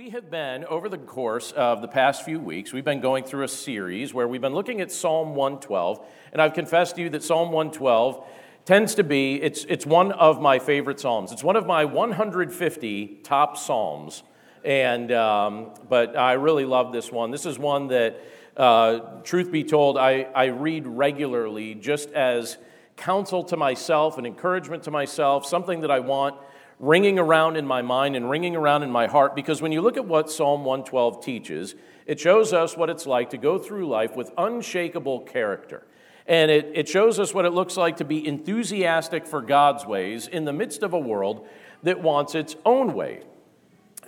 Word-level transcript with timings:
we 0.00 0.08
have 0.08 0.30
been, 0.30 0.64
over 0.64 0.88
the 0.88 0.96
course 0.96 1.52
of 1.52 1.82
the 1.82 1.86
past 1.86 2.24
few 2.24 2.40
weeks, 2.40 2.72
we've 2.72 2.86
been 2.86 3.02
going 3.02 3.22
through 3.22 3.44
a 3.44 3.48
series 3.48 4.14
where 4.14 4.26
we've 4.26 4.40
been 4.40 4.54
looking 4.54 4.80
at 4.80 4.90
Psalm 4.90 5.34
112. 5.34 6.06
And 6.32 6.40
I've 6.40 6.54
confessed 6.54 6.96
to 6.96 7.02
you 7.02 7.10
that 7.10 7.22
Psalm 7.22 7.52
112 7.52 8.26
tends 8.64 8.94
to 8.94 9.04
be, 9.04 9.34
it's, 9.42 9.66
it's 9.68 9.84
one 9.84 10.12
of 10.12 10.40
my 10.40 10.58
favorite 10.58 11.00
Psalms. 11.00 11.32
It's 11.32 11.44
one 11.44 11.54
of 11.54 11.66
my 11.66 11.84
150 11.84 13.20
top 13.24 13.58
Psalms. 13.58 14.22
And, 14.64 15.12
um, 15.12 15.74
but 15.86 16.16
I 16.16 16.32
really 16.32 16.64
love 16.64 16.94
this 16.94 17.12
one. 17.12 17.30
This 17.30 17.44
is 17.44 17.58
one 17.58 17.88
that, 17.88 18.18
uh, 18.56 19.20
truth 19.22 19.52
be 19.52 19.64
told, 19.64 19.98
I, 19.98 20.22
I 20.34 20.46
read 20.46 20.86
regularly 20.86 21.74
just 21.74 22.10
as 22.12 22.56
counsel 22.96 23.44
to 23.44 23.56
myself 23.58 24.16
and 24.16 24.26
encouragement 24.26 24.84
to 24.84 24.90
myself, 24.90 25.44
something 25.44 25.82
that 25.82 25.90
I 25.90 26.00
want 26.00 26.36
ringing 26.80 27.18
around 27.18 27.56
in 27.56 27.66
my 27.66 27.82
mind 27.82 28.16
and 28.16 28.28
ringing 28.28 28.56
around 28.56 28.82
in 28.82 28.90
my 28.90 29.06
heart 29.06 29.36
because 29.36 29.60
when 29.60 29.70
you 29.70 29.82
look 29.82 29.98
at 29.98 30.06
what 30.06 30.30
Psalm 30.30 30.64
112 30.64 31.22
teaches, 31.22 31.74
it 32.06 32.18
shows 32.18 32.54
us 32.54 32.76
what 32.76 32.88
it's 32.88 33.06
like 33.06 33.30
to 33.30 33.38
go 33.38 33.58
through 33.58 33.86
life 33.86 34.16
with 34.16 34.32
unshakable 34.38 35.20
character. 35.20 35.86
And 36.26 36.50
it, 36.50 36.72
it 36.74 36.88
shows 36.88 37.18
us 37.18 37.34
what 37.34 37.44
it 37.44 37.50
looks 37.50 37.76
like 37.76 37.98
to 37.98 38.04
be 38.04 38.26
enthusiastic 38.26 39.26
for 39.26 39.42
God's 39.42 39.84
ways 39.84 40.26
in 40.26 40.46
the 40.46 40.52
midst 40.52 40.82
of 40.82 40.94
a 40.94 40.98
world 40.98 41.46
that 41.82 42.00
wants 42.00 42.34
its 42.34 42.56
own 42.64 42.94
way. 42.94 43.24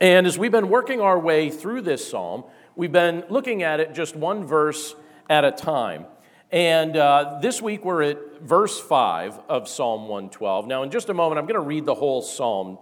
And 0.01 0.27
as 0.27 0.39
we've 0.39 0.53
been 0.53 0.71
working 0.71 1.01
our 1.01 1.19
way 1.19 1.51
through 1.51 1.83
this 1.83 2.09
psalm, 2.09 2.45
we've 2.75 2.93
been 2.93 3.25
looking 3.29 3.63
at 3.63 3.81
it 3.81 3.93
just 3.93 4.17
one 4.17 4.47
verse 4.47 4.95
at 5.29 5.45
a 5.45 5.53
time. 5.53 6.07
And 6.53 6.99
uh, 6.99 7.39
this 7.41 7.63
week 7.63 7.83
we're 7.83 8.03
at 8.03 8.43
verse 8.43 8.79
5 8.79 9.41
of 9.49 9.69
Psalm 9.69 10.03
112. 10.03 10.67
Now, 10.67 10.83
in 10.83 10.91
just 10.91 11.09
a 11.09 11.15
moment, 11.15 11.39
I'm 11.39 11.47
going 11.47 11.59
to 11.59 11.67
read 11.67 11.87
the 11.87 11.95
whole 11.95 12.21
psalm. 12.21 12.77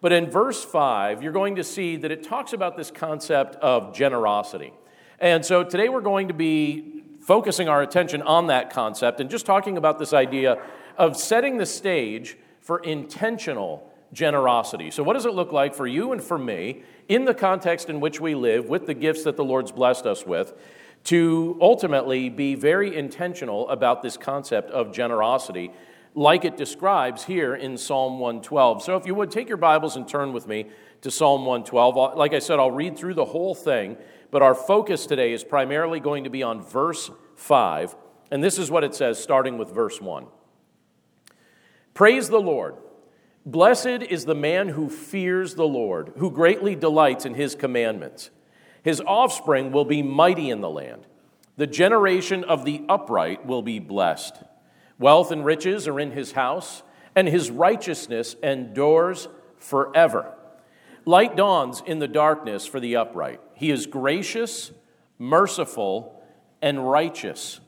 But 0.00 0.12
in 0.12 0.30
verse 0.30 0.64
5, 0.64 1.20
you're 1.20 1.32
going 1.32 1.56
to 1.56 1.64
see 1.64 1.96
that 1.96 2.12
it 2.12 2.22
talks 2.22 2.52
about 2.52 2.76
this 2.76 2.92
concept 2.92 3.56
of 3.56 3.92
generosity. 3.92 4.72
And 5.18 5.44
so 5.44 5.64
today 5.64 5.88
we're 5.88 6.00
going 6.00 6.28
to 6.28 6.34
be 6.34 7.02
focusing 7.20 7.68
our 7.68 7.82
attention 7.82 8.22
on 8.22 8.46
that 8.46 8.70
concept 8.70 9.20
and 9.20 9.28
just 9.28 9.44
talking 9.44 9.76
about 9.76 9.98
this 9.98 10.12
idea 10.12 10.62
of 10.96 11.16
setting 11.16 11.56
the 11.56 11.66
stage 11.66 12.38
for 12.60 12.78
intentional 12.78 13.92
generosity. 14.12 14.92
So, 14.92 15.02
what 15.02 15.14
does 15.14 15.26
it 15.26 15.34
look 15.34 15.50
like 15.50 15.74
for 15.74 15.88
you 15.88 16.12
and 16.12 16.22
for 16.22 16.38
me 16.38 16.82
in 17.08 17.24
the 17.24 17.34
context 17.34 17.90
in 17.90 17.98
which 17.98 18.20
we 18.20 18.36
live 18.36 18.68
with 18.68 18.86
the 18.86 18.94
gifts 18.94 19.24
that 19.24 19.36
the 19.36 19.44
Lord's 19.44 19.72
blessed 19.72 20.06
us 20.06 20.24
with? 20.24 20.54
To 21.08 21.58
ultimately 21.60 22.28
be 22.28 22.54
very 22.54 22.96
intentional 22.96 23.68
about 23.68 24.02
this 24.02 24.16
concept 24.16 24.70
of 24.70 24.92
generosity, 24.92 25.70
like 26.14 26.44
it 26.44 26.56
describes 26.56 27.24
here 27.24 27.54
in 27.54 27.76
Psalm 27.76 28.18
112. 28.18 28.82
So, 28.82 28.96
if 28.96 29.06
you 29.06 29.14
would 29.14 29.30
take 29.30 29.48
your 29.48 29.56
Bibles 29.56 29.96
and 29.96 30.06
turn 30.06 30.32
with 30.32 30.46
me 30.46 30.66
to 31.02 31.10
Psalm 31.10 31.46
112. 31.46 32.16
Like 32.16 32.34
I 32.34 32.38
said, 32.38 32.58
I'll 32.58 32.70
read 32.70 32.96
through 32.96 33.14
the 33.14 33.24
whole 33.24 33.54
thing, 33.54 33.96
but 34.30 34.42
our 34.42 34.54
focus 34.54 35.06
today 35.06 35.32
is 35.32 35.44
primarily 35.44 36.00
going 36.00 36.24
to 36.24 36.30
be 36.30 36.42
on 36.42 36.62
verse 36.62 37.10
5. 37.36 37.96
And 38.30 38.42
this 38.42 38.58
is 38.58 38.70
what 38.70 38.84
it 38.84 38.94
says, 38.94 39.22
starting 39.22 39.58
with 39.58 39.72
verse 39.72 40.00
1. 40.00 40.26
Praise 41.94 42.28
the 42.28 42.40
Lord. 42.40 42.76
Blessed 43.46 43.86
is 43.86 44.26
the 44.26 44.34
man 44.34 44.68
who 44.68 44.90
fears 44.90 45.54
the 45.54 45.66
Lord, 45.66 46.12
who 46.18 46.30
greatly 46.30 46.74
delights 46.74 47.24
in 47.24 47.34
his 47.34 47.54
commandments. 47.54 48.30
His 48.82 49.00
offspring 49.00 49.72
will 49.72 49.84
be 49.84 50.02
mighty 50.02 50.50
in 50.50 50.60
the 50.60 50.70
land. 50.70 51.06
The 51.56 51.66
generation 51.66 52.44
of 52.44 52.64
the 52.64 52.82
upright 52.88 53.44
will 53.44 53.62
be 53.62 53.78
blessed. 53.78 54.36
Wealth 54.98 55.30
and 55.30 55.44
riches 55.44 55.88
are 55.88 55.98
in 55.98 56.12
his 56.12 56.32
house, 56.32 56.82
and 57.14 57.28
his 57.28 57.50
righteousness 57.50 58.36
endures 58.42 59.28
forever. 59.58 60.34
Light 61.04 61.36
dawns 61.36 61.82
in 61.86 61.98
the 61.98 62.08
darkness 62.08 62.66
for 62.66 62.80
the 62.80 62.96
upright. 62.96 63.40
He 63.54 63.70
is 63.70 63.86
gracious, 63.86 64.72
merciful, 65.18 66.22
and 66.60 66.88
righteous. 66.90 67.60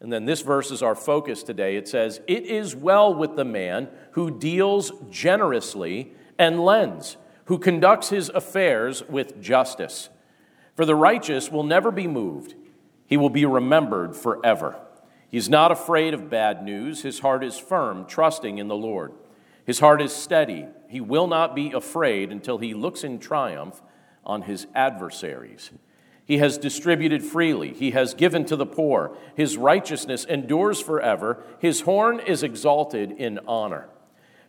And 0.00 0.12
then 0.12 0.26
this 0.26 0.42
verse 0.42 0.70
is 0.70 0.82
our 0.82 0.94
focus 0.94 1.42
today. 1.42 1.76
It 1.76 1.88
says, 1.88 2.20
It 2.26 2.46
is 2.46 2.76
well 2.76 3.12
with 3.12 3.36
the 3.36 3.44
man 3.44 3.88
who 4.12 4.30
deals 4.30 4.92
generously 5.10 6.12
and 6.38 6.60
lends, 6.64 7.16
who 7.46 7.58
conducts 7.58 8.10
his 8.10 8.28
affairs 8.28 9.02
with 9.08 9.40
justice. 9.40 10.08
For 10.78 10.86
the 10.86 10.94
righteous 10.94 11.50
will 11.50 11.64
never 11.64 11.90
be 11.90 12.06
moved, 12.06 12.54
he 13.04 13.16
will 13.16 13.30
be 13.30 13.44
remembered 13.44 14.14
forever. 14.14 14.80
He 15.28 15.36
is 15.36 15.48
not 15.48 15.72
afraid 15.72 16.14
of 16.14 16.30
bad 16.30 16.62
news. 16.62 17.02
His 17.02 17.18
heart 17.18 17.42
is 17.42 17.58
firm, 17.58 18.06
trusting 18.06 18.58
in 18.58 18.68
the 18.68 18.76
Lord. 18.76 19.12
His 19.66 19.80
heart 19.80 20.00
is 20.00 20.14
steady. 20.14 20.68
He 20.86 21.00
will 21.00 21.26
not 21.26 21.56
be 21.56 21.72
afraid 21.72 22.30
until 22.30 22.58
he 22.58 22.74
looks 22.74 23.02
in 23.02 23.18
triumph 23.18 23.82
on 24.22 24.42
his 24.42 24.68
adversaries. 24.72 25.72
He 26.24 26.38
has 26.38 26.56
distributed 26.56 27.24
freely. 27.24 27.72
He 27.72 27.90
has 27.90 28.14
given 28.14 28.44
to 28.44 28.54
the 28.54 28.64
poor. 28.64 29.16
His 29.34 29.56
righteousness 29.56 30.24
endures 30.26 30.80
forever. 30.80 31.42
His 31.58 31.80
horn 31.80 32.20
is 32.20 32.44
exalted 32.44 33.10
in 33.10 33.40
honor. 33.48 33.88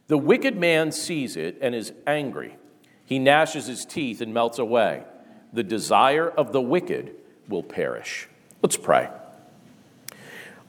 The 0.05 0.19
wicked 0.19 0.55
man 0.55 0.91
sees 0.91 1.35
it 1.35 1.57
and 1.59 1.73
is 1.73 1.91
angry. 2.05 2.57
He 3.03 3.17
gnashes 3.17 3.65
his 3.65 3.83
teeth 3.83 4.21
and 4.21 4.31
melts 4.31 4.59
away 4.59 5.05
the 5.53 5.63
desire 5.63 6.29
of 6.29 6.51
the 6.51 6.61
wicked 6.61 7.15
will 7.47 7.63
perish. 7.63 8.27
Let's 8.61 8.77
pray. 8.77 9.09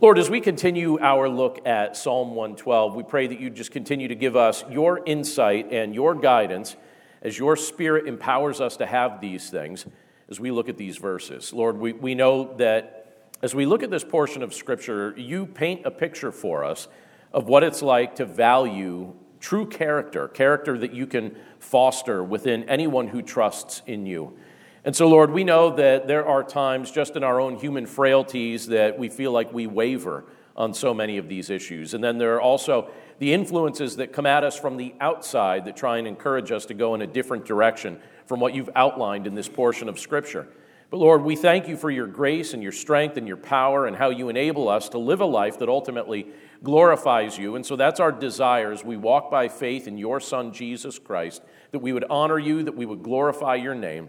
Lord, 0.00 0.18
as 0.18 0.30
we 0.30 0.40
continue 0.40 0.98
our 0.98 1.28
look 1.28 1.66
at 1.66 1.96
Psalm 1.96 2.34
112, 2.34 2.94
we 2.94 3.02
pray 3.02 3.26
that 3.26 3.38
you 3.38 3.50
just 3.50 3.70
continue 3.70 4.08
to 4.08 4.14
give 4.14 4.34
us 4.34 4.64
your 4.70 5.04
insight 5.04 5.70
and 5.72 5.94
your 5.94 6.14
guidance 6.14 6.76
as 7.20 7.38
your 7.38 7.54
Spirit 7.54 8.06
empowers 8.06 8.62
us 8.62 8.78
to 8.78 8.86
have 8.86 9.20
these 9.20 9.50
things 9.50 9.84
as 10.30 10.40
we 10.40 10.50
look 10.50 10.70
at 10.70 10.78
these 10.78 10.96
verses. 10.96 11.52
Lord, 11.52 11.76
we, 11.76 11.92
we 11.92 12.14
know 12.14 12.54
that 12.56 13.28
as 13.42 13.54
we 13.54 13.66
look 13.66 13.82
at 13.82 13.90
this 13.90 14.04
portion 14.04 14.42
of 14.42 14.54
Scripture, 14.54 15.14
you 15.18 15.44
paint 15.44 15.84
a 15.84 15.90
picture 15.90 16.32
for 16.32 16.64
us 16.64 16.88
of 17.32 17.48
what 17.48 17.62
it's 17.62 17.82
like 17.82 18.16
to 18.16 18.24
value 18.24 19.12
true 19.40 19.66
character, 19.66 20.28
character 20.28 20.78
that 20.78 20.92
you 20.92 21.06
can 21.06 21.36
foster 21.58 22.22
within 22.22 22.68
anyone 22.68 23.08
who 23.08 23.22
trusts 23.22 23.82
in 23.86 24.06
you. 24.06 24.36
And 24.82 24.96
so, 24.96 25.08
Lord, 25.08 25.30
we 25.30 25.44
know 25.44 25.76
that 25.76 26.08
there 26.08 26.26
are 26.26 26.42
times 26.42 26.90
just 26.90 27.14
in 27.14 27.22
our 27.22 27.38
own 27.38 27.56
human 27.56 27.84
frailties 27.86 28.68
that 28.68 28.98
we 28.98 29.10
feel 29.10 29.30
like 29.30 29.52
we 29.52 29.66
waver 29.66 30.24
on 30.56 30.72
so 30.72 30.94
many 30.94 31.18
of 31.18 31.28
these 31.28 31.50
issues. 31.50 31.92
And 31.92 32.02
then 32.02 32.16
there 32.16 32.34
are 32.36 32.40
also 32.40 32.90
the 33.18 33.34
influences 33.34 33.96
that 33.96 34.12
come 34.12 34.24
at 34.24 34.42
us 34.42 34.58
from 34.58 34.78
the 34.78 34.94
outside 35.00 35.66
that 35.66 35.76
try 35.76 35.98
and 35.98 36.08
encourage 36.08 36.50
us 36.50 36.64
to 36.66 36.74
go 36.74 36.94
in 36.94 37.02
a 37.02 37.06
different 37.06 37.44
direction 37.44 38.00
from 38.24 38.40
what 38.40 38.54
you've 38.54 38.70
outlined 38.74 39.26
in 39.26 39.34
this 39.34 39.48
portion 39.48 39.86
of 39.86 39.98
Scripture. 39.98 40.48
But 40.88 40.96
Lord, 40.96 41.22
we 41.22 41.36
thank 41.36 41.68
you 41.68 41.76
for 41.76 41.90
your 41.90 42.06
grace 42.06 42.54
and 42.54 42.62
your 42.62 42.72
strength 42.72 43.18
and 43.18 43.28
your 43.28 43.36
power 43.36 43.86
and 43.86 43.94
how 43.94 44.08
you 44.08 44.30
enable 44.30 44.68
us 44.68 44.88
to 44.88 44.98
live 44.98 45.20
a 45.20 45.26
life 45.26 45.58
that 45.58 45.68
ultimately 45.68 46.26
glorifies 46.64 47.36
you. 47.36 47.54
And 47.54 47.64
so 47.64 47.76
that's 47.76 48.00
our 48.00 48.10
desire 48.10 48.72
as 48.72 48.82
we 48.82 48.96
walk 48.96 49.30
by 49.30 49.48
faith 49.48 49.86
in 49.86 49.98
your 49.98 50.20
Son, 50.20 50.52
Jesus 50.52 50.98
Christ, 50.98 51.42
that 51.72 51.78
we 51.80 51.92
would 51.92 52.04
honor 52.08 52.38
you, 52.38 52.62
that 52.62 52.76
we 52.76 52.86
would 52.86 53.02
glorify 53.02 53.56
your 53.56 53.74
name 53.74 54.08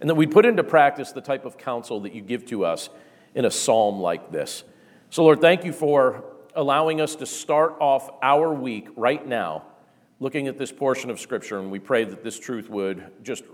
and 0.00 0.10
that 0.10 0.14
we 0.14 0.26
put 0.26 0.46
into 0.46 0.64
practice 0.64 1.12
the 1.12 1.20
type 1.20 1.44
of 1.44 1.58
counsel 1.58 2.00
that 2.00 2.14
you 2.14 2.20
give 2.20 2.46
to 2.46 2.64
us 2.64 2.88
in 3.34 3.44
a 3.44 3.50
psalm 3.50 4.00
like 4.00 4.30
this. 4.30 4.64
So, 5.10 5.22
Lord, 5.24 5.40
thank 5.40 5.64
you 5.64 5.72
for 5.72 6.24
allowing 6.54 7.00
us 7.00 7.16
to 7.16 7.26
start 7.26 7.76
off 7.80 8.10
our 8.22 8.52
week 8.52 8.88
right 8.96 9.26
now 9.26 9.64
looking 10.20 10.48
at 10.48 10.58
this 10.58 10.72
portion 10.72 11.10
of 11.10 11.20
Scripture, 11.20 11.58
and 11.58 11.70
we 11.70 11.78
pray 11.78 12.04
that 12.04 12.22
this 12.22 12.38
truth 12.38 12.68
would 12.70 13.04
just 13.22 13.44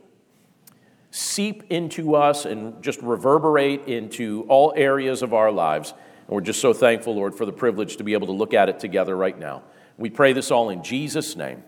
seep 1.11 1.65
into 1.71 2.15
us 2.15 2.45
and 2.45 2.83
just 2.83 3.01
reverberate 3.03 3.87
into 3.89 4.45
all 4.49 4.73
areas 4.77 5.23
of 5.23 5.35
our 5.35 5.51
lives. 5.51 5.91
And 5.91 6.29
we're 6.29 6.43
just 6.43 6.61
so 6.61 6.73
thankful, 6.73 7.15
Lord, 7.15 7.35
for 7.35 7.45
the 7.45 7.53
privilege 7.53 7.97
to 7.97 8.05
be 8.05 8.13
able 8.13 8.29
to 8.29 8.33
look 8.33 8.55
at 8.55 8.69
it 8.69 8.79
together 8.79 9.17
right 9.17 9.37
now. 9.37 9.63
We 9.99 10.11
pray 10.11 10.33
this 10.33 10.51
all 10.51 10.71
in 10.71 10.83
Jesus' 10.83 11.35
name. 11.35 11.65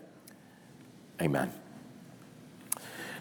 Amen. 1.21 1.62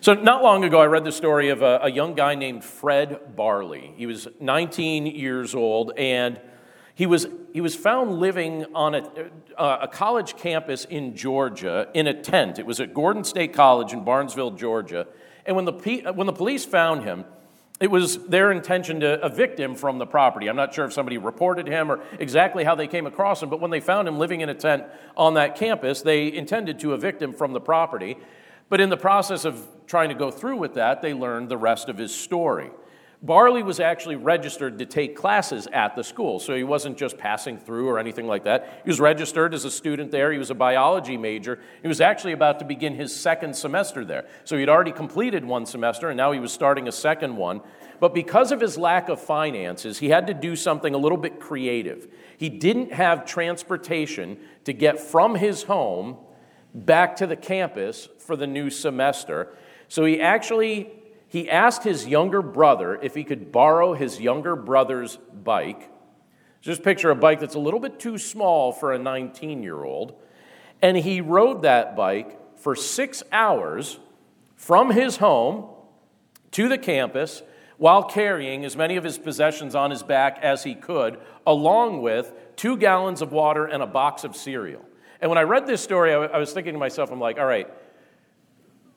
So, 0.03 0.15
not 0.15 0.43
long 0.43 0.65
ago, 0.65 0.81
I 0.81 0.87
read 0.87 1.05
the 1.05 1.13
story 1.13 1.51
of 1.51 1.63
a, 1.63 1.79
a, 1.85 1.89
young 1.89 2.15
guy 2.15 2.35
named 2.35 2.65
Fred 2.65 3.37
Barley. 3.37 3.95
He 3.97 4.07
was 4.07 4.27
19 4.41 5.07
years 5.07 5.55
old, 5.55 5.93
and 5.97 6.41
he 6.97 7.07
was, 7.07 7.29
he 7.53 7.61
was 7.61 7.77
found 7.77 8.19
living 8.19 8.67
on 8.75 8.97
a, 8.97 9.31
uh, 9.57 9.79
a 9.83 9.87
college 9.87 10.37
campus 10.37 10.87
in 10.87 11.15
Georgia 11.15 11.89
in 11.95 12.09
a 12.09 12.21
tent. 12.21 12.59
It 12.59 12.67
was 12.67 12.81
at 12.81 12.95
Gordon 12.95 13.23
State 13.23 13.53
College 13.53 13.93
in 13.93 14.03
Barnesville, 14.03 14.51
Georgia. 14.51 15.07
And 15.47 15.55
when 15.55 15.67
the, 15.67 16.13
when 16.17 16.27
the 16.27 16.33
police 16.33 16.65
found 16.65 17.05
him, 17.05 17.25
it 17.79 17.89
was 17.89 18.27
their 18.27 18.51
intention 18.51 18.99
to 19.01 19.25
evict 19.25 19.61
him 19.61 19.77
from 19.77 19.99
the 19.99 20.07
property. 20.07 20.49
I'm 20.49 20.57
not 20.57 20.75
sure 20.75 20.85
if 20.85 20.93
somebody 20.93 21.17
reported 21.17 21.69
him 21.69 21.93
or 21.93 22.03
exactly 22.19 22.65
how 22.65 22.75
they 22.75 22.89
came 22.89 23.07
across 23.07 23.41
him, 23.41 23.51
but 23.51 23.61
when 23.61 23.71
they 23.71 23.79
found 23.79 24.09
him 24.09 24.19
living 24.19 24.41
in 24.41 24.49
a 24.49 24.55
tent 24.55 24.83
on 25.17 25.35
that 25.35 25.55
campus, 25.55 26.03
they 26.03 26.33
intended 26.33 26.81
to 26.81 26.93
evict 26.93 27.23
him 27.23 27.33
from 27.33 27.53
the 27.53 27.61
property. 27.61 28.17
But 28.69 28.81
in 28.81 28.89
the 28.89 28.97
process 28.97 29.45
of 29.45 29.69
trying 29.87 30.09
to 30.09 30.15
go 30.15 30.31
through 30.31 30.57
with 30.57 30.75
that, 30.75 31.03
they 31.03 31.15
learned 31.15 31.49
the 31.49 31.57
rest 31.57 31.89
of 31.89 31.99
his 31.99 32.15
story. 32.15 32.71
Barley 33.25 33.63
was 33.63 33.79
actually 33.79 34.17
registered 34.17 34.81
to 34.81 34.87
take 34.87 35.15
classes 35.15 35.69
at 35.73 35.95
the 35.95 36.03
school, 36.03 36.41
so 36.41 36.57
he 36.57 36.65
wasn't 36.65 36.99
just 36.99 37.17
passing 37.17 37.57
through 37.57 37.89
or 37.89 38.01
anything 38.01 38.27
like 38.27 38.43
that. 38.45 38.81
He 38.85 38.91
was 38.91 38.99
registered 38.99 39.55
as 39.55 39.65
a 39.65 39.71
student 39.71 40.11
there. 40.11 40.33
He 40.33 40.39
was 40.39 40.51
a 40.51 40.57
biology 40.57 41.17
major. 41.17 41.61
He 41.83 41.89
was 41.89 42.01
actually 42.01 42.33
about 42.33 42.59
to 42.59 42.65
begin 42.65 42.97
his 42.97 43.15
second 43.15 43.55
semester 43.55 44.05
there. 44.05 44.27
So 44.43 44.59
he'd 44.59 44.69
already 44.69 44.91
completed 44.91 45.45
one 45.45 45.67
semester, 45.67 46.09
and 46.09 46.17
now 46.17 46.33
he 46.33 46.41
was 46.41 46.53
starting 46.53 46.89
a 46.89 46.93
second 46.93 47.37
one. 47.37 47.61
But 48.01 48.13
because 48.13 48.51
of 48.51 48.61
his 48.61 48.77
lack 48.77 49.09
of 49.09 49.21
finances, 49.21 50.01
he 50.01 50.09
had 50.09 50.27
to 50.27 50.35
do 50.35 50.57
something 50.57 50.93
a 50.93 50.99
little 50.99 51.17
bit 51.17 51.39
creative. 51.39 52.09
He 52.37 52.49
didn't 52.49 52.93
have 52.93 53.25
transportation 53.25 54.37
to 54.65 54.73
get 54.73 54.99
from 54.99 55.37
his 55.37 55.63
home 55.63 56.17
back 56.75 57.15
to 57.17 57.29
the 57.29 57.37
campus 57.37 58.09
for 58.19 58.35
the 58.35 58.49
new 58.49 58.71
semester. 58.71 59.55
So 59.93 60.07
he 60.07 60.23
actually 60.23 60.91
he 61.29 61.51
asked 61.51 61.85
his 61.85 62.07
younger 62.07 62.41
brother 62.41 62.99
if 63.03 63.15
he 63.15 63.25
could 63.25 63.53
borrow 63.53 63.93
his 63.93 64.19
younger 64.19 64.57
brother's 64.57 65.19
bike. 65.45 65.91
Just 66.63 66.83
picture 66.83 67.11
a 67.11 67.15
bike 67.15 67.41
that's 67.41 67.57
a 67.57 67.59
little 67.59 67.79
bit 67.79 68.01
too 68.01 68.17
small 68.17 68.73
for 68.73 68.95
a 68.95 68.99
19 68.99 69.63
year 69.63 69.85
old. 69.85 70.15
And 70.81 70.97
he 70.97 71.21
rode 71.21 71.61
that 71.61 71.95
bike 71.95 72.59
for 72.59 72.75
six 72.75 73.23
hours 73.31 73.99
from 74.57 74.93
his 74.93 75.19
home 75.19 75.69
to 76.53 76.71
the 76.71 76.79
campus 76.79 77.43
while 77.77 78.03
carrying 78.03 78.65
as 78.65 78.75
many 78.75 78.97
of 78.97 79.05
his 79.05 79.19
possessions 79.19 79.75
on 79.75 79.91
his 79.91 80.03
back 80.03 80.39
as 80.41 80.65
he 80.65 80.75
could, 80.75 81.19
along 81.47 82.01
with 82.01 82.33
two 82.57 82.79
gallons 82.79 83.21
of 83.21 83.31
water 83.31 83.67
and 83.67 83.83
a 83.83 83.87
box 83.87 84.25
of 84.25 84.37
cereal. 84.37 84.81
And 85.21 85.29
when 85.29 85.37
I 85.37 85.43
read 85.43 85.67
this 85.67 85.83
story, 85.83 86.15
I 86.15 86.39
was 86.39 86.55
thinking 86.55 86.73
to 86.73 86.79
myself, 86.79 87.13
I'm 87.13 87.21
like, 87.21 87.39
all 87.39 87.45
right, 87.45 87.69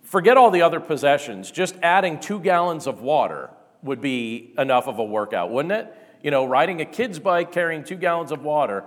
Forget 0.05 0.37
all 0.37 0.51
the 0.51 0.61
other 0.61 0.79
possessions. 0.79 1.49
Just 1.49 1.75
adding 1.81 2.19
two 2.19 2.39
gallons 2.39 2.85
of 2.85 3.01
water 3.01 3.49
would 3.81 4.01
be 4.01 4.53
enough 4.57 4.87
of 4.87 4.99
a 4.99 5.03
workout, 5.03 5.51
wouldn't 5.51 5.73
it? 5.73 5.93
You 6.21 6.31
know, 6.31 6.45
riding 6.45 6.79
a 6.79 6.85
kid's 6.85 7.19
bike 7.19 7.51
carrying 7.51 7.83
two 7.83 7.95
gallons 7.95 8.31
of 8.31 8.43
water, 8.43 8.83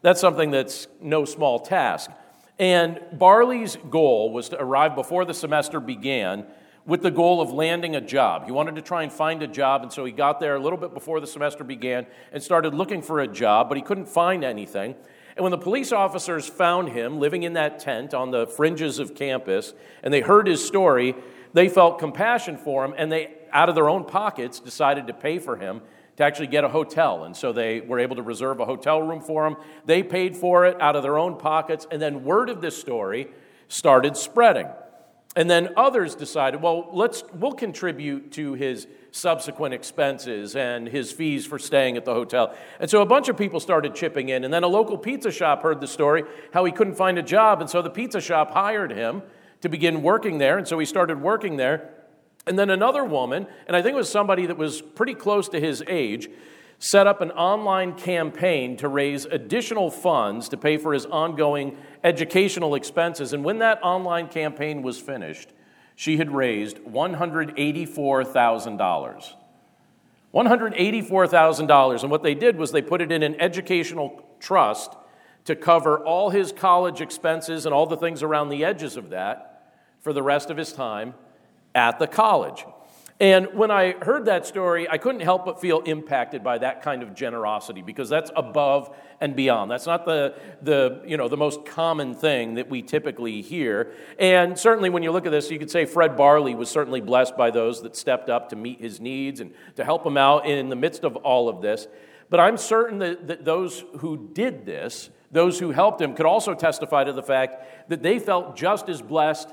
that's 0.00 0.20
something 0.20 0.50
that's 0.50 0.88
no 1.00 1.24
small 1.24 1.58
task. 1.58 2.10
And 2.58 3.00
Barley's 3.12 3.76
goal 3.90 4.32
was 4.32 4.48
to 4.50 4.60
arrive 4.60 4.94
before 4.94 5.24
the 5.24 5.34
semester 5.34 5.78
began 5.78 6.46
with 6.86 7.02
the 7.02 7.10
goal 7.10 7.40
of 7.40 7.52
landing 7.52 7.94
a 7.94 8.00
job. 8.00 8.46
He 8.46 8.50
wanted 8.50 8.74
to 8.74 8.82
try 8.82 9.02
and 9.02 9.12
find 9.12 9.42
a 9.42 9.46
job, 9.46 9.82
and 9.82 9.92
so 9.92 10.04
he 10.04 10.12
got 10.12 10.40
there 10.40 10.56
a 10.56 10.60
little 10.60 10.78
bit 10.78 10.94
before 10.94 11.20
the 11.20 11.26
semester 11.26 11.64
began 11.64 12.06
and 12.32 12.42
started 12.42 12.74
looking 12.74 13.02
for 13.02 13.20
a 13.20 13.28
job, 13.28 13.68
but 13.68 13.76
he 13.76 13.82
couldn't 13.82 14.08
find 14.08 14.42
anything. 14.42 14.96
And 15.36 15.42
when 15.42 15.50
the 15.50 15.58
police 15.58 15.92
officers 15.92 16.48
found 16.48 16.90
him 16.90 17.18
living 17.18 17.42
in 17.42 17.54
that 17.54 17.78
tent 17.78 18.14
on 18.14 18.30
the 18.30 18.46
fringes 18.46 18.98
of 18.98 19.14
campus 19.14 19.72
and 20.02 20.12
they 20.12 20.20
heard 20.20 20.46
his 20.46 20.64
story, 20.64 21.14
they 21.52 21.68
felt 21.68 21.98
compassion 21.98 22.56
for 22.56 22.84
him 22.84 22.94
and 22.96 23.10
they, 23.10 23.34
out 23.50 23.68
of 23.68 23.74
their 23.74 23.88
own 23.88 24.04
pockets, 24.04 24.60
decided 24.60 25.06
to 25.06 25.14
pay 25.14 25.38
for 25.38 25.56
him 25.56 25.80
to 26.16 26.24
actually 26.24 26.46
get 26.48 26.64
a 26.64 26.68
hotel. 26.68 27.24
And 27.24 27.36
so 27.36 27.52
they 27.52 27.80
were 27.80 27.98
able 27.98 28.16
to 28.16 28.22
reserve 28.22 28.60
a 28.60 28.66
hotel 28.66 29.00
room 29.00 29.20
for 29.20 29.46
him. 29.46 29.56
They 29.86 30.02
paid 30.02 30.36
for 30.36 30.66
it 30.66 30.80
out 30.80 30.96
of 30.96 31.02
their 31.02 31.18
own 31.18 31.38
pockets. 31.38 31.86
And 31.90 32.00
then 32.00 32.24
word 32.24 32.50
of 32.50 32.60
this 32.60 32.78
story 32.78 33.28
started 33.68 34.16
spreading. 34.16 34.68
And 35.34 35.48
then 35.48 35.70
others 35.78 36.14
decided, 36.14 36.60
well, 36.60 36.90
let's, 36.92 37.24
we'll 37.32 37.52
contribute 37.52 38.32
to 38.32 38.52
his 38.52 38.86
subsequent 39.12 39.74
expenses 39.74 40.56
and 40.56 40.88
his 40.88 41.12
fees 41.12 41.46
for 41.46 41.58
staying 41.58 41.96
at 41.96 42.04
the 42.04 42.14
hotel. 42.14 42.54
And 42.80 42.90
so 42.90 43.02
a 43.02 43.06
bunch 43.06 43.28
of 43.28 43.36
people 43.36 43.60
started 43.60 43.94
chipping 43.94 44.30
in. 44.30 44.42
And 44.42 44.52
then 44.52 44.64
a 44.64 44.68
local 44.68 44.98
pizza 44.98 45.30
shop 45.30 45.62
heard 45.62 45.80
the 45.80 45.86
story 45.86 46.24
how 46.52 46.64
he 46.64 46.72
couldn't 46.72 46.94
find 46.94 47.18
a 47.18 47.22
job. 47.22 47.60
And 47.60 47.70
so 47.70 47.82
the 47.82 47.90
pizza 47.90 48.20
shop 48.20 48.50
hired 48.50 48.90
him 48.90 49.22
to 49.60 49.68
begin 49.68 50.02
working 50.02 50.38
there. 50.38 50.58
And 50.58 50.66
so 50.66 50.78
he 50.78 50.86
started 50.86 51.20
working 51.20 51.58
there. 51.58 51.90
And 52.46 52.58
then 52.58 52.70
another 52.70 53.04
woman, 53.04 53.46
and 53.66 53.76
I 53.76 53.82
think 53.82 53.94
it 53.94 53.98
was 53.98 54.08
somebody 54.08 54.46
that 54.46 54.56
was 54.56 54.80
pretty 54.82 55.14
close 55.14 55.48
to 55.50 55.60
his 55.60 55.84
age, 55.86 56.28
set 56.78 57.06
up 57.06 57.20
an 57.20 57.30
online 57.32 57.94
campaign 57.94 58.76
to 58.78 58.88
raise 58.88 59.26
additional 59.26 59.90
funds 59.90 60.48
to 60.48 60.56
pay 60.56 60.76
for 60.78 60.92
his 60.92 61.06
ongoing 61.06 61.76
educational 62.02 62.74
expenses. 62.74 63.32
And 63.32 63.44
when 63.44 63.58
that 63.58 63.78
online 63.84 64.26
campaign 64.28 64.82
was 64.82 64.98
finished, 64.98 65.52
she 65.94 66.16
had 66.16 66.30
raised 66.30 66.78
$184,000. 66.78 69.34
$184,000. 70.34 72.02
And 72.02 72.10
what 72.10 72.22
they 72.22 72.34
did 72.34 72.56
was 72.56 72.72
they 72.72 72.82
put 72.82 73.00
it 73.00 73.12
in 73.12 73.22
an 73.22 73.40
educational 73.40 74.26
trust 74.40 74.96
to 75.44 75.56
cover 75.56 75.98
all 75.98 76.30
his 76.30 76.52
college 76.52 77.00
expenses 77.00 77.66
and 77.66 77.74
all 77.74 77.86
the 77.86 77.96
things 77.96 78.22
around 78.22 78.48
the 78.48 78.64
edges 78.64 78.96
of 78.96 79.10
that 79.10 79.72
for 80.00 80.12
the 80.12 80.22
rest 80.22 80.50
of 80.50 80.56
his 80.56 80.72
time 80.72 81.14
at 81.74 81.98
the 81.98 82.06
college. 82.06 82.64
And 83.22 83.54
when 83.54 83.70
I 83.70 83.92
heard 84.02 84.24
that 84.24 84.46
story, 84.46 84.90
I 84.90 84.98
couldn't 84.98 85.20
help 85.20 85.44
but 85.44 85.60
feel 85.60 85.78
impacted 85.82 86.42
by 86.42 86.58
that 86.58 86.82
kind 86.82 87.04
of 87.04 87.14
generosity 87.14 87.80
because 87.80 88.08
that's 88.08 88.32
above 88.34 88.92
and 89.20 89.36
beyond. 89.36 89.70
That's 89.70 89.86
not 89.86 90.04
the, 90.04 90.34
the, 90.60 91.00
you 91.06 91.16
know, 91.16 91.28
the 91.28 91.36
most 91.36 91.64
common 91.64 92.14
thing 92.16 92.54
that 92.54 92.68
we 92.68 92.82
typically 92.82 93.40
hear. 93.40 93.92
And 94.18 94.58
certainly 94.58 94.90
when 94.90 95.04
you 95.04 95.12
look 95.12 95.24
at 95.24 95.30
this, 95.30 95.52
you 95.52 95.60
could 95.60 95.70
say 95.70 95.84
Fred 95.84 96.16
Barley 96.16 96.56
was 96.56 96.68
certainly 96.68 97.00
blessed 97.00 97.36
by 97.36 97.52
those 97.52 97.80
that 97.82 97.94
stepped 97.94 98.28
up 98.28 98.48
to 98.48 98.56
meet 98.56 98.80
his 98.80 99.00
needs 99.00 99.38
and 99.38 99.54
to 99.76 99.84
help 99.84 100.04
him 100.04 100.16
out 100.16 100.44
in 100.44 100.68
the 100.68 100.74
midst 100.74 101.04
of 101.04 101.14
all 101.14 101.48
of 101.48 101.62
this. 101.62 101.86
But 102.28 102.40
I'm 102.40 102.56
certain 102.56 102.98
that, 102.98 103.28
that 103.28 103.44
those 103.44 103.84
who 103.98 104.30
did 104.32 104.66
this, 104.66 105.10
those 105.30 105.60
who 105.60 105.70
helped 105.70 106.00
him, 106.00 106.16
could 106.16 106.26
also 106.26 106.54
testify 106.54 107.04
to 107.04 107.12
the 107.12 107.22
fact 107.22 107.88
that 107.88 108.02
they 108.02 108.18
felt 108.18 108.56
just 108.56 108.88
as 108.88 109.00
blessed 109.00 109.48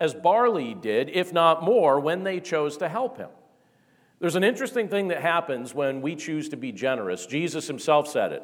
as 0.00 0.14
Barley 0.14 0.74
did, 0.74 1.10
if 1.10 1.32
not 1.32 1.62
more, 1.62 2.00
when 2.00 2.24
they 2.24 2.40
chose 2.40 2.76
to 2.78 2.88
help 2.88 3.16
him. 3.16 3.30
There's 4.20 4.36
an 4.36 4.44
interesting 4.44 4.88
thing 4.88 5.08
that 5.08 5.20
happens 5.20 5.74
when 5.74 6.00
we 6.00 6.16
choose 6.16 6.48
to 6.50 6.56
be 6.56 6.72
generous. 6.72 7.26
Jesus 7.26 7.66
himself 7.66 8.08
said 8.08 8.32
it. 8.32 8.42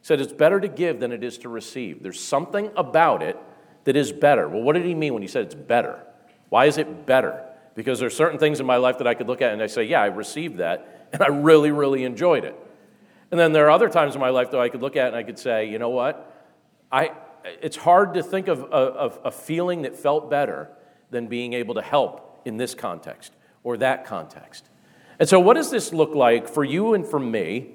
He 0.00 0.04
said, 0.06 0.20
It's 0.20 0.32
better 0.32 0.58
to 0.60 0.68
give 0.68 1.00
than 1.00 1.12
it 1.12 1.22
is 1.22 1.38
to 1.38 1.48
receive. 1.48 2.02
There's 2.02 2.20
something 2.20 2.70
about 2.76 3.22
it 3.22 3.38
that 3.84 3.96
is 3.96 4.12
better. 4.12 4.48
Well, 4.48 4.62
what 4.62 4.74
did 4.74 4.84
he 4.84 4.94
mean 4.94 5.14
when 5.14 5.22
he 5.22 5.28
said 5.28 5.44
it's 5.46 5.54
better? 5.54 6.02
Why 6.48 6.66
is 6.66 6.78
it 6.78 7.06
better? 7.06 7.44
Because 7.74 7.98
there 7.98 8.06
are 8.06 8.10
certain 8.10 8.38
things 8.38 8.60
in 8.60 8.66
my 8.66 8.76
life 8.76 8.98
that 8.98 9.06
I 9.06 9.14
could 9.14 9.26
look 9.26 9.42
at 9.42 9.52
and 9.52 9.62
I 9.62 9.66
say, 9.66 9.84
Yeah, 9.84 10.02
I 10.02 10.06
received 10.06 10.58
that, 10.58 11.08
and 11.12 11.22
I 11.22 11.28
really, 11.28 11.70
really 11.70 12.04
enjoyed 12.04 12.44
it. 12.44 12.56
And 13.30 13.40
then 13.40 13.52
there 13.52 13.66
are 13.66 13.70
other 13.70 13.88
times 13.88 14.14
in 14.14 14.20
my 14.20 14.30
life 14.30 14.50
that 14.50 14.60
I 14.60 14.68
could 14.68 14.82
look 14.82 14.96
at 14.96 15.08
and 15.08 15.16
I 15.16 15.22
could 15.22 15.38
say, 15.38 15.68
You 15.68 15.78
know 15.78 15.90
what? 15.90 16.28
I, 16.90 17.12
it's 17.44 17.76
hard 17.76 18.14
to 18.14 18.22
think 18.22 18.48
of 18.48 18.60
a, 18.60 18.64
of 18.64 19.20
a 19.24 19.30
feeling 19.30 19.82
that 19.82 19.96
felt 19.96 20.30
better 20.30 20.68
than 21.12 21.28
being 21.28 21.52
able 21.52 21.74
to 21.74 21.82
help 21.82 22.42
in 22.44 22.56
this 22.56 22.74
context 22.74 23.32
or 23.62 23.76
that 23.76 24.04
context. 24.04 24.68
And 25.18 25.28
so, 25.28 25.38
what 25.38 25.54
does 25.54 25.70
this 25.70 25.92
look 25.92 26.14
like 26.14 26.48
for 26.48 26.64
you 26.64 26.94
and 26.94 27.06
for 27.06 27.20
me 27.20 27.74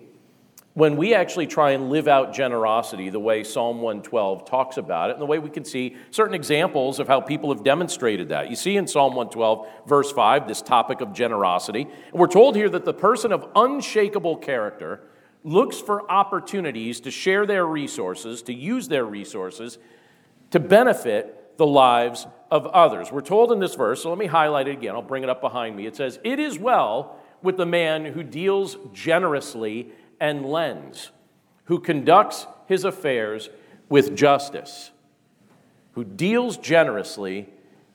when 0.74 0.96
we 0.98 1.16
actually 1.16 1.48
try 1.48 1.72
and 1.72 1.90
live 1.90 2.08
out 2.08 2.34
generosity 2.34 3.10
the 3.10 3.20
way 3.20 3.44
Psalm 3.44 3.82
112 3.82 4.46
talks 4.46 4.78
about 4.78 5.10
it, 5.10 5.14
and 5.14 5.22
the 5.22 5.26
way 5.26 5.40
we 5.40 5.50
can 5.50 5.66
see 5.66 5.96
certain 6.12 6.36
examples 6.36 7.00
of 7.00 7.08
how 7.08 7.22
people 7.22 7.54
have 7.54 7.64
demonstrated 7.64 8.30
that? 8.30 8.50
You 8.50 8.56
see 8.56 8.76
in 8.76 8.86
Psalm 8.86 9.16
112, 9.16 9.68
verse 9.88 10.12
5, 10.12 10.48
this 10.48 10.62
topic 10.62 11.02
of 11.02 11.14
generosity. 11.14 11.82
And 11.84 12.14
we're 12.14 12.28
told 12.28 12.56
here 12.56 12.70
that 12.70 12.86
the 12.86 12.94
person 12.94 13.32
of 13.32 13.48
unshakable 13.56 14.38
character 14.38 15.02
looks 15.44 15.80
for 15.80 16.10
opportunities 16.12 17.00
to 17.00 17.12
share 17.12 17.46
their 17.46 17.66
resources, 17.66 18.42
to 18.44 18.54
use 18.54 18.88
their 18.88 19.06
resources, 19.06 19.78
to 20.52 20.60
benefit 20.60 21.37
the 21.58 21.66
lives 21.66 22.28
of 22.50 22.66
others. 22.68 23.12
We're 23.12 23.22
told 23.22 23.52
in 23.52 23.60
this 23.60 23.76
verse, 23.76 24.04
so 24.04 24.10
let 24.10 24.18
me 24.18 24.28
highlight 24.28 24.68
it 24.68 24.72
again. 24.72 24.96
I'll 24.96 25.02
bring 25.02 25.24
it 25.24 25.30
up 25.30 25.42
behind 25.42 25.76
me. 25.76 25.86
It 25.86 25.96
says, 25.96 26.20
It 26.24 26.40
is 26.40 26.58
well 26.58 27.18
with 27.42 27.58
the 27.58 27.66
man 27.66 28.06
who 28.06 28.24
deals 28.24 28.78
generously 28.94 29.92
and 30.20 30.46
lends, 30.46 31.12
who 31.66 31.80
conducts 31.80 32.48
his 32.68 32.84
affairs 32.84 33.50
with 33.90 34.16
justice, 34.16 34.92
who 35.94 36.04
deals 36.04 36.58
generously 36.58 37.50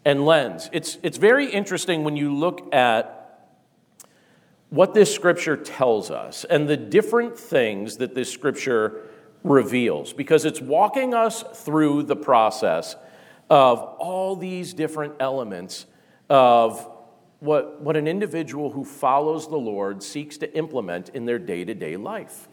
and 0.05 0.25
lends. 0.25 0.69
It's, 0.73 0.99
it's 1.03 1.19
very 1.19 1.51
interesting 1.51 2.05
when 2.05 2.17
you 2.17 2.35
look 2.35 2.75
at 2.75 3.19
what 4.71 4.95
this 4.95 5.15
scripture 5.15 5.57
tells 5.57 6.11
us 6.11 6.45
and 6.45 6.69
the 6.69 6.77
different 6.77 7.39
things 7.39 7.99
that 7.99 8.15
this 8.15 8.31
scripture 8.31 9.03
reveals, 9.45 10.13
because 10.13 10.45
it's 10.45 10.61
walking 10.61 11.15
us 11.15 11.45
through 11.55 12.05
the 12.05 12.17
process 12.17 12.97
of 13.53 13.81
all 13.99 14.35
these 14.35 14.73
different 14.73 15.13
elements 15.21 15.85
of 16.31 16.89
what, 17.41 17.83
what 17.83 17.99
an 17.99 18.09
individual 18.09 18.71
who 18.71 18.83
follows 18.83 19.47
the 19.47 19.59
Lord 19.59 20.03
seeks 20.03 20.39
to 20.39 20.57
implement 20.57 21.11
in 21.11 21.27
their 21.27 21.39
day 21.39 21.63
to 21.63 21.75
day 21.75 21.99
life. 21.99 22.49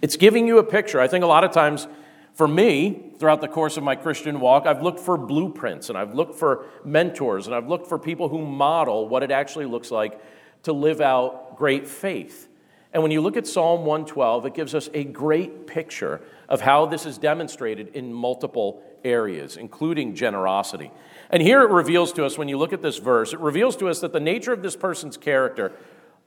It's 0.00 0.16
giving 0.16 0.48
you 0.48 0.58
a 0.58 0.64
picture. 0.64 1.00
I 1.00 1.06
think 1.06 1.22
a 1.22 1.28
lot 1.28 1.44
of 1.44 1.52
times, 1.52 1.86
for 2.34 2.48
me, 2.48 3.12
throughout 3.20 3.40
the 3.40 3.46
course 3.46 3.76
of 3.76 3.84
my 3.84 3.94
Christian 3.94 4.40
walk, 4.40 4.66
I've 4.66 4.82
looked 4.82 4.98
for 4.98 5.16
blueprints 5.16 5.90
and 5.90 5.96
I've 5.96 6.12
looked 6.12 6.34
for 6.34 6.66
mentors 6.84 7.46
and 7.46 7.54
I've 7.54 7.68
looked 7.68 7.86
for 7.86 7.96
people 7.96 8.28
who 8.28 8.44
model 8.44 9.08
what 9.08 9.22
it 9.22 9.30
actually 9.30 9.66
looks 9.66 9.92
like 9.92 10.20
to 10.64 10.72
live 10.72 11.00
out 11.00 11.56
great 11.56 11.86
faith. 11.86 12.48
And 12.92 13.00
when 13.00 13.12
you 13.12 13.20
look 13.20 13.36
at 13.36 13.46
Psalm 13.46 13.84
112, 13.84 14.46
it 14.46 14.54
gives 14.54 14.74
us 14.74 14.90
a 14.92 15.04
great 15.04 15.68
picture 15.68 16.20
of 16.48 16.62
how 16.62 16.86
this 16.86 17.06
is 17.06 17.16
demonstrated 17.16 17.94
in 17.94 18.12
multiple 18.12 18.82
areas, 19.04 19.56
including 19.56 20.14
generosity. 20.14 20.90
And 21.30 21.42
here 21.42 21.62
it 21.62 21.70
reveals 21.70 22.12
to 22.14 22.24
us, 22.24 22.36
when 22.36 22.48
you 22.48 22.58
look 22.58 22.72
at 22.72 22.82
this 22.82 22.98
verse, 22.98 23.32
it 23.32 23.40
reveals 23.40 23.76
to 23.76 23.88
us 23.88 24.00
that 24.00 24.12
the 24.12 24.20
nature 24.20 24.52
of 24.52 24.62
this 24.62 24.76
person's 24.76 25.16
character 25.16 25.72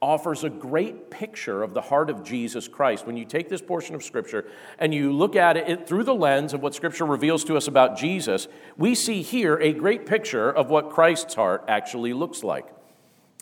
offers 0.01 0.43
a 0.43 0.49
great 0.49 1.09
picture 1.09 1.63
of 1.63 1.73
the 1.73 1.81
heart 1.81 2.09
of 2.09 2.23
Jesus 2.23 2.67
Christ. 2.67 3.07
When 3.07 3.17
you 3.17 3.25
take 3.25 3.49
this 3.49 3.61
portion 3.61 3.95
of 3.95 4.03
Scripture 4.03 4.45
and 4.77 4.93
you 4.93 5.11
look 5.11 5.35
at 5.35 5.57
it 5.57 5.87
through 5.87 6.03
the 6.03 6.13
lens 6.13 6.53
of 6.53 6.61
what 6.61 6.75
Scripture 6.75 7.05
reveals 7.05 7.43
to 7.45 7.55
us 7.55 7.67
about 7.67 7.97
Jesus, 7.97 8.47
we 8.77 8.93
see 8.93 9.21
here 9.21 9.57
a 9.57 9.73
great 9.73 10.05
picture 10.05 10.51
of 10.51 10.69
what 10.69 10.89
Christ's 10.89 11.33
heart 11.33 11.63
actually 11.67 12.13
looks 12.13 12.43
like. 12.43 12.67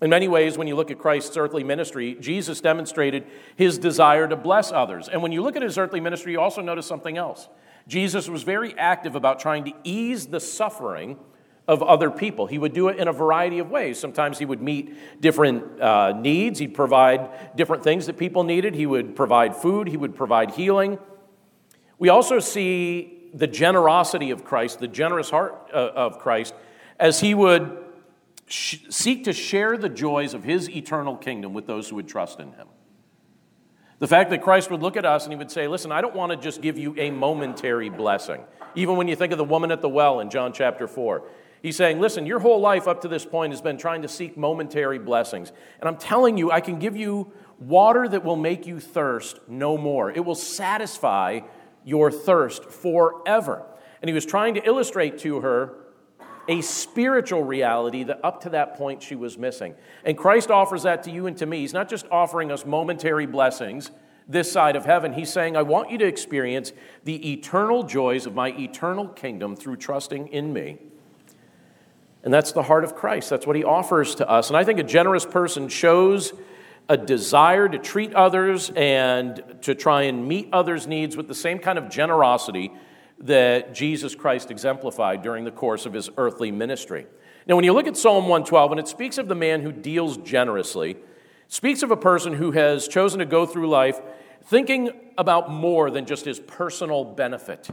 In 0.01 0.09
many 0.09 0.27
ways, 0.27 0.57
when 0.57 0.67
you 0.67 0.75
look 0.75 0.91
at 0.91 0.99
Christ's 0.99 1.37
earthly 1.37 1.63
ministry, 1.63 2.17
Jesus 2.19 2.61
demonstrated 2.61 3.25
his 3.55 3.77
desire 3.77 4.27
to 4.27 4.35
bless 4.35 4.71
others. 4.71 5.07
And 5.07 5.23
when 5.23 5.31
you 5.31 5.41
look 5.41 5.55
at 5.55 5.61
his 5.61 5.77
earthly 5.77 6.01
ministry, 6.01 6.33
you 6.33 6.41
also 6.41 6.61
notice 6.61 6.85
something 6.85 7.17
else. 7.17 7.47
Jesus 7.87 8.29
was 8.29 8.43
very 8.43 8.77
active 8.77 9.15
about 9.15 9.39
trying 9.39 9.65
to 9.65 9.73
ease 9.83 10.27
the 10.27 10.39
suffering 10.39 11.17
of 11.67 11.81
other 11.81 12.11
people. 12.11 12.45
He 12.45 12.57
would 12.57 12.73
do 12.73 12.89
it 12.89 12.97
in 12.97 13.07
a 13.07 13.13
variety 13.13 13.59
of 13.59 13.69
ways. 13.69 13.97
Sometimes 13.99 14.37
he 14.37 14.45
would 14.45 14.61
meet 14.61 15.21
different 15.21 15.81
uh, 15.81 16.11
needs, 16.11 16.59
he'd 16.59 16.73
provide 16.73 17.55
different 17.55 17.83
things 17.83 18.05
that 18.07 18.17
people 18.17 18.43
needed, 18.43 18.75
he 18.75 18.85
would 18.85 19.15
provide 19.15 19.55
food, 19.55 19.87
he 19.87 19.97
would 19.97 20.15
provide 20.15 20.51
healing. 20.51 20.99
We 21.99 22.09
also 22.09 22.39
see 22.39 23.29
the 23.33 23.47
generosity 23.47 24.31
of 24.31 24.43
Christ, 24.43 24.79
the 24.79 24.87
generous 24.87 25.29
heart 25.29 25.69
uh, 25.73 25.91
of 25.95 26.19
Christ, 26.19 26.53
as 26.99 27.21
he 27.21 27.33
would 27.33 27.77
sh- 28.45 28.79
seek 28.89 29.23
to 29.23 29.33
share 29.33 29.77
the 29.77 29.89
joys 29.89 30.33
of 30.33 30.43
his 30.43 30.69
eternal 30.69 31.15
kingdom 31.15 31.53
with 31.53 31.65
those 31.65 31.89
who 31.89 31.95
would 31.95 32.07
trust 32.07 32.39
in 32.39 32.51
him. 32.53 32.67
The 34.03 34.07
fact 34.09 34.31
that 34.31 34.41
Christ 34.41 34.69
would 34.69 34.81
look 34.81 34.97
at 34.97 35.05
us 35.05 35.23
and 35.23 35.31
he 35.31 35.37
would 35.37 35.49
say, 35.49 35.65
Listen, 35.69 35.89
I 35.89 36.01
don't 36.01 36.13
want 36.13 36.33
to 36.33 36.37
just 36.37 36.61
give 36.61 36.77
you 36.77 36.93
a 36.97 37.09
momentary 37.09 37.87
blessing. 37.87 38.43
Even 38.75 38.97
when 38.97 39.07
you 39.07 39.15
think 39.15 39.31
of 39.31 39.37
the 39.37 39.45
woman 39.45 39.71
at 39.71 39.81
the 39.81 39.87
well 39.87 40.19
in 40.19 40.29
John 40.29 40.51
chapter 40.51 40.89
4, 40.89 41.23
he's 41.61 41.77
saying, 41.77 42.01
Listen, 42.01 42.25
your 42.25 42.39
whole 42.39 42.59
life 42.59 42.85
up 42.85 43.03
to 43.03 43.07
this 43.07 43.25
point 43.25 43.53
has 43.53 43.61
been 43.61 43.77
trying 43.77 44.01
to 44.01 44.09
seek 44.09 44.35
momentary 44.35 44.99
blessings. 44.99 45.53
And 45.79 45.87
I'm 45.87 45.95
telling 45.95 46.37
you, 46.37 46.51
I 46.51 46.59
can 46.59 46.79
give 46.79 46.97
you 46.97 47.31
water 47.59 48.05
that 48.05 48.25
will 48.25 48.35
make 48.35 48.67
you 48.67 48.81
thirst 48.81 49.39
no 49.47 49.77
more. 49.77 50.11
It 50.11 50.25
will 50.25 50.35
satisfy 50.35 51.39
your 51.85 52.11
thirst 52.11 52.65
forever. 52.65 53.65
And 54.01 54.09
he 54.09 54.13
was 54.13 54.25
trying 54.25 54.55
to 54.55 54.67
illustrate 54.67 55.19
to 55.19 55.39
her 55.39 55.75
a 56.47 56.61
spiritual 56.61 57.43
reality 57.43 58.03
that 58.03 58.19
up 58.23 58.41
to 58.41 58.49
that 58.49 58.75
point 58.75 59.01
she 59.01 59.15
was 59.15 59.37
missing. 59.37 59.75
And 60.03 60.17
Christ 60.17 60.51
offers 60.51 60.83
that 60.83 61.03
to 61.03 61.11
you 61.11 61.27
and 61.27 61.37
to 61.37 61.45
me. 61.45 61.59
He's 61.59 61.73
not 61.73 61.89
just 61.89 62.05
offering 62.11 62.51
us 62.51 62.65
momentary 62.65 63.25
blessings 63.25 63.91
this 64.27 64.51
side 64.51 64.75
of 64.75 64.85
heaven. 64.85 65.13
He's 65.13 65.31
saying, 65.31 65.55
I 65.55 65.63
want 65.63 65.91
you 65.91 65.97
to 65.99 66.05
experience 66.05 66.73
the 67.03 67.33
eternal 67.33 67.83
joys 67.83 68.25
of 68.25 68.33
my 68.33 68.49
eternal 68.49 69.07
kingdom 69.07 69.55
through 69.55 69.77
trusting 69.77 70.29
in 70.29 70.53
me. 70.53 70.77
And 72.23 72.33
that's 72.33 72.53
the 72.53 72.63
heart 72.63 72.83
of 72.85 72.95
Christ. 72.95 73.29
That's 73.29 73.45
what 73.45 73.55
he 73.55 73.63
offers 73.63 74.15
to 74.15 74.29
us. 74.29 74.49
And 74.49 74.55
I 74.55 74.63
think 74.63 74.79
a 74.79 74.83
generous 74.83 75.25
person 75.25 75.67
shows 75.67 76.33
a 76.87 76.97
desire 76.97 77.67
to 77.67 77.77
treat 77.77 78.13
others 78.13 78.69
and 78.75 79.41
to 79.61 79.75
try 79.75 80.03
and 80.03 80.27
meet 80.27 80.49
others' 80.51 80.87
needs 80.87 81.17
with 81.17 81.27
the 81.27 81.35
same 81.35 81.59
kind 81.59 81.77
of 81.77 81.89
generosity 81.89 82.71
that 83.19 83.73
Jesus 83.73 84.15
Christ 84.15 84.51
exemplified 84.51 85.21
during 85.21 85.43
the 85.43 85.51
course 85.51 85.85
of 85.85 85.93
his 85.93 86.09
earthly 86.17 86.51
ministry. 86.51 87.07
Now, 87.47 87.55
when 87.55 87.65
you 87.65 87.73
look 87.73 87.87
at 87.87 87.97
Psalm 87.97 88.23
112, 88.23 88.71
and 88.71 88.79
it 88.79 88.87
speaks 88.87 89.17
of 89.17 89.27
the 89.27 89.35
man 89.35 89.61
who 89.61 89.71
deals 89.71 90.17
generously, 90.17 90.97
speaks 91.47 91.83
of 91.83 91.91
a 91.91 91.97
person 91.97 92.33
who 92.33 92.51
has 92.51 92.87
chosen 92.87 93.19
to 93.19 93.25
go 93.25 93.45
through 93.45 93.69
life 93.69 93.99
thinking 94.45 94.91
about 95.17 95.51
more 95.51 95.89
than 95.89 96.05
just 96.05 96.25
his 96.25 96.39
personal 96.39 97.03
benefit. 97.03 97.69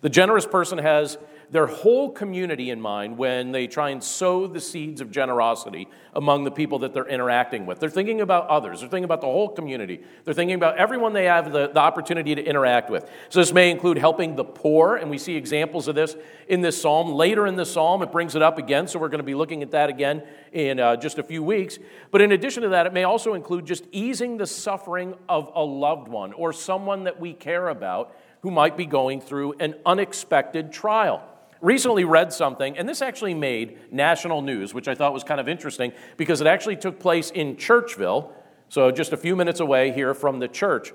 The 0.00 0.10
generous 0.10 0.46
person 0.46 0.78
has 0.78 1.18
their 1.50 1.66
whole 1.66 2.10
community 2.10 2.70
in 2.70 2.80
mind 2.80 3.16
when 3.16 3.52
they 3.52 3.66
try 3.66 3.90
and 3.90 4.02
sow 4.02 4.46
the 4.46 4.60
seeds 4.60 5.00
of 5.00 5.10
generosity 5.10 5.88
among 6.14 6.44
the 6.44 6.50
people 6.50 6.80
that 6.80 6.92
they're 6.92 7.06
interacting 7.06 7.66
with. 7.66 7.78
They're 7.78 7.90
thinking 7.90 8.20
about 8.20 8.48
others, 8.48 8.80
they're 8.80 8.88
thinking 8.88 9.04
about 9.04 9.20
the 9.20 9.26
whole 9.26 9.48
community, 9.48 10.00
they're 10.24 10.34
thinking 10.34 10.56
about 10.56 10.76
everyone 10.76 11.12
they 11.12 11.26
have 11.26 11.52
the, 11.52 11.68
the 11.68 11.78
opportunity 11.78 12.34
to 12.34 12.42
interact 12.42 12.90
with. 12.90 13.08
So, 13.28 13.40
this 13.40 13.52
may 13.52 13.70
include 13.70 13.98
helping 13.98 14.34
the 14.34 14.44
poor, 14.44 14.96
and 14.96 15.10
we 15.10 15.18
see 15.18 15.36
examples 15.36 15.88
of 15.88 15.94
this 15.94 16.16
in 16.48 16.60
this 16.60 16.80
psalm. 16.80 17.12
Later 17.12 17.46
in 17.46 17.56
the 17.56 17.66
psalm, 17.66 18.02
it 18.02 18.10
brings 18.10 18.34
it 18.34 18.42
up 18.42 18.58
again, 18.58 18.88
so 18.88 18.98
we're 18.98 19.08
going 19.08 19.18
to 19.18 19.24
be 19.24 19.34
looking 19.34 19.62
at 19.62 19.70
that 19.70 19.88
again 19.88 20.22
in 20.52 20.80
uh, 20.80 20.96
just 20.96 21.18
a 21.18 21.22
few 21.22 21.42
weeks. 21.42 21.78
But 22.10 22.22
in 22.22 22.32
addition 22.32 22.62
to 22.64 22.70
that, 22.70 22.86
it 22.86 22.92
may 22.92 23.04
also 23.04 23.34
include 23.34 23.66
just 23.66 23.84
easing 23.92 24.36
the 24.36 24.46
suffering 24.46 25.14
of 25.28 25.50
a 25.54 25.62
loved 25.62 26.08
one 26.08 26.32
or 26.32 26.52
someone 26.52 27.04
that 27.04 27.20
we 27.20 27.32
care 27.32 27.68
about 27.68 28.16
who 28.40 28.50
might 28.50 28.76
be 28.76 28.86
going 28.86 29.20
through 29.20 29.54
an 29.58 29.74
unexpected 29.84 30.72
trial 30.72 31.22
recently 31.60 32.04
read 32.04 32.32
something, 32.32 32.76
and 32.76 32.88
this 32.88 33.02
actually 33.02 33.34
made 33.34 33.92
national 33.92 34.42
news, 34.42 34.74
which 34.74 34.88
I 34.88 34.94
thought 34.94 35.12
was 35.12 35.24
kind 35.24 35.40
of 35.40 35.48
interesting 35.48 35.92
because 36.16 36.40
it 36.40 36.46
actually 36.46 36.76
took 36.76 36.98
place 36.98 37.30
in 37.30 37.56
Churchville, 37.56 38.32
so 38.68 38.90
just 38.90 39.12
a 39.12 39.16
few 39.16 39.36
minutes 39.36 39.60
away 39.60 39.92
here 39.92 40.14
from 40.14 40.38
the 40.38 40.48
church. 40.48 40.92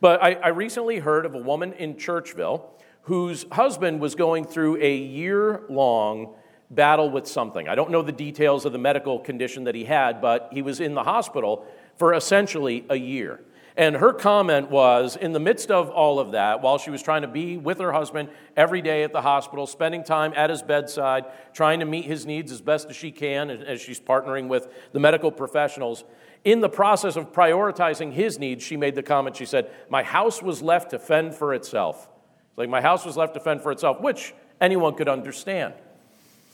But 0.00 0.22
I, 0.22 0.34
I 0.34 0.48
recently 0.48 0.98
heard 0.98 1.26
of 1.26 1.34
a 1.34 1.38
woman 1.38 1.72
in 1.74 1.94
Churchville 1.94 2.62
whose 3.02 3.44
husband 3.52 4.00
was 4.00 4.14
going 4.14 4.44
through 4.44 4.82
a 4.82 4.96
year 4.96 5.62
long 5.68 6.34
battle 6.70 7.10
with 7.10 7.26
something. 7.26 7.68
I 7.68 7.74
don't 7.74 7.90
know 7.90 8.02
the 8.02 8.12
details 8.12 8.64
of 8.64 8.72
the 8.72 8.78
medical 8.78 9.18
condition 9.18 9.64
that 9.64 9.74
he 9.74 9.84
had, 9.84 10.20
but 10.20 10.48
he 10.52 10.62
was 10.62 10.80
in 10.80 10.94
the 10.94 11.02
hospital 11.02 11.66
for 11.96 12.14
essentially 12.14 12.84
a 12.88 12.96
year. 12.96 13.40
And 13.76 13.96
her 13.96 14.12
comment 14.12 14.70
was 14.70 15.16
in 15.16 15.32
the 15.32 15.40
midst 15.40 15.70
of 15.70 15.90
all 15.90 16.20
of 16.20 16.32
that, 16.32 16.62
while 16.62 16.78
she 16.78 16.90
was 16.90 17.02
trying 17.02 17.22
to 17.22 17.28
be 17.28 17.56
with 17.56 17.80
her 17.80 17.92
husband 17.92 18.28
every 18.56 18.80
day 18.80 19.02
at 19.02 19.12
the 19.12 19.20
hospital, 19.20 19.66
spending 19.66 20.04
time 20.04 20.32
at 20.36 20.48
his 20.48 20.62
bedside, 20.62 21.24
trying 21.52 21.80
to 21.80 21.86
meet 21.86 22.04
his 22.04 22.24
needs 22.24 22.52
as 22.52 22.60
best 22.60 22.88
as 22.88 22.94
she 22.94 23.10
can 23.10 23.50
as 23.50 23.80
she's 23.80 23.98
partnering 23.98 24.46
with 24.46 24.68
the 24.92 25.00
medical 25.00 25.32
professionals, 25.32 26.04
in 26.44 26.60
the 26.60 26.68
process 26.68 27.16
of 27.16 27.32
prioritizing 27.32 28.12
his 28.12 28.38
needs, 28.38 28.62
she 28.62 28.76
made 28.76 28.94
the 28.94 29.02
comment 29.02 29.34
she 29.34 29.46
said, 29.46 29.70
My 29.88 30.02
house 30.02 30.42
was 30.42 30.62
left 30.62 30.90
to 30.90 30.98
fend 30.98 31.34
for 31.34 31.54
itself. 31.54 32.08
like, 32.56 32.68
my 32.68 32.82
house 32.82 33.04
was 33.04 33.16
left 33.16 33.34
to 33.34 33.40
fend 33.40 33.62
for 33.62 33.72
itself, 33.72 34.00
which 34.00 34.34
anyone 34.60 34.94
could 34.94 35.08
understand. 35.08 35.74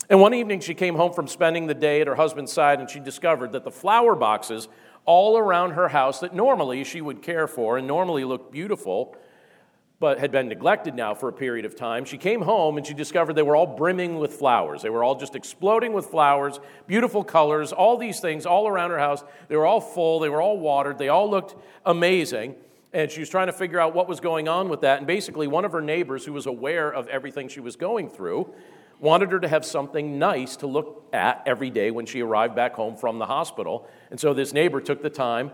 And 0.09 0.21
one 0.21 0.33
evening, 0.33 0.61
she 0.61 0.75
came 0.75 0.95
home 0.95 1.13
from 1.13 1.29
spending 1.29 1.67
the 1.67 1.75
day 1.75 2.01
at 2.01 2.07
her 2.07 2.15
husband's 2.15 2.53
side 2.53 2.81
and 2.81 2.89
she 2.89 2.99
discovered 2.99 3.53
that 3.53 3.65
the 3.65 3.71
flower 3.71 4.15
boxes 4.15 4.69
all 5.05 5.39
around 5.39 5.73
her 5.73 5.89
house 5.89 6.21
that 6.21 6.35
normally 6.35 6.85
she 6.85 7.01
would 7.01 7.23
care 7.23 7.47
for 7.47 7.79
and 7.79 7.87
normally 7.87 8.25
looked 8.25 8.53
beautiful, 8.53 9.17
but 9.99 10.19
had 10.19 10.33
been 10.33 10.49
neglected 10.49 10.95
now 10.95 11.15
for 11.15 11.29
a 11.29 11.33
period 11.33 11.65
of 11.65 11.77
time. 11.77 12.05
She 12.05 12.17
came 12.17 12.41
home 12.41 12.79
and 12.79 12.87
she 12.87 12.95
discovered 12.95 13.35
they 13.35 13.43
were 13.43 13.57
all 13.57 13.67
brimming 13.67 14.19
with 14.19 14.33
flowers. 14.33 14.83
They 14.83 14.89
were 14.89 15.05
all 15.05 15.15
just 15.15 15.37
exploding 15.37 15.93
with 15.93 16.07
flowers, 16.07 16.59
beautiful 16.87 17.23
colors, 17.23 17.73
all 17.73 17.99
these 17.99 18.19
things 18.19 18.47
all 18.47 18.67
around 18.67 18.91
her 18.91 18.99
house. 18.99 19.23
They 19.49 19.57
were 19.57 19.67
all 19.67 19.81
full, 19.81 20.21
they 20.21 20.31
were 20.31 20.41
all 20.41 20.59
watered, 20.59 20.97
they 20.97 21.09
all 21.09 21.31
looked 21.31 21.55
amazing. 21.85 22.55
And 22.93 23.11
she 23.11 23.21
was 23.21 23.29
trying 23.29 23.47
to 23.47 23.53
figure 23.53 23.79
out 23.79 23.95
what 23.95 24.09
was 24.09 24.21
going 24.21 24.49
on 24.49 24.69
with 24.69 24.81
that. 24.81 24.99
And 24.99 25.07
basically, 25.07 25.47
one 25.47 25.65
of 25.65 25.73
her 25.73 25.81
neighbors, 25.81 26.25
who 26.25 26.33
was 26.33 26.47
aware 26.47 26.91
of 26.91 27.07
everything 27.07 27.49
she 27.49 27.61
was 27.61 27.77
going 27.77 28.09
through, 28.09 28.53
wanted 29.01 29.33
her 29.33 29.41
to 29.41 29.49
have 29.49 29.65
something 29.65 30.19
nice 30.19 30.57
to 30.57 30.67
look 30.67 31.09
at 31.13 31.43
every 31.47 31.71
day 31.71 31.91
when 31.91 32.07
she 32.07 32.21
arrived 32.21 32.55
back 32.55 32.75
home 32.75 32.97
from 32.97 33.19
the 33.19 33.27
hospital. 33.27 33.89
And 34.11 34.21
so 34.21 34.35
this 34.35 34.53
neighbor 34.53 34.81
took 34.81 35.03
the 35.03 35.11
time 35.11 35.51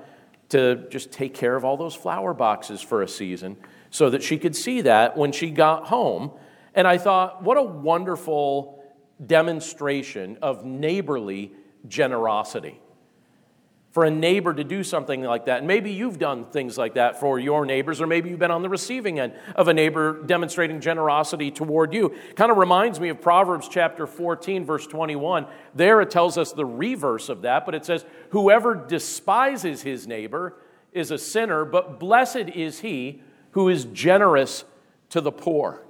to 0.49 0.89
just 0.91 1.11
take 1.11 1.35
care 1.35 1.57
of 1.57 1.65
all 1.65 1.77
those 1.77 1.95
flower 1.95 2.35
boxes 2.35 2.81
for 2.81 3.03
a 3.03 3.09
season 3.09 3.57
so 3.91 4.11
that 4.11 4.23
she 4.23 4.39
could 4.39 4.55
see 4.55 4.83
that 4.83 5.17
when 5.17 5.33
she 5.33 5.51
got 5.51 5.87
home. 5.87 6.31
And 6.75 6.87
I 6.87 6.99
thought, 6.99 7.43
what 7.43 7.57
a 7.57 7.63
wonderful 7.63 8.85
demonstration 9.25 10.39
of 10.43 10.65
neighborly 10.65 11.53
generosity 11.89 12.81
for 13.97 14.05
a 14.05 14.11
neighbor 14.11 14.53
to 14.53 14.63
do 14.63 14.85
something 14.85 15.23
like 15.23 15.47
that. 15.47 15.61
And 15.61 15.67
maybe 15.67 15.91
you've 15.91 16.19
done 16.19 16.45
things 16.45 16.77
like 16.77 16.93
that 16.97 17.19
for 17.19 17.39
your 17.39 17.65
neighbors, 17.65 17.99
or 17.99 18.07
maybe 18.07 18.29
you've 18.29 18.39
been 18.39 18.51
on 18.51 18.61
the 18.61 18.69
receiving 18.69 19.19
end 19.19 19.33
of 19.55 19.69
a 19.69 19.73
neighbor 19.73 20.21
demonstrating 20.27 20.83
generosity 20.83 21.51
toward 21.51 21.95
you. 21.95 22.15
Kind 22.35 22.51
of 22.51 22.59
reminds 22.59 23.01
me 23.01 23.09
of 23.09 23.23
Proverbs 23.23 23.69
chapter 23.71 24.07
14, 24.07 24.67
verse 24.67 24.87
21. 24.87 25.47
There 25.75 26.03
it 26.03 26.11
tells 26.11 26.37
us 26.37 26.53
the 26.53 26.67
reverse 26.67 27.31
of 27.31 27.41
that, 27.41 27.65
but 27.65 27.75
it 27.75 27.87
says, 27.87 28.05
Whoever 28.33 28.75
despises 28.75 29.81
his 29.81 30.07
neighbor 30.07 30.59
is 30.93 31.11
a 31.11 31.17
sinner, 31.17 31.65
but 31.65 31.99
blessed 31.99 32.51
is 32.55 32.81
he 32.81 33.23
who 33.53 33.71
is 33.71 33.87
generous 33.87 34.67
to 35.09 35.23
the 35.23 35.33
poor. 35.33 35.81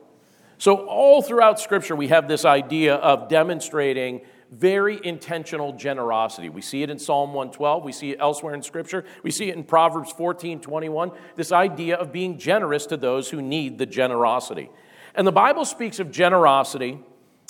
So, 0.59 0.87
all 0.87 1.23
throughout 1.23 1.59
Scripture, 1.59 1.97
we 1.97 2.07
have 2.07 2.29
this 2.29 2.45
idea 2.45 2.95
of 2.95 3.29
demonstrating 3.29 4.21
very 4.51 5.01
intentional 5.03 5.73
generosity. 5.73 6.49
We 6.49 6.63
see 6.63 6.83
it 6.83 6.91
in 6.91 6.99
Psalm 6.99 7.35
112, 7.35 7.85
we 7.85 7.93
see 7.93 8.11
it 8.13 8.19
elsewhere 8.21 8.55
in 8.55 8.63
Scripture, 8.63 9.05
we 9.23 9.31
see 9.31 9.49
it 9.49 9.57
in 9.57 9.65
Proverbs 9.65 10.13
14 10.13 10.61
21, 10.61 11.13
this 11.35 11.53
idea 11.53 11.97
of 11.97 12.13
being 12.13 12.39
generous 12.39 12.87
to 12.87 12.97
those 12.97 13.31
who 13.31 13.43
need 13.43 13.79
the 13.79 13.87
generosity. 13.87 14.71
And 15.15 15.27
the 15.27 15.33
Bible 15.33 15.65
speaks 15.65 15.99
of 15.99 16.11
generosity 16.11 16.99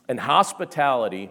and 0.09 0.21
hospitality 0.21 1.31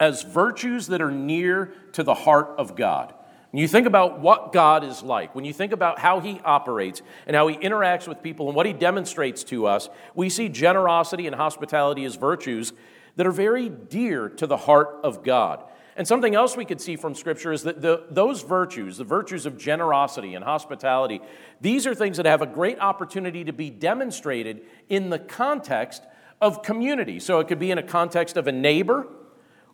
as 0.00 0.22
virtues 0.22 0.86
that 0.86 1.02
are 1.02 1.10
near 1.10 1.72
to 1.92 2.02
the 2.02 2.14
heart 2.14 2.54
of 2.58 2.76
God. 2.76 3.12
When 3.50 3.62
you 3.62 3.68
think 3.68 3.86
about 3.86 4.20
what 4.20 4.52
God 4.52 4.84
is 4.84 5.02
like, 5.02 5.34
when 5.34 5.44
you 5.44 5.54
think 5.54 5.72
about 5.72 5.98
how 5.98 6.20
He 6.20 6.40
operates 6.44 7.00
and 7.26 7.34
how 7.34 7.48
He 7.48 7.56
interacts 7.56 8.06
with 8.06 8.22
people 8.22 8.48
and 8.48 8.54
what 8.54 8.66
He 8.66 8.74
demonstrates 8.74 9.42
to 9.44 9.66
us, 9.66 9.88
we 10.14 10.28
see 10.28 10.48
generosity 10.48 11.26
and 11.26 11.34
hospitality 11.34 12.04
as 12.04 12.16
virtues 12.16 12.72
that 13.18 13.26
are 13.26 13.32
very 13.32 13.68
dear 13.68 14.28
to 14.28 14.46
the 14.46 14.56
heart 14.56 15.00
of 15.02 15.24
God. 15.24 15.64
And 15.96 16.06
something 16.06 16.36
else 16.36 16.56
we 16.56 16.64
could 16.64 16.80
see 16.80 16.94
from 16.94 17.16
Scripture 17.16 17.52
is 17.52 17.64
that 17.64 17.82
the, 17.82 18.04
those 18.08 18.42
virtues, 18.42 18.96
the 18.96 19.02
virtues 19.02 19.44
of 19.44 19.58
generosity 19.58 20.36
and 20.36 20.44
hospitality, 20.44 21.20
these 21.60 21.84
are 21.84 21.96
things 21.96 22.18
that 22.18 22.26
have 22.26 22.42
a 22.42 22.46
great 22.46 22.78
opportunity 22.78 23.42
to 23.42 23.52
be 23.52 23.70
demonstrated 23.70 24.60
in 24.88 25.10
the 25.10 25.18
context 25.18 26.04
of 26.40 26.62
community. 26.62 27.18
So 27.18 27.40
it 27.40 27.48
could 27.48 27.58
be 27.58 27.72
in 27.72 27.78
a 27.78 27.82
context 27.82 28.36
of 28.36 28.46
a 28.46 28.52
neighbor, 28.52 29.08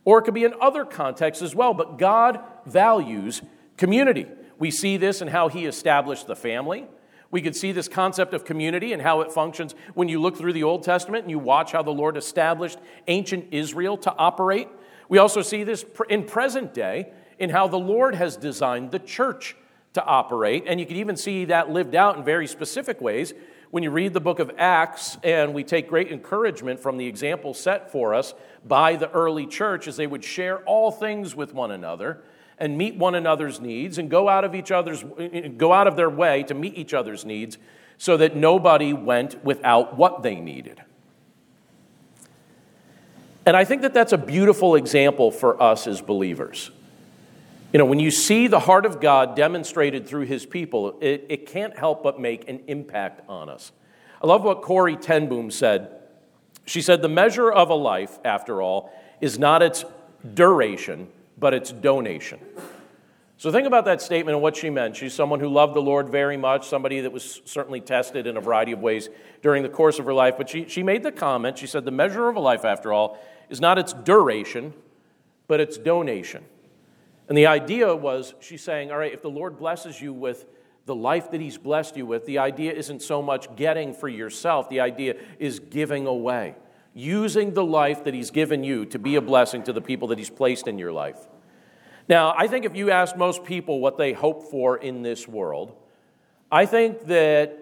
or 0.07 0.21
it 0.21 0.23
could 0.23 0.33
be 0.33 0.45
in 0.45 0.55
other 0.59 0.87
contexts 0.87 1.43
as 1.43 1.55
well. 1.55 1.75
But 1.75 1.99
God 1.99 2.41
values 2.65 3.43
community. 3.77 4.25
We 4.59 4.71
see 4.71 4.97
this 4.97 5.21
in 5.21 5.29
how 5.29 5.51
He 5.51 5.67
established 5.67 6.27
the 6.27 6.37
family. 6.37 6.87
We 7.35 7.43
could 7.43 7.57
see 7.57 7.73
this 7.73 7.89
concept 7.89 8.33
of 8.33 8.45
community 8.45 8.93
and 8.93 9.03
how 9.03 9.23
it 9.23 9.33
functions 9.33 9.75
when 9.95 10.09
you 10.09 10.21
look 10.21 10.37
through 10.37 10.53
the 10.53 10.63
Old 10.63 10.85
Testament 10.85 11.25
and 11.25 11.33
you 11.33 11.41
watch 11.41 11.73
how 11.73 11.83
the 11.83 11.91
Lord 11.91 12.17
established 12.17 12.79
ancient 13.09 13.49
Israel 13.51 13.97
to 13.97 14.15
operate. 14.15 14.69
We 15.09 15.19
also 15.19 15.43
see 15.43 15.65
this 15.65 15.85
in 16.09 16.27
present 16.27 16.73
day 16.73 17.13
in 17.41 17.51
how 17.51 17.67
the 17.67 17.77
Lord 17.77 18.15
has 18.15 18.37
designed 18.37 18.93
the 18.93 19.01
church 19.01 19.57
to 19.95 20.05
operate. 20.05 20.63
And 20.69 20.79
you 20.79 20.87
can 20.87 20.95
even 20.95 21.17
see 21.17 21.47
that 21.47 21.71
lived 21.71 21.97
out 21.97 22.17
in 22.17 22.23
very 22.23 22.47
specific 22.47 23.01
ways 23.01 23.35
when 23.73 23.83
you 23.83 23.91
read 23.91 24.13
the 24.13 24.21
book 24.21 24.39
of 24.39 24.53
Acts, 24.57 25.19
and 25.25 25.55
we 25.55 25.65
take 25.65 25.89
great 25.89 26.13
encouragement 26.13 26.79
from 26.79 26.99
the 26.99 27.07
example 27.09 27.53
set 27.53 27.91
for 27.91 28.15
us 28.15 28.33
by 28.65 28.95
the 28.95 29.11
early 29.11 29.49
church 29.49 29.89
as 29.89 29.97
they 29.97 30.07
would 30.07 30.23
share 30.23 30.59
all 30.67 30.93
things 30.93 31.35
with 31.35 31.53
one 31.53 31.73
another 31.73 32.23
and 32.59 32.79
meet 32.79 32.97
one 32.97 33.15
another's 33.15 33.61
needs 33.61 33.99
and 33.99 34.11
go 34.11 34.29
out 34.29 34.45
of 34.45 34.55
each 34.55 34.71
other's 34.71 35.05
go 35.57 35.73
out 35.73 35.87
of 35.87 35.97
their 35.97 36.11
way 36.11 36.43
to 36.45 36.55
meet 36.55 36.77
each 36.77 36.95
other's 36.95 37.25
needs 37.25 37.59
so 37.99 38.17
that 38.17 38.37
nobody 38.37 38.93
went 38.93 39.45
without 39.45 39.97
what 39.97 40.23
they 40.23 40.37
needed. 40.37 40.83
And 43.47 43.57
I 43.57 43.65
think 43.65 43.83
that 43.83 43.93
that's 43.93 44.13
a 44.13 44.19
beautiful 44.19 44.75
example 44.75 45.31
for 45.31 45.63
us 45.63 45.87
as 45.87 46.01
believers. 46.01 46.71
You 47.73 47.79
know, 47.79 47.85
when 47.85 47.99
you 47.99 48.11
see 48.11 48.47
the 48.47 48.61
heart 48.61 48.87
of 48.87 49.01
God 49.01 49.35
demonstrated 49.35 50.07
through 50.07 50.27
his 50.27 50.47
people, 50.47 50.97
it, 51.01 51.27
it 51.29 51.47
can't 51.47 51.77
help 51.77 52.03
but 52.03 52.21
make 52.21 52.49
an 52.49 52.61
impact 52.69 53.29
on 53.29 53.49
us. 53.49 53.73
I 54.23 54.27
love 54.27 54.45
what 54.45 54.63
Corrie 54.63 54.97
ten 54.97 55.29
Boom 55.29 55.51
said. 55.51 55.91
She 56.67 56.81
said, 56.81 57.03
The 57.03 57.09
measure 57.09 57.51
of 57.51 57.71
a 57.71 57.75
life, 57.75 58.19
after 58.25 58.63
all, 58.63 58.93
is 59.21 59.39
not 59.39 59.63
its 59.63 59.85
duration, 60.33 61.09
but 61.45 61.53
its 61.53 61.73
donation. 61.73 62.41
So 63.37 63.53
think 63.53 63.67
about 63.67 63.85
that 63.85 64.01
statement 64.01 64.35
and 64.35 64.43
what 64.43 64.57
she 64.57 64.71
meant. 64.71 64.97
She's 64.97 65.13
someone 65.13 65.41
who 65.41 65.49
loved 65.51 65.75
the 65.75 65.83
Lord 65.83 66.09
very 66.09 66.39
much, 66.39 66.67
somebody 66.67 67.03
that 67.03 67.13
was 67.13 67.43
certainly 67.45 67.83
tested 67.83 68.27
in 68.27 68.39
a 68.39 68.41
variety 68.41 68.73
of 68.73 68.79
ways 68.79 69.11
during 69.43 69.63
the 69.63 69.69
course 69.69 69.99
of 69.99 70.07
her 70.07 70.15
life. 70.15 70.39
But 70.39 70.49
she, 70.49 70.67
she 70.69 70.83
made 70.83 71.03
the 71.03 71.13
comment, 71.13 71.59
she 71.59 71.67
said, 71.67 71.85
The 71.85 71.91
measure 71.91 72.31
of 72.31 72.37
a 72.37 72.41
life, 72.41 72.65
after 72.65 72.95
all, 72.95 73.19
is 73.51 73.61
not 73.61 73.77
its 73.77 73.93
duration, 73.93 74.73
but 75.47 75.61
its 75.61 75.77
donation. 75.77 76.47
And 77.29 77.37
the 77.37 77.47
idea 77.47 77.95
was, 77.95 78.33
she's 78.41 78.63
saying, 78.63 78.91
all 78.91 78.97
right, 78.97 79.13
if 79.13 79.21
the 79.21 79.29
Lord 79.29 79.59
blesses 79.59 80.01
you 80.01 80.15
with 80.15 80.47
the 80.87 80.95
life 80.95 81.31
that 81.33 81.43
He's 81.43 81.59
blessed 81.59 81.99
you 81.99 82.07
with, 82.07 82.25
the 82.25 82.39
idea 82.39 82.73
isn't 82.73 83.03
so 83.03 83.21
much 83.21 83.55
getting 83.55 83.93
for 83.93 84.09
yourself, 84.09 84.71
the 84.71 84.81
idea 84.81 85.17
is 85.39 85.59
giving 85.61 86.07
away, 86.07 86.55
using 86.95 87.53
the 87.53 87.65
life 87.65 88.05
that 88.05 88.15
He's 88.15 88.31
given 88.31 88.65
you 88.65 88.87
to 88.87 88.99
be 88.99 89.17
a 89.17 89.21
blessing 89.21 89.63
to 89.65 89.75
the 89.75 89.83
people 89.83 90.09
that 90.09 90.17
He's 90.17 90.31
placed 90.31 90.67
in 90.67 90.79
your 90.79 90.91
life. 90.91 91.19
Now, 92.09 92.35
I 92.37 92.49
think 92.49 92.65
if 92.65 92.77
you 92.77 92.91
ask 92.91 93.17
most 93.17 93.45
people 93.45 93.81
what 93.81 93.97
they 93.97 94.13
hope 94.13 94.51
for 94.51 94.77
in 94.77 95.03
this 95.03 95.27
world, 95.27 95.75
I 96.53 96.67
think 96.67 97.07
that 97.07 97.59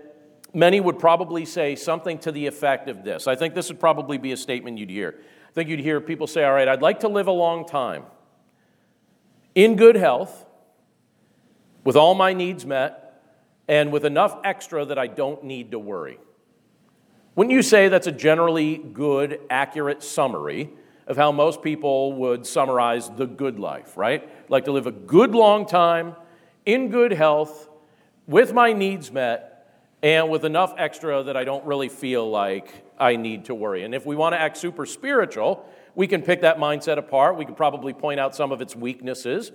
many 0.53 0.81
would 0.81 0.99
probably 0.99 1.45
say 1.45 1.77
something 1.77 2.19
to 2.19 2.33
the 2.33 2.47
effect 2.47 2.89
of 2.89 3.05
this. 3.05 3.27
I 3.27 3.37
think 3.37 3.55
this 3.55 3.69
would 3.69 3.81
probably 3.81 4.19
be 4.19 4.33
a 4.33 4.37
statement 4.37 4.79
you'd 4.79 4.91
hear. 4.91 5.21
I 5.49 5.53
think 5.53 5.69
you'd 5.69 5.81
hear 5.81 6.01
people 6.01 6.27
say, 6.27 6.45
All 6.45 6.53
right, 6.53 6.69
I'd 6.69 6.83
like 6.83 7.01
to 7.01 7.09
live 7.09 7.27
a 7.27 7.33
long 7.33 7.67
time 7.67 8.05
in 9.55 9.77
good 9.77 9.97
health, 9.97 10.47
with 11.85 11.97
all 11.97 12.15
my 12.15 12.33
needs 12.33 12.65
met, 12.65 13.21
and 13.69 13.93
with 13.93 14.05
enough 14.05 14.39
extra 14.45 14.85
that 14.85 14.99
I 14.99 15.07
don't 15.07 15.45
need 15.45 15.73
to 15.73 15.79
worry. 15.79 16.19
Wouldn't 17.35 17.53
you 17.53 17.63
say 17.63 17.89
that's 17.89 18.07
a 18.07 18.13
generally 18.13 18.77
good, 18.77 19.41
accurate 19.49 20.03
summary 20.03 20.71
of 21.07 21.17
how 21.17 21.33
most 21.33 21.63
people 21.63 22.13
would 22.15 22.47
summarize 22.47 23.11
the 23.11 23.27
good 23.27 23.59
life, 23.59 23.97
right? 23.97 24.29
Like 24.51 24.65
to 24.67 24.73
live 24.73 24.87
a 24.87 24.93
good 24.93 25.35
long 25.35 25.67
time, 25.67 26.17
in 26.65 26.91
good 26.91 27.13
health, 27.13 27.69
with 28.27 28.53
my 28.53 28.73
needs 28.73 29.11
met, 29.11 29.49
and 30.03 30.31
with 30.31 30.45
enough 30.45 30.75
extra 30.79 31.23
that 31.23 31.37
I 31.37 31.45
don't 31.45 31.65
really 31.65 31.89
feel 31.89 32.29
like 32.29 32.85
I 32.99 33.17
need 33.17 33.47
to 33.47 33.55
worry. 33.55 33.85
And 33.85 33.95
if 33.95 34.05
we 34.05 34.17
want 34.17 34.35
to 34.35 34.41
act 34.41 34.57
super 34.57 34.85
spiritual, 34.87 35.65
we 35.95 36.07
can 36.07 36.23
pick 36.23 36.41
that 36.41 36.59
mindset 36.59 36.99
apart. 36.99 37.37
We 37.37 37.45
can 37.45 37.55
probably 37.55 37.93
point 37.93 38.19
out 38.19 38.35
some 38.35 38.51
of 38.53 38.61
its 38.61 38.75
weaknesses. 38.75 39.53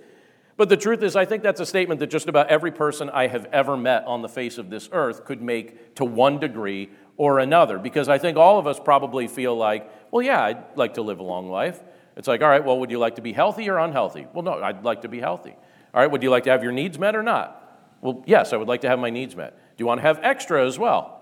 But 0.56 0.68
the 0.68 0.76
truth 0.76 1.02
is, 1.02 1.16
I 1.16 1.24
think 1.24 1.42
that's 1.42 1.60
a 1.60 1.66
statement 1.66 2.00
that 2.00 2.08
just 2.08 2.28
about 2.28 2.48
every 2.48 2.72
person 2.72 3.10
I 3.10 3.28
have 3.28 3.46
ever 3.46 3.76
met 3.76 4.04
on 4.06 4.22
the 4.22 4.28
face 4.28 4.58
of 4.58 4.70
this 4.70 4.88
earth 4.90 5.24
could 5.24 5.40
make 5.40 5.94
to 5.96 6.04
one 6.04 6.38
degree 6.38 6.90
or 7.16 7.38
another. 7.38 7.78
Because 7.78 8.08
I 8.08 8.18
think 8.18 8.36
all 8.36 8.58
of 8.58 8.66
us 8.66 8.80
probably 8.80 9.28
feel 9.28 9.56
like, 9.56 9.88
well, 10.10 10.22
yeah, 10.22 10.42
I'd 10.42 10.76
like 10.76 10.94
to 10.94 11.02
live 11.02 11.18
a 11.18 11.22
long 11.22 11.50
life. 11.50 11.80
It's 12.16 12.26
like, 12.26 12.42
all 12.42 12.48
right, 12.48 12.64
well, 12.64 12.78
would 12.80 12.90
you 12.90 12.98
like 12.98 13.16
to 13.16 13.22
be 13.22 13.32
healthy 13.32 13.68
or 13.68 13.78
unhealthy? 13.78 14.26
Well, 14.32 14.42
no, 14.42 14.62
I'd 14.62 14.84
like 14.84 15.02
to 15.02 15.08
be 15.08 15.20
healthy. 15.20 15.54
All 15.94 16.00
right, 16.00 16.10
would 16.10 16.22
you 16.22 16.30
like 16.30 16.44
to 16.44 16.50
have 16.50 16.62
your 16.62 16.72
needs 16.72 16.98
met 16.98 17.14
or 17.14 17.22
not? 17.22 17.54
Well, 18.00 18.22
yes, 18.26 18.52
I 18.52 18.56
would 18.56 18.68
like 18.68 18.80
to 18.82 18.88
have 18.88 18.98
my 18.98 19.10
needs 19.10 19.36
met. 19.36 19.56
Do 19.76 19.82
you 19.82 19.86
want 19.86 19.98
to 19.98 20.02
have 20.02 20.18
extra 20.22 20.66
as 20.66 20.78
well? 20.78 21.18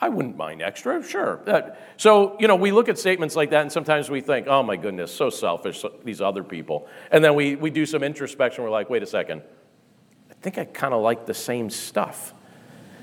I 0.00 0.08
wouldn't 0.08 0.36
mind 0.36 0.60
extra, 0.60 1.02
sure. 1.04 1.40
Uh, 1.48 1.70
so, 1.96 2.36
you 2.40 2.48
know, 2.48 2.56
we 2.56 2.72
look 2.72 2.88
at 2.88 2.98
statements 2.98 3.36
like 3.36 3.50
that 3.50 3.62
and 3.62 3.70
sometimes 3.70 4.10
we 4.10 4.20
think, 4.20 4.48
oh 4.48 4.62
my 4.62 4.76
goodness, 4.76 5.14
so 5.14 5.30
selfish, 5.30 5.84
these 6.02 6.20
other 6.20 6.42
people. 6.42 6.88
And 7.12 7.22
then 7.22 7.36
we, 7.36 7.54
we 7.54 7.70
do 7.70 7.86
some 7.86 8.02
introspection. 8.02 8.64
We're 8.64 8.70
like, 8.70 8.90
wait 8.90 9.04
a 9.04 9.06
second, 9.06 9.42
I 10.30 10.34
think 10.42 10.58
I 10.58 10.64
kind 10.64 10.92
of 10.92 11.00
like 11.00 11.26
the 11.26 11.34
same 11.34 11.70
stuff. 11.70 12.34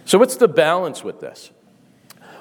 So, 0.03 0.17
what's 0.17 0.36
the 0.36 0.47
balance 0.47 1.03
with 1.03 1.21
this? 1.21 1.51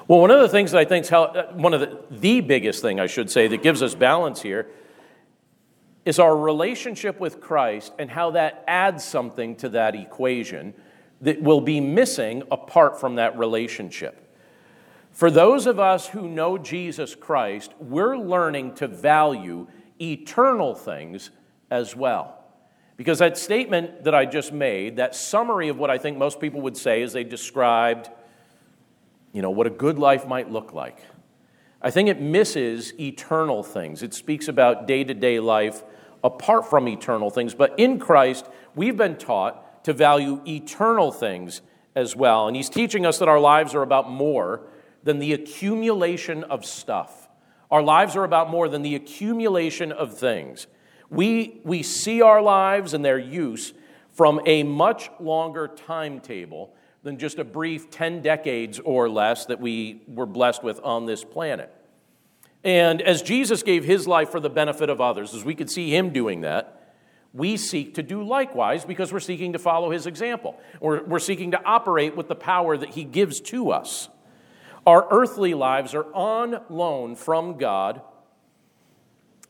Well, 0.07 0.19
one 0.19 0.31
of 0.31 0.41
the 0.41 0.49
things 0.49 0.71
that 0.71 0.79
I 0.79 0.85
think 0.85 1.05
is 1.05 1.11
uh, 1.11 1.51
one 1.53 1.73
of 1.73 1.79
the, 1.79 1.99
the 2.09 2.41
biggest 2.41 2.81
thing 2.81 2.99
I 2.99 3.07
should 3.07 3.29
say 3.29 3.47
that 3.47 3.63
gives 3.63 3.81
us 3.81 3.95
balance 3.95 4.41
here 4.41 4.67
is 6.05 6.19
our 6.19 6.35
relationship 6.35 7.19
with 7.19 7.39
Christ 7.39 7.93
and 7.99 8.09
how 8.09 8.31
that 8.31 8.63
adds 8.67 9.03
something 9.03 9.55
to 9.57 9.69
that 9.69 9.95
equation 9.95 10.73
that 11.21 11.41
will 11.41 11.61
be 11.61 11.79
missing 11.79 12.43
apart 12.51 12.99
from 12.99 13.15
that 13.15 13.37
relationship. 13.37 14.17
For 15.11 15.29
those 15.29 15.67
of 15.67 15.79
us 15.79 16.07
who 16.07 16.27
know 16.27 16.57
Jesus 16.57 17.15
Christ, 17.15 17.73
we're 17.79 18.17
learning 18.17 18.75
to 18.75 18.87
value 18.87 19.67
eternal 20.01 20.73
things 20.73 21.29
as 21.69 21.95
well. 21.95 22.37
Because 22.97 23.19
that 23.19 23.37
statement 23.37 24.03
that 24.03 24.15
I 24.15 24.25
just 24.25 24.51
made, 24.51 24.97
that 24.97 25.15
summary 25.15 25.69
of 25.69 25.77
what 25.77 25.89
I 25.89 25.97
think 25.97 26.17
most 26.17 26.39
people 26.39 26.61
would 26.61 26.77
say 26.77 27.01
as 27.01 27.13
they 27.13 27.23
described, 27.23 28.09
you 29.33 29.41
know, 29.41 29.49
what 29.49 29.67
a 29.67 29.71
good 29.71 29.97
life 29.97 30.27
might 30.27 30.51
look 30.51 30.73
like. 30.73 30.99
I 31.81 31.89
think 31.89 32.09
it 32.09 32.21
misses 32.21 32.93
eternal 32.99 33.63
things. 33.63 34.03
It 34.03 34.13
speaks 34.13 34.47
about 34.47 34.87
day 34.87 35.03
to 35.03 35.13
day 35.13 35.39
life 35.39 35.83
apart 36.23 36.69
from 36.69 36.87
eternal 36.87 37.29
things. 37.29 37.55
But 37.55 37.79
in 37.79 37.99
Christ, 37.99 38.47
we've 38.75 38.97
been 38.97 39.17
taught 39.17 39.83
to 39.85 39.93
value 39.93 40.41
eternal 40.47 41.11
things 41.11 41.61
as 41.95 42.15
well. 42.15 42.47
And 42.47 42.55
He's 42.55 42.69
teaching 42.69 43.05
us 43.05 43.19
that 43.19 43.27
our 43.27 43.39
lives 43.39 43.73
are 43.73 43.81
about 43.81 44.09
more 44.09 44.61
than 45.03 45.19
the 45.19 45.33
accumulation 45.33 46.43
of 46.43 46.65
stuff. 46.65 47.29
Our 47.71 47.81
lives 47.81 48.15
are 48.15 48.23
about 48.23 48.49
more 48.49 48.69
than 48.69 48.81
the 48.81 48.95
accumulation 48.95 49.91
of 49.91 50.17
things. 50.17 50.67
We, 51.09 51.61
we 51.63 51.83
see 51.83 52.21
our 52.21 52.41
lives 52.41 52.93
and 52.93 53.03
their 53.03 53.17
use 53.17 53.73
from 54.11 54.41
a 54.45 54.63
much 54.63 55.09
longer 55.19 55.67
timetable 55.67 56.75
than 57.03 57.17
just 57.17 57.39
a 57.39 57.43
brief 57.43 57.89
10 57.89 58.21
decades 58.21 58.79
or 58.79 59.09
less 59.09 59.45
that 59.45 59.59
we 59.59 60.01
were 60.07 60.25
blessed 60.25 60.63
with 60.63 60.79
on 60.83 61.05
this 61.05 61.23
planet. 61.23 61.73
And 62.63 63.01
as 63.01 63.21
Jesus 63.21 63.63
gave 63.63 63.83
his 63.83 64.07
life 64.07 64.29
for 64.29 64.39
the 64.39 64.49
benefit 64.49 64.89
of 64.89 65.01
others, 65.01 65.33
as 65.33 65.43
we 65.43 65.55
could 65.55 65.69
see 65.69 65.95
him 65.95 66.11
doing 66.11 66.41
that, 66.41 66.95
we 67.33 67.57
seek 67.57 67.95
to 67.95 68.03
do 68.03 68.23
likewise 68.23 68.85
because 68.85 69.11
we're 69.11 69.19
seeking 69.19 69.53
to 69.53 69.59
follow 69.59 69.89
his 69.89 70.05
example. 70.05 70.59
We're, 70.79 71.03
we're 71.03 71.19
seeking 71.19 71.51
to 71.51 71.63
operate 71.63 72.15
with 72.15 72.27
the 72.27 72.35
power 72.35 72.77
that 72.77 72.89
he 72.89 73.03
gives 73.03 73.39
to 73.41 73.71
us. 73.71 74.09
Our 74.85 75.07
earthly 75.11 75.53
lives 75.53 75.93
are 75.93 76.11
on 76.13 76.61
loan 76.69 77.15
from 77.15 77.57
God, 77.57 78.01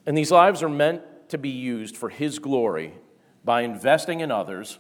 and 0.06 0.18
these 0.18 0.32
lives 0.32 0.62
are 0.62 0.70
meant 0.70 1.04
to 1.30 1.38
be 1.38 1.50
used 1.50 1.96
for 1.96 2.10
His 2.10 2.40
glory 2.40 2.94
by 3.46 3.62
investing 3.62 4.20
in 4.20 4.30
others 4.30 4.80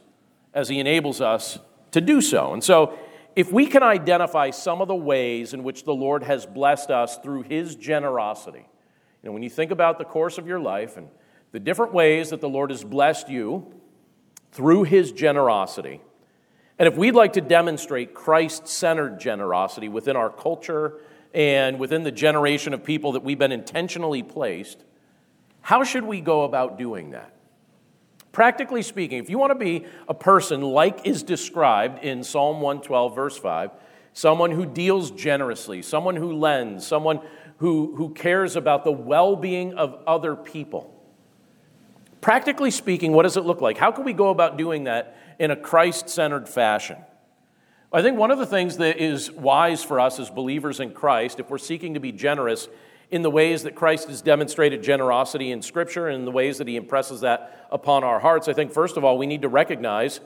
as 0.54 0.68
He 0.68 0.80
enables 0.80 1.22
us 1.22 1.60
to 1.92 2.02
do 2.02 2.22
so. 2.22 2.54
And 2.54 2.64
so, 2.64 2.98
if 3.36 3.52
we 3.52 3.66
can 3.66 3.82
identify 3.82 4.50
some 4.50 4.82
of 4.82 4.90
the 4.90 4.96
ways 4.96 5.54
in 5.54 5.64
which 5.64 5.86
the 5.86 5.94
Lord 5.94 6.24
has 6.24 6.46
blessed 6.46 6.92
us 6.92 7.18
through 7.18 7.44
His 7.44 7.76
generosity, 7.76 8.66
you 9.24 9.30
know, 9.30 9.32
when 9.32 9.44
you 9.44 9.50
think 9.50 9.72
about 9.72 9.98
the 9.98 10.06
course 10.06 10.38
of 10.38 10.48
your 10.48 10.60
life 10.60 10.98
and 10.98 11.08
the 11.52 11.60
different 11.60 11.94
ways 11.94 12.32
that 12.32 12.42
the 12.42 12.50
Lord 12.50 12.72
has 12.72 12.84
blessed 12.84 13.30
you 13.30 13.74
through 14.52 14.84
His 14.84 15.12
generosity, 15.14 16.02
and 16.78 16.88
if 16.88 16.98
we'd 16.98 17.16
like 17.16 17.34
to 17.34 17.42
demonstrate 17.42 18.14
Christ 18.14 18.68
centered 18.68 19.20
generosity 19.20 19.88
within 19.88 20.16
our 20.16 20.30
culture 20.30 21.00
and 21.34 21.80
within 21.80 22.04
the 22.04 22.12
generation 22.12 22.74
of 22.74 22.84
people 22.84 23.14
that 23.14 23.24
we've 23.24 23.40
been 23.40 23.52
intentionally 23.52 24.24
placed, 24.24 24.84
how 25.62 25.84
should 25.84 26.04
we 26.04 26.22
go 26.22 26.44
about 26.44 26.78
doing 26.78 27.12
that? 27.12 27.34
Practically 28.32 28.82
speaking, 28.82 29.20
if 29.20 29.30
you 29.30 29.38
want 29.38 29.52
to 29.52 29.56
be 29.56 29.86
a 30.08 30.14
person 30.14 30.62
like 30.62 31.06
is 31.06 31.22
described 31.24 32.04
in 32.04 32.24
Psalm 32.24 32.62
112, 32.62 33.14
verse 33.16 33.38
5, 33.38 33.72
someone 34.14 34.52
who 34.52 34.66
deals 34.66 35.12
generously, 35.12 35.82
someone 35.82 36.16
who 36.16 36.34
lends, 36.34 36.88
someone 36.88 37.20
who, 37.58 37.96
who 37.96 38.14
cares 38.14 38.56
about 38.56 38.84
the 38.84 38.92
well 38.92 39.36
being 39.36 39.74
of 39.74 40.02
other 40.08 40.36
people. 40.36 40.98
Practically 42.22 42.72
speaking, 42.72 43.12
what 43.12 43.24
does 43.24 43.36
it 43.36 43.46
look 43.46 43.62
like? 43.62 43.78
How 43.78 43.92
can 43.92 44.06
we 44.06 44.14
go 44.14 44.30
about 44.30 44.58
doing 44.58 44.86
that 44.86 45.18
in 45.38 45.52
a 45.52 45.56
Christ 45.56 46.08
centered 46.08 46.48
fashion? 46.48 46.98
I 47.92 48.02
think 48.02 48.18
one 48.18 48.32
of 48.32 48.38
the 48.38 48.46
things 48.46 48.78
that 48.78 48.98
is 48.98 49.30
wise 49.32 49.84
for 49.84 50.00
us 50.00 50.20
as 50.20 50.30
believers 50.30 50.80
in 50.80 50.94
Christ, 50.94 51.40
if 51.40 51.50
we're 51.50 51.58
seeking 51.58 51.96
to 51.96 52.00
be 52.00 52.14
generous 52.14 52.70
in 53.12 53.22
the 53.22 53.30
ways 53.30 53.64
that 53.64 53.76
Christ 53.76 54.08
has 54.08 54.22
demonstrated 54.22 54.82
generosity 54.82 55.52
in 55.52 55.62
Scripture 55.62 56.08
and 56.08 56.20
in 56.20 56.26
the 56.26 56.32
ways 56.32 56.58
that 56.58 56.68
He 56.68 56.78
impresses 56.78 57.22
that 57.22 57.68
upon 57.70 58.04
our 58.06 58.20
hearts, 58.20 58.48
I 58.48 58.54
think, 58.54 58.72
first 58.72 58.96
of 58.96 59.04
all, 59.04 59.18
we 59.18 59.28
need 59.28 59.42
to 59.42 59.50
recognize 59.50 60.22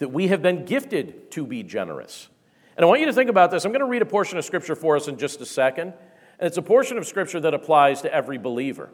that 0.00 0.08
we 0.08 0.26
have 0.28 0.42
been 0.42 0.64
gifted 0.64 1.30
to 1.30 1.46
be 1.46 1.62
generous. 1.62 2.28
And 2.76 2.84
I 2.84 2.88
want 2.88 3.00
you 3.00 3.06
to 3.06 3.12
think 3.12 3.30
about 3.30 3.52
this. 3.52 3.64
I'm 3.64 3.70
going 3.70 3.80
to 3.80 3.86
read 3.86 4.02
a 4.02 4.06
portion 4.06 4.36
of 4.36 4.44
Scripture 4.44 4.74
for 4.74 4.96
us 4.96 5.06
in 5.06 5.16
just 5.16 5.40
a 5.40 5.46
second. 5.46 5.94
And 6.40 6.48
it's 6.48 6.56
a 6.56 6.62
portion 6.62 6.98
of 6.98 7.06
Scripture 7.06 7.38
that 7.38 7.54
applies 7.54 8.02
to 8.02 8.12
every 8.12 8.36
believer. 8.36 8.90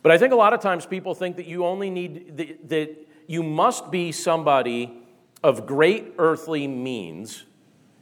But 0.00 0.10
I 0.10 0.16
think 0.16 0.32
a 0.32 0.36
lot 0.36 0.54
of 0.54 0.60
times 0.60 0.86
people 0.86 1.14
think 1.14 1.36
that 1.36 1.46
you 1.46 1.66
only 1.66 1.90
need, 1.90 2.38
that 2.68 2.96
you 3.26 3.42
must 3.42 3.90
be 3.90 4.12
somebody 4.12 5.02
of 5.44 5.66
great 5.66 6.14
earthly 6.18 6.66
means 6.66 7.44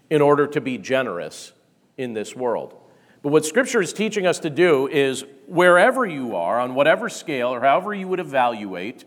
in 0.09 0.23
order 0.23 0.47
to 0.47 0.61
be 0.61 0.79
generous 0.79 1.53
in 1.97 2.13
this 2.13 2.37
world. 2.37 2.77
But 3.27 3.33
what 3.33 3.45
Scripture 3.45 3.83
is 3.83 3.93
teaching 3.93 4.25
us 4.25 4.39
to 4.39 4.51
do 4.51 4.87
is 4.87 5.25
wherever 5.49 6.07
you 6.07 6.37
are, 6.37 6.61
on 6.61 6.77
whatever 6.77 7.09
scale 7.09 7.49
or 7.49 7.61
however 7.61 7.93
you 7.93 8.07
would 8.07 8.21
evaluate 8.21 9.05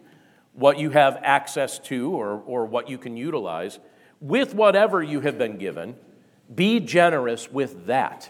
what 0.51 0.77
you 0.77 0.89
have 0.89 1.17
access 1.23 1.79
to 1.79 2.11
or, 2.11 2.43
or 2.45 2.65
what 2.65 2.89
you 2.89 2.97
can 2.97 3.15
utilize, 3.15 3.79
with 4.19 4.53
whatever 4.53 5.01
you 5.01 5.21
have 5.21 5.37
been 5.37 5.57
given, 5.57 5.95
be 6.53 6.81
generous 6.81 7.49
with 7.49 7.85
that. 7.85 8.29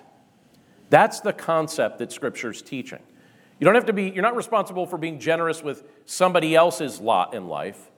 That's 0.91 1.21
the 1.21 1.34
concept 1.34 1.97
that 1.97 2.12
Scripture 2.12 2.52
is 2.52 2.62
teaching. 2.62 3.02
You 3.60 3.65
don't 3.65 3.73
have 3.73 3.88
to 3.88 3.93
be, 3.93 4.12
you're 4.12 4.21
not 4.21 4.36
responsible 4.36 4.86
for 4.86 4.99
being 4.99 5.19
generous 5.19 5.63
with 5.63 5.82
somebody 6.06 6.54
else's 6.56 6.99
lot 6.99 7.34
in 7.34 7.47
life. 7.47 7.89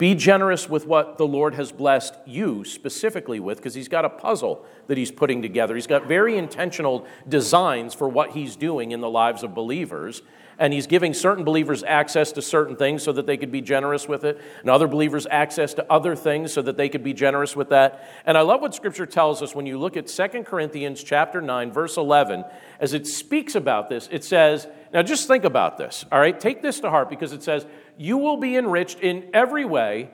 Be 0.00 0.14
generous 0.14 0.66
with 0.66 0.86
what 0.86 1.18
the 1.18 1.26
Lord 1.26 1.56
has 1.56 1.72
blessed 1.72 2.14
you 2.24 2.64
specifically 2.64 3.38
with, 3.38 3.58
because 3.58 3.74
He's 3.74 3.86
got 3.86 4.06
a 4.06 4.08
puzzle 4.08 4.64
that 4.86 4.96
He's 4.96 5.10
putting 5.10 5.42
together. 5.42 5.74
He's 5.74 5.86
got 5.86 6.06
very 6.06 6.38
intentional 6.38 7.06
designs 7.28 7.92
for 7.92 8.08
what 8.08 8.30
He's 8.30 8.56
doing 8.56 8.92
in 8.92 9.02
the 9.02 9.10
lives 9.10 9.42
of 9.42 9.54
believers. 9.54 10.22
And 10.58 10.72
He's 10.72 10.86
giving 10.86 11.12
certain 11.12 11.44
believers 11.44 11.82
access 11.82 12.32
to 12.32 12.40
certain 12.40 12.76
things 12.76 13.02
so 13.02 13.12
that 13.12 13.26
they 13.26 13.36
could 13.36 13.52
be 13.52 13.60
generous 13.60 14.08
with 14.08 14.24
it, 14.24 14.40
and 14.62 14.70
other 14.70 14.88
believers 14.88 15.26
access 15.30 15.74
to 15.74 15.92
other 15.92 16.16
things 16.16 16.50
so 16.50 16.62
that 16.62 16.78
they 16.78 16.88
could 16.88 17.04
be 17.04 17.12
generous 17.12 17.54
with 17.54 17.68
that. 17.68 18.08
And 18.24 18.38
I 18.38 18.40
love 18.40 18.62
what 18.62 18.74
Scripture 18.74 19.04
tells 19.04 19.42
us 19.42 19.54
when 19.54 19.66
you 19.66 19.78
look 19.78 19.98
at 19.98 20.06
2 20.06 20.44
Corinthians 20.44 21.04
chapter 21.04 21.42
9, 21.42 21.72
verse 21.72 21.98
11, 21.98 22.46
as 22.78 22.94
it 22.94 23.06
speaks 23.06 23.54
about 23.54 23.90
this. 23.90 24.08
It 24.10 24.24
says, 24.24 24.66
now 24.94 25.02
just 25.02 25.28
think 25.28 25.44
about 25.44 25.76
this, 25.76 26.06
all 26.10 26.18
right? 26.18 26.40
Take 26.40 26.62
this 26.62 26.80
to 26.80 26.88
heart 26.88 27.10
because 27.10 27.34
it 27.34 27.42
says, 27.42 27.66
you 28.00 28.16
will 28.16 28.38
be 28.38 28.56
enriched 28.56 29.00
in 29.00 29.28
every 29.34 29.66
way 29.66 30.08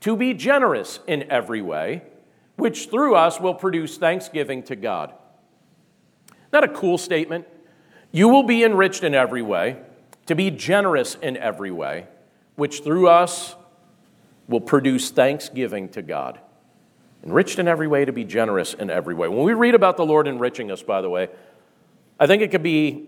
to 0.00 0.16
be 0.16 0.32
generous 0.32 0.98
in 1.06 1.30
every 1.30 1.60
way, 1.60 2.02
which 2.56 2.88
through 2.88 3.16
us 3.16 3.38
will 3.38 3.52
produce 3.52 3.98
thanksgiving 3.98 4.62
to 4.62 4.74
God. 4.74 5.12
Not 6.54 6.64
a 6.64 6.68
cool 6.68 6.96
statement. 6.96 7.46
You 8.12 8.30
will 8.30 8.44
be 8.44 8.64
enriched 8.64 9.04
in 9.04 9.14
every 9.14 9.42
way 9.42 9.76
to 10.24 10.34
be 10.34 10.50
generous 10.50 11.16
in 11.16 11.36
every 11.36 11.70
way, 11.70 12.06
which 12.56 12.82
through 12.82 13.08
us 13.08 13.54
will 14.48 14.62
produce 14.62 15.10
thanksgiving 15.10 15.90
to 15.90 16.00
God. 16.00 16.40
Enriched 17.22 17.58
in 17.58 17.68
every 17.68 17.88
way 17.88 18.06
to 18.06 18.12
be 18.12 18.24
generous 18.24 18.72
in 18.72 18.88
every 18.88 19.14
way. 19.14 19.28
When 19.28 19.44
we 19.44 19.52
read 19.52 19.74
about 19.74 19.98
the 19.98 20.06
Lord 20.06 20.26
enriching 20.26 20.70
us, 20.70 20.82
by 20.82 21.02
the 21.02 21.10
way, 21.10 21.28
I 22.18 22.26
think 22.26 22.40
it 22.40 22.50
could 22.50 22.62
be 22.62 23.06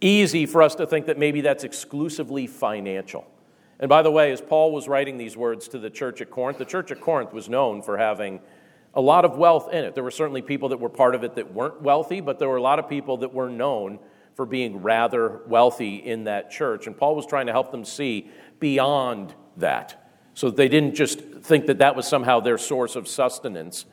easy 0.00 0.46
for 0.46 0.62
us 0.62 0.74
to 0.76 0.86
think 0.86 1.06
that 1.06 1.18
maybe 1.18 1.40
that's 1.40 1.64
exclusively 1.64 2.46
financial. 2.46 3.26
And 3.78 3.88
by 3.88 4.02
the 4.02 4.10
way, 4.10 4.30
as 4.32 4.40
Paul 4.40 4.72
was 4.72 4.88
writing 4.88 5.16
these 5.16 5.36
words 5.36 5.68
to 5.68 5.78
the 5.78 5.90
church 5.90 6.20
at 6.20 6.30
Corinth, 6.30 6.58
the 6.58 6.64
church 6.64 6.90
at 6.90 7.00
Corinth 7.00 7.32
was 7.32 7.48
known 7.48 7.82
for 7.82 7.96
having 7.96 8.40
a 8.94 9.00
lot 9.00 9.24
of 9.24 9.36
wealth 9.36 9.72
in 9.72 9.84
it. 9.84 9.94
There 9.94 10.04
were 10.04 10.10
certainly 10.10 10.42
people 10.42 10.70
that 10.70 10.80
were 10.80 10.88
part 10.88 11.14
of 11.14 11.24
it 11.24 11.36
that 11.36 11.52
weren't 11.52 11.80
wealthy, 11.80 12.20
but 12.20 12.38
there 12.38 12.48
were 12.48 12.56
a 12.56 12.62
lot 12.62 12.78
of 12.78 12.88
people 12.88 13.18
that 13.18 13.32
were 13.32 13.48
known 13.48 13.98
for 14.34 14.44
being 14.46 14.82
rather 14.82 15.40
wealthy 15.46 15.96
in 15.96 16.24
that 16.24 16.50
church. 16.50 16.86
And 16.86 16.96
Paul 16.96 17.14
was 17.14 17.26
trying 17.26 17.46
to 17.46 17.52
help 17.52 17.70
them 17.70 17.84
see 17.84 18.30
beyond 18.58 19.34
that 19.56 20.08
so 20.34 20.48
that 20.48 20.56
they 20.56 20.68
didn't 20.68 20.94
just 20.94 21.20
think 21.20 21.66
that 21.66 21.78
that 21.78 21.96
was 21.96 22.06
somehow 22.06 22.40
their 22.40 22.58
source 22.58 22.96
of 22.96 23.08
sustenance 23.08 23.84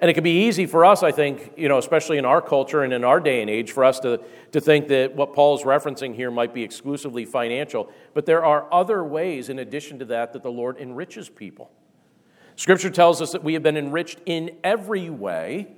and 0.00 0.10
it 0.10 0.14
can 0.14 0.24
be 0.24 0.46
easy 0.46 0.66
for 0.66 0.84
us, 0.84 1.02
I 1.02 1.12
think, 1.12 1.52
you 1.56 1.68
know, 1.68 1.78
especially 1.78 2.18
in 2.18 2.24
our 2.24 2.42
culture 2.42 2.82
and 2.82 2.92
in 2.92 3.04
our 3.04 3.20
day 3.20 3.40
and 3.40 3.48
age, 3.48 3.72
for 3.72 3.84
us 3.84 4.00
to, 4.00 4.20
to 4.52 4.60
think 4.60 4.88
that 4.88 5.14
what 5.14 5.34
Paul's 5.34 5.62
referencing 5.62 6.14
here 6.14 6.30
might 6.30 6.52
be 6.52 6.62
exclusively 6.62 7.24
financial. 7.24 7.90
But 8.12 8.26
there 8.26 8.44
are 8.44 8.66
other 8.72 9.04
ways, 9.04 9.48
in 9.48 9.60
addition 9.60 10.00
to 10.00 10.04
that, 10.06 10.32
that 10.32 10.42
the 10.42 10.50
Lord 10.50 10.78
enriches 10.78 11.28
people. 11.28 11.70
Scripture 12.56 12.90
tells 12.90 13.22
us 13.22 13.32
that 13.32 13.44
we 13.44 13.54
have 13.54 13.62
been 13.62 13.76
enriched 13.76 14.18
in 14.26 14.56
every 14.64 15.10
way 15.10 15.68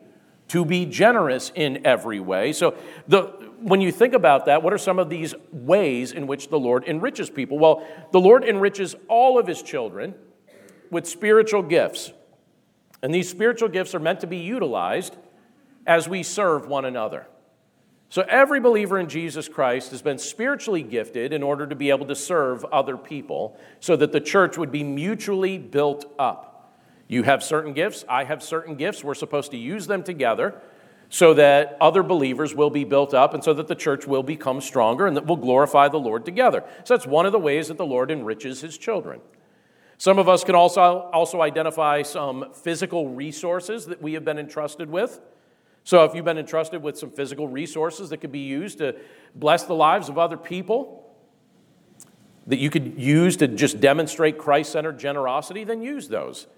to 0.49 0.65
be 0.65 0.87
generous 0.87 1.51
in 1.55 1.85
every 1.85 2.21
way. 2.21 2.53
So, 2.53 2.77
the, 3.09 3.23
when 3.61 3.81
you 3.81 3.91
think 3.91 4.15
about 4.15 4.47
that, 4.47 4.63
what 4.63 4.73
are 4.73 4.79
some 4.79 4.99
of 4.99 5.09
these 5.09 5.35
ways 5.51 6.13
in 6.13 6.27
which 6.27 6.49
the 6.49 6.59
Lord 6.59 6.85
enriches 6.85 7.31
people? 7.31 7.59
Well, 7.59 7.87
the 8.13 8.21
Lord 8.21 8.45
enriches 8.45 8.95
all 9.09 9.39
of 9.39 9.47
his 9.47 9.63
children 9.63 10.15
with 10.91 11.07
spiritual 11.07 11.63
gifts. 11.63 12.13
And 13.03 13.15
these 13.15 13.29
spiritual 13.29 13.69
gifts 13.69 13.95
are 13.95 14.01
meant 14.01 14.21
to 14.21 14.27
be 14.27 14.39
utilized 14.39 15.17
as 15.87 16.09
we 16.09 16.23
serve 16.23 16.67
one 16.67 16.85
another. 16.85 17.27
So 18.09 18.23
every 18.29 18.61
believer 18.61 18.99
in 18.99 19.09
Jesus 19.09 19.49
Christ 19.49 19.91
has 19.91 20.01
been 20.01 20.19
spiritually 20.19 20.83
gifted 20.83 21.33
in 21.33 21.43
order 21.43 21.67
to 21.67 21.75
be 21.75 21.91
able 21.91 22.07
to 22.07 22.15
serve 22.15 22.65
other 22.67 22.97
people 22.97 23.59
so 23.81 23.97
that 23.97 24.13
the 24.13 24.21
church 24.21 24.57
would 24.57 24.71
be 24.71 24.85
mutually 24.85 25.59
built 25.59 26.13
up. 26.19 26.79
You 27.09 27.25
have 27.25 27.43
certain 27.43 27.73
gifts, 27.73 28.05
I 28.09 28.25
have 28.25 28.43
certain 28.43 28.77
gifts. 28.77 29.05
We're 29.05 29.15
supposed 29.15 29.51
to 29.53 29.57
use 29.57 29.87
them 29.87 30.03
together 30.03 30.61
so 31.09 31.35
that 31.35 31.77
other 31.81 32.03
believers 32.03 32.55
will 32.55 32.71
be 32.71 32.85
built 32.85 33.15
up 33.15 33.33
and 33.35 33.43
so 33.43 33.55
that 33.55 33.69
the 33.69 33.75
church 33.75 34.07
will 34.07 34.25
become 34.25 34.61
stronger 34.61 35.07
and 35.07 35.17
that 35.17 35.27
we'll 35.27 35.37
glorify 35.37 35.89
the 35.89 35.99
Lord 35.99 36.25
together. 36.25 36.65
So 36.85 36.97
that's 36.97 37.07
one 37.07 37.27
of 37.27 37.33
the 37.33 37.39
ways 37.39 37.69
that 37.69 37.77
the 37.77 37.87
Lord 37.87 38.11
enriches 38.11 38.61
his 38.61 38.77
children. 38.77 39.21
Some 39.99 40.19
of 40.19 40.29
us 40.29 40.45
can 40.45 40.55
also, 40.55 41.09
also 41.13 41.41
identify 41.41 42.03
some 42.03 42.53
physical 42.53 43.09
resources 43.09 43.87
that 43.87 44.03
we 44.03 44.13
have 44.13 44.25
been 44.25 44.39
entrusted 44.39 44.91
with. 44.91 45.21
So, 45.85 46.05
if 46.05 46.15
you've 46.15 46.25
been 46.25 46.39
entrusted 46.39 46.83
with 46.83 46.99
some 46.99 47.11
physical 47.11 47.47
resources 47.47 48.11
that 48.11 48.19
could 48.19 48.33
be 48.33 48.41
used 48.41 48.79
to 48.79 48.97
bless 49.35 49.63
the 49.63 49.75
lives 49.75 50.09
of 50.09 50.19
other 50.19 50.37
people, 50.37 51.15
that 52.49 52.59
you 52.59 52.71
could 52.71 53.01
use 53.01 53.37
to 53.39 53.49
just 53.49 53.81
demonstrate 53.81 54.37
Christ 54.37 54.73
centered 54.73 54.99
generosity, 54.99 55.65
then 55.65 55.83
use 55.83 56.09
those. 56.09 56.49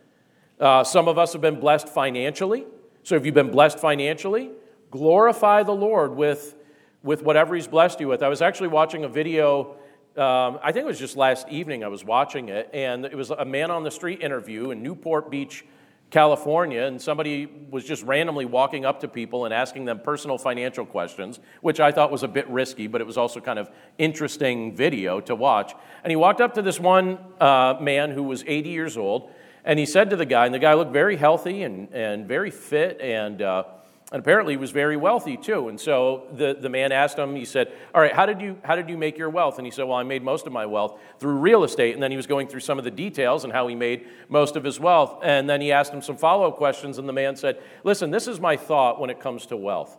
Uh, 0.58 0.82
some 0.82 1.08
of 1.08 1.18
us 1.18 1.34
have 1.34 1.42
been 1.42 1.60
blessed 1.60 1.88
financially. 1.88 2.66
So, 3.02 3.16
if 3.16 3.26
you've 3.26 3.34
been 3.34 3.50
blessed 3.50 3.78
financially, 3.78 4.50
glorify 4.90 5.62
the 5.62 5.72
Lord 5.72 6.16
with, 6.16 6.56
with 7.02 7.22
whatever 7.22 7.54
He's 7.54 7.68
blessed 7.68 8.00
you 8.00 8.08
with. 8.08 8.22
I 8.22 8.28
was 8.28 8.42
actually 8.42 8.68
watching 8.68 9.04
a 9.04 9.08
video 9.08 9.76
um, 10.18 10.58
I 10.62 10.72
think 10.72 10.84
it 10.84 10.86
was 10.86 10.98
just 10.98 11.16
last 11.16 11.48
evening 11.48 11.84
I 11.84 11.88
was 11.88 12.04
watching 12.04 12.48
it, 12.48 12.68
and 12.72 13.04
it 13.04 13.14
was 13.14 13.30
a 13.30 13.44
man 13.44 13.70
on 13.70 13.84
the 13.84 13.90
street 13.90 14.20
interview 14.20 14.72
in 14.72 14.82
Newport 14.82 15.30
Beach, 15.30 15.64
California, 16.10 16.82
and 16.82 17.00
somebody 17.00 17.46
was 17.70 17.84
just 17.84 18.02
randomly 18.02 18.44
walking 18.44 18.84
up 18.84 19.00
to 19.00 19.08
people 19.08 19.44
and 19.44 19.54
asking 19.54 19.84
them 19.84 20.00
personal 20.00 20.36
financial 20.36 20.84
questions, 20.84 21.38
which 21.60 21.80
I 21.80 21.92
thought 21.92 22.10
was 22.10 22.22
a 22.22 22.28
bit 22.28 22.48
risky, 22.48 22.86
but 22.86 23.00
it 23.00 23.06
was 23.06 23.16
also 23.16 23.40
kind 23.40 23.58
of 23.58 23.70
interesting 23.98 24.74
video 24.74 25.20
to 25.20 25.34
watch. 25.34 25.72
And 26.02 26.10
he 26.10 26.16
walked 26.16 26.40
up 26.40 26.54
to 26.54 26.62
this 26.62 26.80
one 26.80 27.18
uh, 27.40 27.76
man 27.80 28.10
who 28.10 28.22
was 28.22 28.42
80 28.46 28.70
years 28.70 28.96
old, 28.96 29.30
and 29.64 29.78
he 29.78 29.86
said 29.86 30.10
to 30.10 30.16
the 30.16 30.26
guy, 30.26 30.46
and 30.46 30.54
the 30.54 30.58
guy 30.58 30.74
looked 30.74 30.92
very 30.92 31.16
healthy 31.16 31.62
and, 31.62 31.92
and 31.92 32.26
very 32.26 32.50
fit, 32.50 33.00
and 33.00 33.40
uh, 33.42 33.64
and 34.10 34.20
apparently 34.20 34.54
he 34.54 34.56
was 34.56 34.70
very 34.70 34.96
wealthy 34.96 35.36
too. 35.36 35.68
And 35.68 35.78
so 35.78 36.28
the, 36.32 36.56
the 36.58 36.70
man 36.70 36.92
asked 36.92 37.18
him, 37.18 37.36
he 37.36 37.44
said, 37.44 37.70
All 37.94 38.00
right, 38.00 38.12
how 38.12 38.24
did, 38.24 38.40
you, 38.40 38.56
how 38.64 38.74
did 38.74 38.88
you 38.88 38.96
make 38.96 39.18
your 39.18 39.28
wealth? 39.28 39.58
And 39.58 39.66
he 39.66 39.70
said, 39.70 39.84
Well, 39.84 39.98
I 39.98 40.02
made 40.02 40.22
most 40.22 40.46
of 40.46 40.52
my 40.52 40.64
wealth 40.64 40.98
through 41.18 41.34
real 41.34 41.62
estate. 41.62 41.92
And 41.92 42.02
then 42.02 42.10
he 42.10 42.16
was 42.16 42.26
going 42.26 42.48
through 42.48 42.60
some 42.60 42.78
of 42.78 42.84
the 42.84 42.90
details 42.90 43.44
and 43.44 43.52
how 43.52 43.66
he 43.68 43.74
made 43.74 44.06
most 44.30 44.56
of 44.56 44.64
his 44.64 44.80
wealth. 44.80 45.20
And 45.22 45.48
then 45.48 45.60
he 45.60 45.72
asked 45.72 45.92
him 45.92 46.00
some 46.00 46.16
follow 46.16 46.48
up 46.48 46.56
questions. 46.56 46.96
And 46.96 47.06
the 47.06 47.12
man 47.12 47.36
said, 47.36 47.60
Listen, 47.84 48.10
this 48.10 48.26
is 48.26 48.40
my 48.40 48.56
thought 48.56 48.98
when 48.98 49.10
it 49.10 49.20
comes 49.20 49.44
to 49.46 49.58
wealth. 49.58 49.98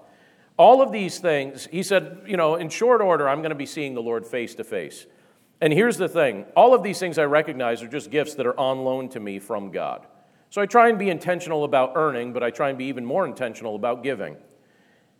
All 0.57 0.81
of 0.81 0.91
these 0.91 1.19
things, 1.19 1.67
he 1.71 1.83
said, 1.83 2.23
You 2.25 2.35
know, 2.35 2.55
in 2.55 2.69
short 2.69 3.01
order, 3.01 3.29
I'm 3.29 3.39
going 3.39 3.49
to 3.49 3.55
be 3.55 3.67
seeing 3.67 3.93
the 3.93 4.01
Lord 4.01 4.25
face 4.25 4.55
to 4.55 4.63
face. 4.63 5.05
And 5.61 5.71
here's 5.71 5.97
the 5.97 6.09
thing 6.09 6.45
all 6.55 6.73
of 6.73 6.81
these 6.81 6.97
things 6.97 7.19
I 7.19 7.25
recognize 7.25 7.83
are 7.83 7.87
just 7.87 8.09
gifts 8.09 8.33
that 8.35 8.47
are 8.47 8.59
on 8.59 8.79
loan 8.79 9.09
to 9.09 9.19
me 9.19 9.37
from 9.37 9.69
God. 9.69 10.07
So 10.49 10.61
I 10.61 10.65
try 10.65 10.89
and 10.89 10.97
be 10.97 11.09
intentional 11.09 11.63
about 11.63 11.93
earning, 11.95 12.33
but 12.33 12.41
I 12.41 12.49
try 12.49 12.69
and 12.69 12.77
be 12.77 12.85
even 12.85 13.05
more 13.05 13.25
intentional 13.25 13.75
about 13.75 14.03
giving. 14.03 14.37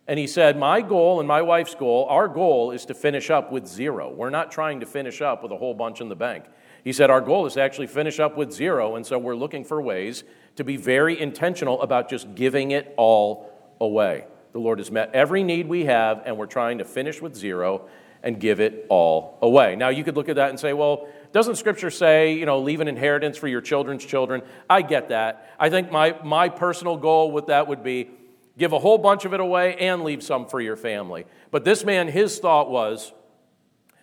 And 0.08 0.18
he 0.18 0.26
said, 0.26 0.58
My 0.58 0.80
goal 0.80 1.20
and 1.20 1.28
my 1.28 1.40
wife's 1.40 1.74
goal, 1.74 2.06
our 2.10 2.26
goal 2.26 2.72
is 2.72 2.84
to 2.86 2.94
finish 2.94 3.30
up 3.30 3.52
with 3.52 3.66
zero. 3.66 4.12
We're 4.12 4.30
not 4.30 4.50
trying 4.50 4.80
to 4.80 4.86
finish 4.86 5.20
up 5.20 5.42
with 5.42 5.52
a 5.52 5.56
whole 5.56 5.74
bunch 5.74 6.00
in 6.00 6.08
the 6.08 6.16
bank. 6.16 6.46
He 6.82 6.92
said, 6.92 7.10
Our 7.10 7.20
goal 7.20 7.46
is 7.46 7.54
to 7.54 7.60
actually 7.60 7.86
finish 7.86 8.18
up 8.18 8.36
with 8.36 8.50
zero. 8.52 8.96
And 8.96 9.06
so 9.06 9.18
we're 9.18 9.36
looking 9.36 9.64
for 9.64 9.80
ways 9.80 10.24
to 10.56 10.64
be 10.64 10.76
very 10.76 11.20
intentional 11.20 11.80
about 11.80 12.10
just 12.10 12.34
giving 12.34 12.72
it 12.72 12.92
all 12.96 13.52
away. 13.80 14.24
The 14.52 14.58
Lord 14.58 14.80
has 14.80 14.90
met 14.90 15.10
every 15.14 15.44
need 15.44 15.68
we 15.68 15.84
have, 15.84 16.22
and 16.26 16.36
we're 16.36 16.46
trying 16.46 16.78
to 16.78 16.84
finish 16.84 17.22
with 17.22 17.36
zero 17.36 17.88
and 18.22 18.40
give 18.40 18.58
it 18.60 18.86
all 18.88 19.38
away. 19.42 19.76
Now, 19.76 19.90
you 19.90 20.02
could 20.02 20.16
look 20.16 20.28
at 20.28 20.36
that 20.36 20.50
and 20.50 20.58
say, 20.58 20.72
well, 20.72 21.08
doesn't 21.32 21.56
Scripture 21.56 21.90
say, 21.90 22.34
you 22.34 22.46
know, 22.46 22.58
leave 22.58 22.80
an 22.80 22.88
inheritance 22.88 23.36
for 23.36 23.48
your 23.48 23.60
children's 23.60 24.04
children? 24.04 24.42
I 24.68 24.82
get 24.82 25.10
that. 25.10 25.54
I 25.58 25.70
think 25.70 25.92
my, 25.92 26.16
my 26.24 26.48
personal 26.48 26.96
goal 26.96 27.30
with 27.30 27.46
that 27.46 27.68
would 27.68 27.82
be 27.82 28.10
give 28.58 28.72
a 28.72 28.78
whole 28.78 28.98
bunch 28.98 29.24
of 29.24 29.32
it 29.32 29.40
away 29.40 29.76
and 29.76 30.02
leave 30.02 30.22
some 30.22 30.46
for 30.46 30.60
your 30.60 30.76
family. 30.76 31.26
But 31.50 31.64
this 31.64 31.84
man, 31.84 32.08
his 32.08 32.38
thought 32.38 32.70
was, 32.70 33.12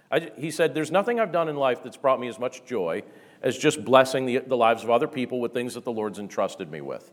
I, 0.10 0.32
he 0.38 0.52
said, 0.52 0.74
There's 0.74 0.92
nothing 0.92 1.20
I've 1.20 1.32
done 1.32 1.50
in 1.50 1.58
life 1.58 1.84
that's 1.84 1.98
brought 1.98 2.20
me 2.20 2.28
as 2.28 2.40
much 2.40 2.66
joy 2.66 3.04
as 3.42 3.58
just 3.58 3.84
blessing 3.84 4.26
the, 4.26 4.40
the 4.40 4.58
lives 4.58 4.84
of 4.84 4.90
other 4.90 5.08
people 5.08 5.40
with 5.40 5.54
things 5.54 5.76
that 5.76 5.84
the 5.84 5.92
Lord's 5.92 6.20
entrusted 6.20 6.72
me 6.72 6.82
with. 6.82 7.12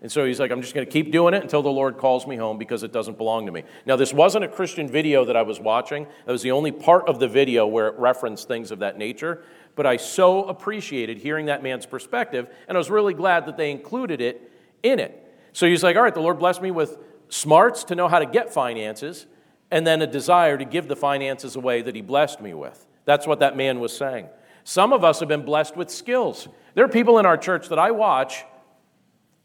And 0.00 0.12
so 0.12 0.24
he's 0.24 0.38
like, 0.38 0.52
I'm 0.52 0.62
just 0.62 0.74
going 0.74 0.86
to 0.86 0.92
keep 0.92 1.10
doing 1.10 1.34
it 1.34 1.42
until 1.42 1.60
the 1.60 1.70
Lord 1.70 1.98
calls 1.98 2.24
me 2.24 2.36
home 2.36 2.56
because 2.56 2.84
it 2.84 2.92
doesn't 2.92 3.18
belong 3.18 3.46
to 3.46 3.52
me. 3.52 3.64
Now, 3.84 3.96
this 3.96 4.12
wasn't 4.12 4.44
a 4.44 4.48
Christian 4.48 4.88
video 4.88 5.24
that 5.24 5.36
I 5.36 5.42
was 5.42 5.58
watching. 5.58 6.06
That 6.24 6.30
was 6.30 6.42
the 6.42 6.52
only 6.52 6.70
part 6.70 7.08
of 7.08 7.18
the 7.18 7.26
video 7.26 7.66
where 7.66 7.88
it 7.88 7.98
referenced 7.98 8.46
things 8.46 8.70
of 8.70 8.78
that 8.78 8.96
nature. 8.96 9.42
But 9.74 9.86
I 9.86 9.96
so 9.96 10.44
appreciated 10.44 11.18
hearing 11.18 11.46
that 11.46 11.64
man's 11.64 11.84
perspective, 11.84 12.48
and 12.68 12.76
I 12.76 12.78
was 12.78 12.90
really 12.90 13.14
glad 13.14 13.46
that 13.46 13.56
they 13.56 13.72
included 13.72 14.20
it 14.20 14.52
in 14.84 15.00
it. 15.00 15.24
So 15.52 15.66
he's 15.66 15.82
like, 15.82 15.96
All 15.96 16.02
right, 16.02 16.14
the 16.14 16.20
Lord 16.20 16.38
blessed 16.38 16.62
me 16.62 16.70
with 16.70 16.98
smarts 17.28 17.84
to 17.84 17.96
know 17.96 18.06
how 18.06 18.20
to 18.20 18.26
get 18.26 18.52
finances, 18.52 19.26
and 19.70 19.86
then 19.86 20.00
a 20.00 20.06
desire 20.06 20.56
to 20.56 20.64
give 20.64 20.86
the 20.86 20.96
finances 20.96 21.56
away 21.56 21.82
that 21.82 21.94
he 21.94 22.02
blessed 22.02 22.40
me 22.40 22.54
with. 22.54 22.86
That's 23.04 23.26
what 23.26 23.40
that 23.40 23.56
man 23.56 23.80
was 23.80 23.96
saying. 23.96 24.28
Some 24.64 24.92
of 24.92 25.02
us 25.02 25.20
have 25.20 25.28
been 25.28 25.44
blessed 25.44 25.76
with 25.76 25.90
skills. 25.90 26.46
There 26.74 26.84
are 26.84 26.88
people 26.88 27.18
in 27.18 27.26
our 27.26 27.36
church 27.36 27.68
that 27.68 27.78
I 27.78 27.90
watch 27.90 28.44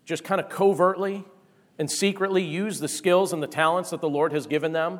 just 0.06 0.24
kind 0.24 0.39
of 0.39 0.50
covertly 0.50 1.24
and 1.80 1.89
secretly 1.89 2.44
use 2.44 2.80
the 2.80 2.88
skills 2.88 3.34
and 3.34 3.42
the 3.42 3.48
talents 3.48 3.89
that 3.89 4.02
the 4.02 4.10
Lord 4.10 4.32
has 4.32 4.48
given 4.48 4.74
them 4.74 5.00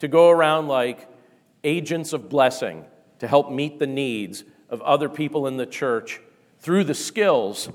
to 0.00 0.08
go 0.08 0.30
around 0.30 0.68
like 0.68 1.08
agents 1.64 2.12
of 2.12 2.28
blessing 2.28 2.84
to 3.18 3.26
help 3.26 3.50
meet 3.50 3.78
the 3.78 3.86
needs 3.86 4.44
of 4.70 4.80
other 4.82 5.08
people 5.08 5.46
in 5.46 5.56
the 5.56 5.66
church 5.66 6.20
through 6.60 6.84
the 6.84 6.94
skills 6.94 7.68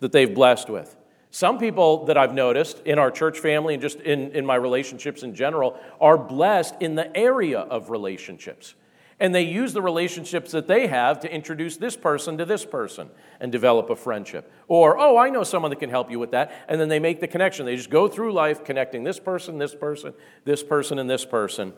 that 0.00 0.12
they've 0.12 0.34
blessed 0.34 0.68
with. 0.68 0.96
Some 1.30 1.58
people 1.58 2.06
that 2.06 2.18
I've 2.18 2.34
noticed 2.34 2.80
in 2.84 2.98
our 2.98 3.10
church 3.10 3.38
family 3.38 3.74
and 3.74 3.82
just 3.82 4.00
in, 4.00 4.32
in 4.32 4.44
my 4.44 4.56
relationships 4.56 5.22
in 5.22 5.34
general 5.34 5.78
are 6.00 6.18
blessed 6.18 6.74
in 6.80 6.96
the 6.96 7.16
area 7.16 7.60
of 7.60 7.90
relationships 7.90 8.74
and 9.20 9.34
they 9.34 9.42
use 9.42 9.74
the 9.74 9.82
relationships 9.82 10.50
that 10.52 10.66
they 10.66 10.86
have 10.86 11.20
to 11.20 11.32
introduce 11.32 11.76
this 11.76 11.94
person 11.94 12.38
to 12.38 12.46
this 12.46 12.64
person 12.64 13.10
and 13.38 13.52
develop 13.52 13.90
a 13.90 13.96
friendship. 13.96 14.50
Or, 14.66 14.98
oh, 14.98 15.18
I 15.18 15.28
know 15.28 15.44
someone 15.44 15.70
that 15.70 15.78
can 15.78 15.90
help 15.90 16.10
you 16.10 16.18
with 16.18 16.30
that. 16.30 16.52
And 16.68 16.80
then 16.80 16.88
they 16.88 16.98
make 16.98 17.20
the 17.20 17.28
connection. 17.28 17.66
They 17.66 17.76
just 17.76 17.90
go 17.90 18.08
through 18.08 18.32
life 18.32 18.64
connecting 18.64 19.04
this 19.04 19.20
person, 19.20 19.58
this 19.58 19.74
person, 19.74 20.14
this 20.44 20.62
person, 20.62 20.98
and 20.98 21.08
this 21.08 21.26
person. 21.26 21.74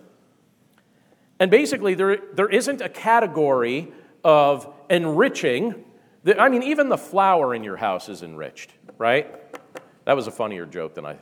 And 1.40 1.50
basically, 1.50 1.94
there, 1.94 2.18
there 2.32 2.48
isn't 2.48 2.80
a 2.80 2.88
category 2.88 3.92
of 4.22 4.72
enriching. 4.88 5.84
That, 6.22 6.40
I 6.40 6.48
mean, 6.48 6.62
even 6.62 6.88
the 6.88 6.98
flower 6.98 7.56
in 7.56 7.64
your 7.64 7.76
house 7.76 8.08
is 8.08 8.22
enriched, 8.22 8.70
right? 8.98 9.28
That 10.04 10.14
was 10.14 10.28
a 10.28 10.30
funnier 10.30 10.64
joke 10.64 10.94
than 10.94 11.06
I, 11.06 11.16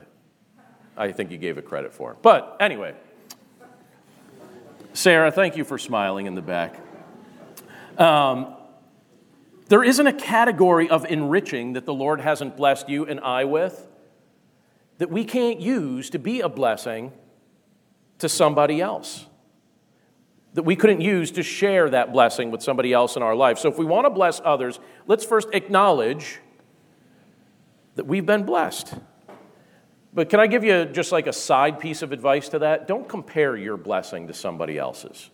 I 0.99 1.13
think 1.13 1.31
you 1.31 1.39
gave 1.39 1.57
it 1.57 1.65
credit 1.65 1.95
for. 1.95 2.19
But 2.21 2.59
anyway. 2.61 2.95
Sarah, 5.01 5.33
thank 5.33 5.57
you 5.57 5.65
for 5.65 5.79
smiling 5.79 6.27
in 6.27 6.35
the 6.35 6.43
back. 6.43 6.79
Um, 7.97 8.55
there 9.69 9.83
isn't 9.83 10.07
a 10.07 10.13
category 10.13 10.91
of 10.91 11.07
enriching 11.07 11.73
that 11.73 11.87
the 11.87 11.95
Lord 11.95 12.21
hasn't 12.21 12.55
blessed 12.59 12.91
you 12.91 13.07
and 13.07 13.19
I 13.19 13.47
with 13.47 13.89
that 14.99 15.11
we 15.11 15.25
can't 15.25 15.59
use 15.59 16.11
to 16.11 16.19
be 16.19 16.43
a 16.43 16.51
blessing 16.51 17.13
to 18.19 18.29
somebody 18.29 18.83
else. 18.83 19.25
That 20.53 20.65
we 20.65 20.77
couldn't 20.77 21.01
use 21.01 21.31
to 21.31 21.43
share 21.43 21.89
that 21.89 22.13
blessing 22.13 22.51
with 22.51 22.63
somebody 22.63 22.93
else 22.93 23.17
in 23.17 23.23
our 23.23 23.35
life. 23.35 23.59
So 23.59 23.71
if 23.71 23.79
we 23.79 23.87
want 23.87 24.05
to 24.05 24.11
bless 24.11 24.39
others, 24.45 24.81
let's 25.07 25.25
first 25.25 25.49
acknowledge 25.55 26.41
that 27.95 28.05
we've 28.07 28.27
been 28.27 28.43
blessed. 28.45 28.93
But 30.13 30.29
can 30.29 30.41
I 30.41 30.47
give 30.47 30.65
you 30.65 30.87
just 30.87 31.13
like 31.13 31.27
a 31.27 31.33
side 31.33 31.79
piece 31.79 32.03
of 32.03 32.13
advice 32.13 32.49
to 32.51 32.61
that? 32.61 32.89
Don't 32.89 33.09
compare 33.09 33.57
your 33.57 33.77
blessing 33.77 34.27
to 34.27 34.35
somebody 34.35 34.77
else's. 34.77 35.31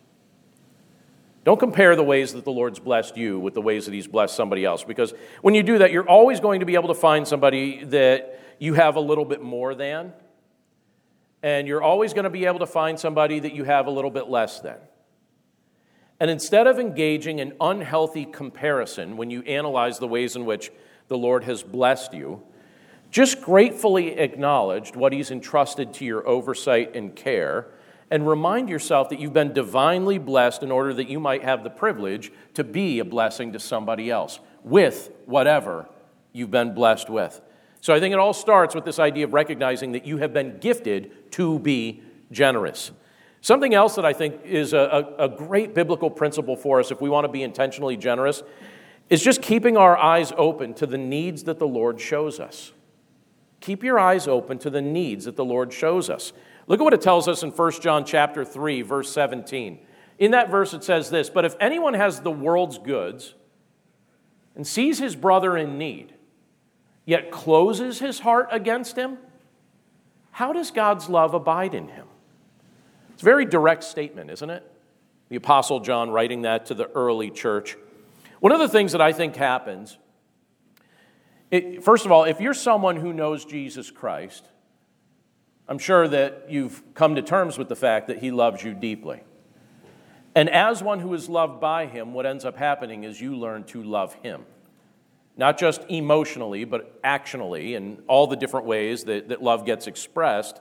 Don't 1.44 1.60
compare 1.60 1.94
the 1.94 2.02
ways 2.02 2.32
that 2.32 2.44
the 2.44 2.50
Lord's 2.50 2.80
blessed 2.80 3.16
you 3.16 3.38
with 3.38 3.54
the 3.54 3.62
ways 3.62 3.86
that 3.86 3.94
He's 3.94 4.08
blessed 4.08 4.34
somebody 4.34 4.64
else, 4.64 4.82
because 4.82 5.14
when 5.42 5.54
you 5.54 5.62
do 5.62 5.78
that, 5.78 5.92
you're 5.92 6.08
always 6.08 6.40
going 6.40 6.60
to 6.60 6.66
be 6.66 6.74
able 6.74 6.88
to 6.88 6.94
find 6.94 7.26
somebody 7.26 7.84
that 7.84 8.40
you 8.58 8.74
have 8.74 8.96
a 8.96 9.00
little 9.00 9.24
bit 9.24 9.40
more 9.40 9.74
than, 9.74 10.12
and 11.42 11.68
you're 11.68 11.82
always 11.82 12.14
going 12.14 12.24
to 12.24 12.30
be 12.30 12.46
able 12.46 12.58
to 12.58 12.66
find 12.66 12.98
somebody 12.98 13.38
that 13.38 13.54
you 13.54 13.62
have 13.62 13.86
a 13.86 13.90
little 13.90 14.10
bit 14.10 14.28
less 14.28 14.58
than. 14.58 14.76
And 16.18 16.30
instead 16.30 16.66
of 16.66 16.80
engaging 16.80 17.38
in 17.38 17.52
unhealthy 17.60 18.24
comparison 18.24 19.16
when 19.16 19.30
you 19.30 19.42
analyze 19.42 20.00
the 20.00 20.08
ways 20.08 20.34
in 20.34 20.46
which 20.46 20.72
the 21.06 21.16
Lord 21.16 21.44
has 21.44 21.62
blessed 21.62 22.12
you, 22.12 22.42
just 23.16 23.40
gratefully 23.40 24.18
acknowledge 24.18 24.94
what 24.94 25.11
He's 25.11 25.31
entrusted 25.31 25.94
to 25.94 26.05
your 26.05 26.29
oversight 26.29 26.94
and 26.94 27.16
care, 27.16 27.66
and 28.11 28.29
remind 28.29 28.68
yourself 28.68 29.09
that 29.09 29.18
you've 29.18 29.33
been 29.33 29.55
divinely 29.55 30.18
blessed 30.18 30.62
in 30.62 30.70
order 30.70 30.92
that 30.92 31.09
you 31.09 31.18
might 31.18 31.42
have 31.42 31.64
the 31.64 31.70
privilege 31.70 32.31
to 32.52 32.62
be 32.62 32.98
a 32.98 33.07
blessing 33.07 33.55
to 33.55 33.59
somebody 33.59 34.11
else 34.11 34.38
with 34.64 35.11
whatever 35.24 35.88
you've 36.35 36.50
been 36.50 36.74
blessed 36.74 37.09
with. 37.09 37.40
So 37.81 37.94
I 37.94 38.00
think 38.00 38.12
it 38.12 38.18
all 38.18 38.35
starts 38.35 38.74
with 38.74 38.85
this 38.85 38.98
idea 38.98 39.24
of 39.24 39.33
recognizing 39.33 39.92
that 39.92 40.05
you 40.05 40.18
have 40.18 40.35
been 40.35 40.59
gifted 40.59 41.33
to 41.33 41.59
be 41.59 42.02
generous. 42.31 42.90
Something 43.40 43.72
else 43.72 43.94
that 43.94 44.05
I 44.05 44.12
think 44.12 44.44
is 44.44 44.74
a, 44.74 45.14
a, 45.18 45.29
great 45.31 45.74
biblical 45.74 46.11
principle 46.11 46.55
for 46.55 46.81
us 46.81 46.90
if 46.90 47.00
we 47.00 47.09
want 47.09 47.24
to 47.24 47.33
be 47.33 47.42
intentionally 47.42 47.96
generous 47.96 48.42
is 49.09 49.22
just 49.22 49.40
keeping 49.40 49.79
our 49.79 49.96
eyes 49.96 50.35
open 50.37 50.74
to 50.74 50.87
the 50.87 50.98
needs 50.98 51.44
that 51.44 51.59
the 51.59 51.66
Lord 51.66 51.98
shows 51.98 52.38
us. 52.38 52.72
Keep 53.66 53.83
your 53.83 53.98
eyes 53.98 54.29
open 54.29 54.59
to 54.59 54.70
the 54.70 54.81
needs 54.81 55.24
that 55.24 55.35
the 55.35 55.44
Lord 55.44 55.72
shows 55.72 56.09
us. 56.09 56.33
Look 56.68 56.79
at 56.79 56.85
what 56.85 56.94
it 56.94 57.00
tells 57.00 57.26
us 57.26 57.42
in 57.42 57.50
1 57.50 57.72
John 57.83 58.05
chapter 58.05 58.44
3 58.44 58.83
verse 58.83 59.11
17. 59.11 59.81
In 60.20 60.31
that 60.31 60.52
verse 60.52 60.72
it 60.72 60.85
says 60.85 61.11
this, 61.11 61.29
"But 61.29 61.44
if 61.44 61.57
anyone 61.59 61.94
has 61.94 62.20
the 62.20 62.31
world's 62.31 62.79
goods 62.79 63.35
and 64.55 64.64
sees 64.64 65.00
his 65.00 65.16
brother 65.16 65.57
in 65.57 65.79
need, 65.79 66.14
yet 67.05 67.33
closes 67.33 67.98
his 67.98 68.20
heart 68.20 68.46
against 68.52 68.96
him, 68.96 69.18
how 70.31 70.52
does 70.52 70.70
God's 70.70 71.09
love 71.09 71.35
abide 71.35 71.74
in 71.74 71.88
him?" 71.88 72.07
It's 73.14 73.22
a 73.22 73.24
very 73.24 73.44
direct 73.44 73.83
statement, 73.83 74.31
isn't 74.31 74.48
it? 74.48 74.62
The 75.29 75.35
apostle 75.35 75.81
John 75.81 76.11
writing 76.11 76.42
that 76.42 76.66
to 76.66 76.74
the 76.74 76.88
early 76.94 77.33
church. 77.33 77.76
One 78.38 78.52
of 78.52 78.61
the 78.61 78.68
things 78.68 78.92
that 78.92 79.00
I 79.00 79.12
think 79.12 79.35
happens 79.35 79.98
it, 81.50 81.85
first 81.85 82.04
of 82.06 82.12
all, 82.12 82.24
if 82.24 82.40
you're 82.40 82.54
someone 82.54 82.96
who 82.96 83.12
knows 83.12 83.44
Jesus 83.44 83.90
Christ, 83.90 84.46
I'm 85.68 85.78
sure 85.78 86.06
that 86.09 86.46
you've 86.48 86.82
come 86.94 87.16
to 87.16 87.22
terms 87.22 87.59
with 87.59 87.68
the 87.68 87.76
fact 87.76 88.09
that 88.09 88.18
he 88.18 88.30
loves 88.30 88.62
you 88.62 88.74
deeply. 88.74 89.22
And 90.35 90.50
as 90.50 90.82
one 90.82 91.00
who 91.00 91.14
is 91.14 91.28
loved 91.28 91.61
by 91.61 91.87
him, 91.87 92.12
what 92.12 92.26
ends 92.26 92.44
up 92.44 92.56
happening 92.56 93.04
is 93.04 93.20
you 93.20 93.35
learn 93.37 93.64
to 93.64 93.82
love 93.82 94.14
him. 94.22 94.44
Not 95.37 95.59
just 95.59 95.82
emotionally, 95.88 96.64
but 96.64 97.02
actionally, 97.02 97.76
and 97.76 98.02
all 98.06 98.26
the 98.26 98.37
different 98.37 98.66
ways 98.66 99.04
that, 99.04 99.28
that 99.28 99.42
love 99.42 99.66
gets 99.66 99.87
expressed. 99.87 100.61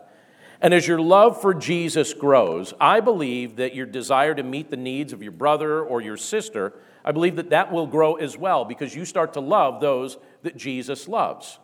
And 0.61 0.73
as 0.73 0.87
your 0.87 0.99
love 0.99 1.41
for 1.41 1.53
Jesus 1.53 2.13
grows, 2.13 2.73
I 2.79 2.99
believe 2.99 3.57
that 3.57 3.75
your 3.75 3.85
desire 3.85 4.33
to 4.33 4.43
meet 4.43 4.69
the 4.69 4.77
needs 4.77 5.13
of 5.13 5.21
your 5.21 5.31
brother 5.31 5.83
or 5.83 6.01
your 6.01 6.17
sister, 6.17 6.73
I 7.05 7.11
believe 7.11 7.35
that 7.35 7.51
that 7.51 7.71
will 7.71 7.85
grow 7.85 8.15
as 8.15 8.35
well 8.35 8.65
because 8.65 8.95
you 8.95 9.05
start 9.05 9.33
to 9.33 9.39
love 9.39 9.79
those 9.79 10.17
that 10.41 10.57
Jesus 10.57 11.07
loves. 11.07 11.59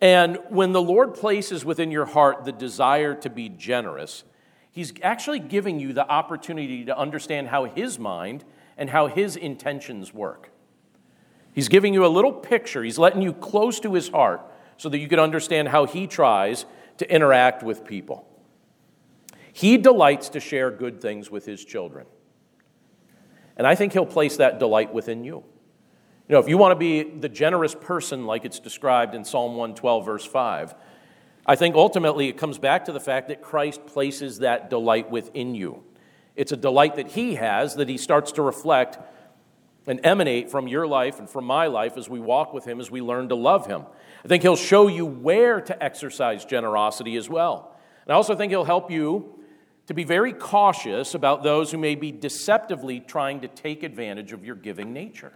And 0.00 0.38
when 0.48 0.72
the 0.72 0.80
Lord 0.80 1.14
places 1.14 1.64
within 1.64 1.90
your 1.90 2.06
heart 2.06 2.44
the 2.44 2.52
desire 2.52 3.14
to 3.16 3.28
be 3.28 3.48
generous, 3.48 4.22
He's 4.70 4.92
actually 5.02 5.40
giving 5.40 5.80
you 5.80 5.92
the 5.92 6.08
opportunity 6.08 6.84
to 6.84 6.96
understand 6.96 7.48
how 7.48 7.64
His 7.64 7.98
mind 7.98 8.44
and 8.76 8.88
how 8.90 9.08
His 9.08 9.34
intentions 9.34 10.14
work. 10.14 10.52
He's 11.52 11.68
giving 11.68 11.92
you 11.92 12.06
a 12.06 12.08
little 12.08 12.32
picture, 12.32 12.84
He's 12.84 12.98
letting 12.98 13.22
you 13.22 13.32
close 13.32 13.80
to 13.80 13.92
His 13.92 14.08
heart 14.08 14.40
so 14.76 14.88
that 14.88 14.98
you 14.98 15.08
can 15.08 15.18
understand 15.18 15.66
how 15.66 15.84
He 15.84 16.06
tries 16.06 16.64
to 16.98 17.12
interact 17.12 17.64
with 17.64 17.84
people. 17.84 18.24
He 19.52 19.78
delights 19.78 20.28
to 20.28 20.38
share 20.38 20.70
good 20.70 21.00
things 21.00 21.28
with 21.28 21.44
His 21.44 21.64
children. 21.64 22.06
And 23.58 23.66
I 23.66 23.74
think 23.74 23.92
He'll 23.92 24.06
place 24.06 24.38
that 24.38 24.58
delight 24.58 24.94
within 24.94 25.24
you. 25.24 25.44
You 26.28 26.34
know, 26.34 26.38
if 26.38 26.48
you 26.48 26.56
want 26.56 26.72
to 26.72 26.76
be 26.76 27.02
the 27.02 27.28
generous 27.28 27.74
person 27.74 28.24
like 28.24 28.44
it's 28.44 28.60
described 28.60 29.14
in 29.14 29.24
Psalm 29.24 29.56
112, 29.56 30.04
verse 30.04 30.24
5, 30.24 30.74
I 31.44 31.56
think 31.56 31.74
ultimately 31.74 32.28
it 32.28 32.36
comes 32.36 32.58
back 32.58 32.84
to 32.84 32.92
the 32.92 33.00
fact 33.00 33.28
that 33.28 33.42
Christ 33.42 33.86
places 33.86 34.40
that 34.40 34.70
delight 34.70 35.10
within 35.10 35.54
you. 35.54 35.82
It's 36.36 36.52
a 36.52 36.56
delight 36.56 36.96
that 36.96 37.08
He 37.08 37.34
has 37.34 37.74
that 37.76 37.88
He 37.88 37.96
starts 37.96 38.32
to 38.32 38.42
reflect 38.42 38.98
and 39.86 40.04
emanate 40.04 40.50
from 40.50 40.68
your 40.68 40.86
life 40.86 41.18
and 41.18 41.28
from 41.28 41.46
my 41.46 41.66
life 41.66 41.96
as 41.96 42.08
we 42.08 42.20
walk 42.20 42.52
with 42.52 42.66
Him, 42.66 42.78
as 42.78 42.90
we 42.90 43.00
learn 43.00 43.30
to 43.30 43.34
love 43.34 43.66
Him. 43.66 43.86
I 44.22 44.28
think 44.28 44.42
He'll 44.42 44.54
show 44.54 44.86
you 44.86 45.06
where 45.06 45.60
to 45.62 45.82
exercise 45.82 46.44
generosity 46.44 47.16
as 47.16 47.30
well. 47.30 47.74
And 48.04 48.12
I 48.12 48.16
also 48.16 48.36
think 48.36 48.52
He'll 48.52 48.64
help 48.64 48.90
you 48.90 49.37
to 49.88 49.94
be 49.94 50.04
very 50.04 50.34
cautious 50.34 51.14
about 51.14 51.42
those 51.42 51.72
who 51.72 51.78
may 51.78 51.94
be 51.94 52.12
deceptively 52.12 53.00
trying 53.00 53.40
to 53.40 53.48
take 53.48 53.82
advantage 53.82 54.32
of 54.32 54.44
your 54.44 54.54
giving 54.54 54.92
nature. 54.92 55.32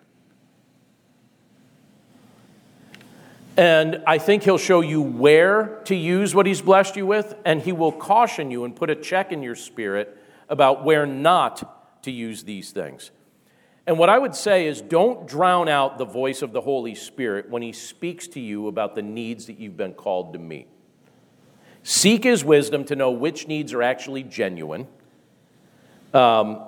And 3.57 4.03
I 4.07 4.19
think 4.19 4.43
he'll 4.43 4.59
show 4.59 4.83
you 4.83 5.01
where 5.01 5.81
to 5.87 5.95
use 5.95 6.35
what 6.35 6.45
he's 6.45 6.61
blessed 6.61 6.97
you 6.97 7.07
with, 7.07 7.35
and 7.47 7.63
he 7.63 7.73
will 7.73 7.93
caution 7.93 8.51
you 8.51 8.65
and 8.65 8.77
put 8.77 8.91
a 8.91 8.95
check 8.95 9.33
in 9.33 9.43
your 9.43 9.55
spirit 9.55 10.19
about 10.51 10.85
where 10.85 11.07
not 11.07 12.03
to 12.03 12.11
use 12.11 12.45
these 12.45 12.73
things. 12.73 13.11
And 13.87 13.99
what 13.99 14.11
I 14.11 14.19
would 14.19 14.35
say 14.35 14.67
is 14.67 14.83
don't 14.83 15.27
drown 15.27 15.71
out 15.71 15.97
the 15.97 16.05
voice 16.05 16.43
of 16.43 16.53
the 16.53 16.61
Holy 16.61 16.95
Spirit 16.95 17.49
when 17.49 17.63
he 17.63 17.73
speaks 17.73 18.29
to 18.29 18.41
you 18.41 18.69
about 18.69 18.97
the 18.97 19.03
needs 19.03 19.47
that 19.47 19.59
you've 19.59 19.79
been 19.79 19.95
called 19.95 20.35
to 20.35 20.39
meet. 20.39 20.69
Seek 21.83 22.25
his 22.25 22.45
wisdom 22.45 22.85
to 22.85 22.97
know 22.97 23.11
which 23.11 23.49
needs 23.49 23.73
are 23.73 23.83
actually 23.83 24.23
genuine. 24.23 24.87
Um, 26.15 26.65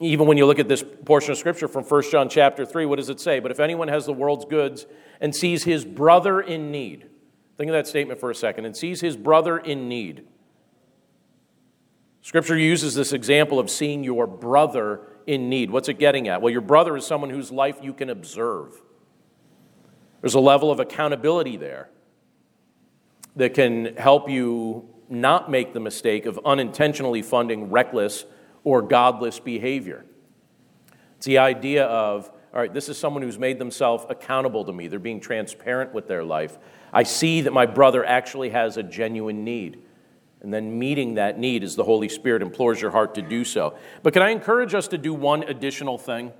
even 0.00 0.26
when 0.26 0.38
you 0.38 0.46
look 0.46 0.58
at 0.58 0.68
this 0.68 0.84
portion 1.04 1.32
of 1.32 1.38
scripture 1.38 1.68
from 1.68 1.84
1 1.84 2.02
John 2.10 2.28
chapter 2.28 2.64
3, 2.64 2.86
what 2.86 2.96
does 2.96 3.10
it 3.10 3.20
say? 3.20 3.40
But 3.40 3.50
if 3.50 3.60
anyone 3.60 3.88
has 3.88 4.06
the 4.06 4.12
world's 4.12 4.44
goods 4.44 4.86
and 5.20 5.34
sees 5.34 5.64
his 5.64 5.84
brother 5.84 6.40
in 6.40 6.70
need, 6.70 7.06
think 7.56 7.68
of 7.68 7.74
that 7.74 7.86
statement 7.86 8.20
for 8.20 8.30
a 8.30 8.34
second, 8.34 8.64
and 8.64 8.76
sees 8.76 9.00
his 9.00 9.16
brother 9.16 9.58
in 9.58 9.88
need. 9.88 10.24
Scripture 12.22 12.58
uses 12.58 12.94
this 12.94 13.12
example 13.12 13.58
of 13.58 13.70
seeing 13.70 14.02
your 14.02 14.26
brother 14.26 15.00
in 15.26 15.48
need. 15.48 15.70
What's 15.70 15.88
it 15.88 15.98
getting 15.98 16.28
at? 16.28 16.40
Well, 16.40 16.50
your 16.50 16.62
brother 16.62 16.96
is 16.96 17.06
someone 17.06 17.30
whose 17.30 17.50
life 17.50 17.78
you 17.82 17.92
can 17.92 18.10
observe. 18.10 18.80
There's 20.20 20.34
a 20.34 20.40
level 20.40 20.70
of 20.70 20.80
accountability 20.80 21.58
there 21.58 21.90
that 23.36 23.54
can 23.54 23.96
help 23.96 24.28
you 24.28 24.88
not 25.08 25.50
make 25.50 25.72
the 25.72 25.80
mistake 25.80 26.26
of 26.26 26.38
unintentionally 26.44 27.22
funding 27.22 27.70
reckless 27.70 28.24
or 28.62 28.82
godless 28.82 29.38
behavior. 29.38 30.04
It's 31.16 31.26
the 31.26 31.38
idea 31.38 31.84
of, 31.84 32.30
all 32.52 32.60
right, 32.60 32.72
this 32.72 32.88
is 32.88 32.98
someone 32.98 33.22
who's 33.22 33.38
made 33.38 33.58
themselves 33.58 34.04
accountable 34.08 34.64
to 34.64 34.72
me. 34.72 34.88
They're 34.88 34.98
being 34.98 35.20
transparent 35.20 35.92
with 35.92 36.08
their 36.08 36.24
life. 36.24 36.58
I 36.92 37.02
see 37.02 37.42
that 37.42 37.52
my 37.52 37.66
brother 37.66 38.04
actually 38.04 38.50
has 38.50 38.76
a 38.76 38.82
genuine 38.82 39.44
need. 39.44 39.82
And 40.40 40.52
then 40.52 40.78
meeting 40.78 41.14
that 41.14 41.38
need 41.38 41.64
as 41.64 41.74
the 41.74 41.84
Holy 41.84 42.08
Spirit 42.08 42.42
implores 42.42 42.80
your 42.80 42.90
heart 42.90 43.14
to 43.14 43.22
do 43.22 43.44
so. 43.44 43.76
But 44.02 44.12
can 44.12 44.22
I 44.22 44.30
encourage 44.30 44.74
us 44.74 44.88
to 44.88 44.98
do 44.98 45.14
one 45.14 45.42
additional 45.42 45.96
thing? 45.96 46.32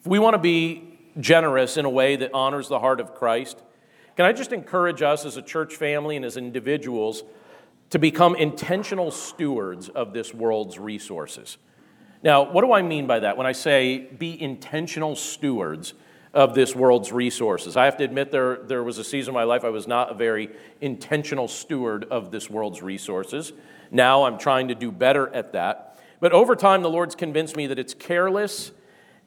If 0.00 0.06
we 0.06 0.18
want 0.18 0.34
to 0.34 0.38
be 0.38 0.98
generous 1.18 1.76
in 1.76 1.84
a 1.84 1.90
way 1.90 2.16
that 2.16 2.32
honors 2.34 2.68
the 2.68 2.80
heart 2.80 3.00
of 3.00 3.14
Christ, 3.14 3.62
can 4.20 4.26
I 4.26 4.34
just 4.34 4.52
encourage 4.52 5.00
us 5.00 5.24
as 5.24 5.38
a 5.38 5.42
church 5.42 5.76
family 5.76 6.14
and 6.14 6.26
as 6.26 6.36
individuals 6.36 7.24
to 7.88 7.98
become 7.98 8.36
intentional 8.36 9.10
stewards 9.10 9.88
of 9.88 10.12
this 10.12 10.34
world's 10.34 10.78
resources? 10.78 11.56
Now, 12.22 12.52
what 12.52 12.60
do 12.60 12.70
I 12.70 12.82
mean 12.82 13.06
by 13.06 13.20
that 13.20 13.38
when 13.38 13.46
I 13.46 13.52
say 13.52 13.96
be 13.96 14.38
intentional 14.38 15.16
stewards 15.16 15.94
of 16.34 16.54
this 16.54 16.76
world's 16.76 17.12
resources? 17.12 17.78
I 17.78 17.86
have 17.86 17.96
to 17.96 18.04
admit, 18.04 18.30
there, 18.30 18.56
there 18.56 18.84
was 18.84 18.98
a 18.98 19.04
season 19.04 19.30
in 19.30 19.36
my 19.36 19.44
life 19.44 19.64
I 19.64 19.70
was 19.70 19.88
not 19.88 20.10
a 20.10 20.14
very 20.14 20.50
intentional 20.82 21.48
steward 21.48 22.04
of 22.10 22.30
this 22.30 22.50
world's 22.50 22.82
resources. 22.82 23.54
Now 23.90 24.24
I'm 24.24 24.36
trying 24.36 24.68
to 24.68 24.74
do 24.74 24.92
better 24.92 25.34
at 25.34 25.54
that. 25.54 25.98
But 26.20 26.32
over 26.32 26.54
time, 26.56 26.82
the 26.82 26.90
Lord's 26.90 27.14
convinced 27.14 27.56
me 27.56 27.68
that 27.68 27.78
it's 27.78 27.94
careless 27.94 28.72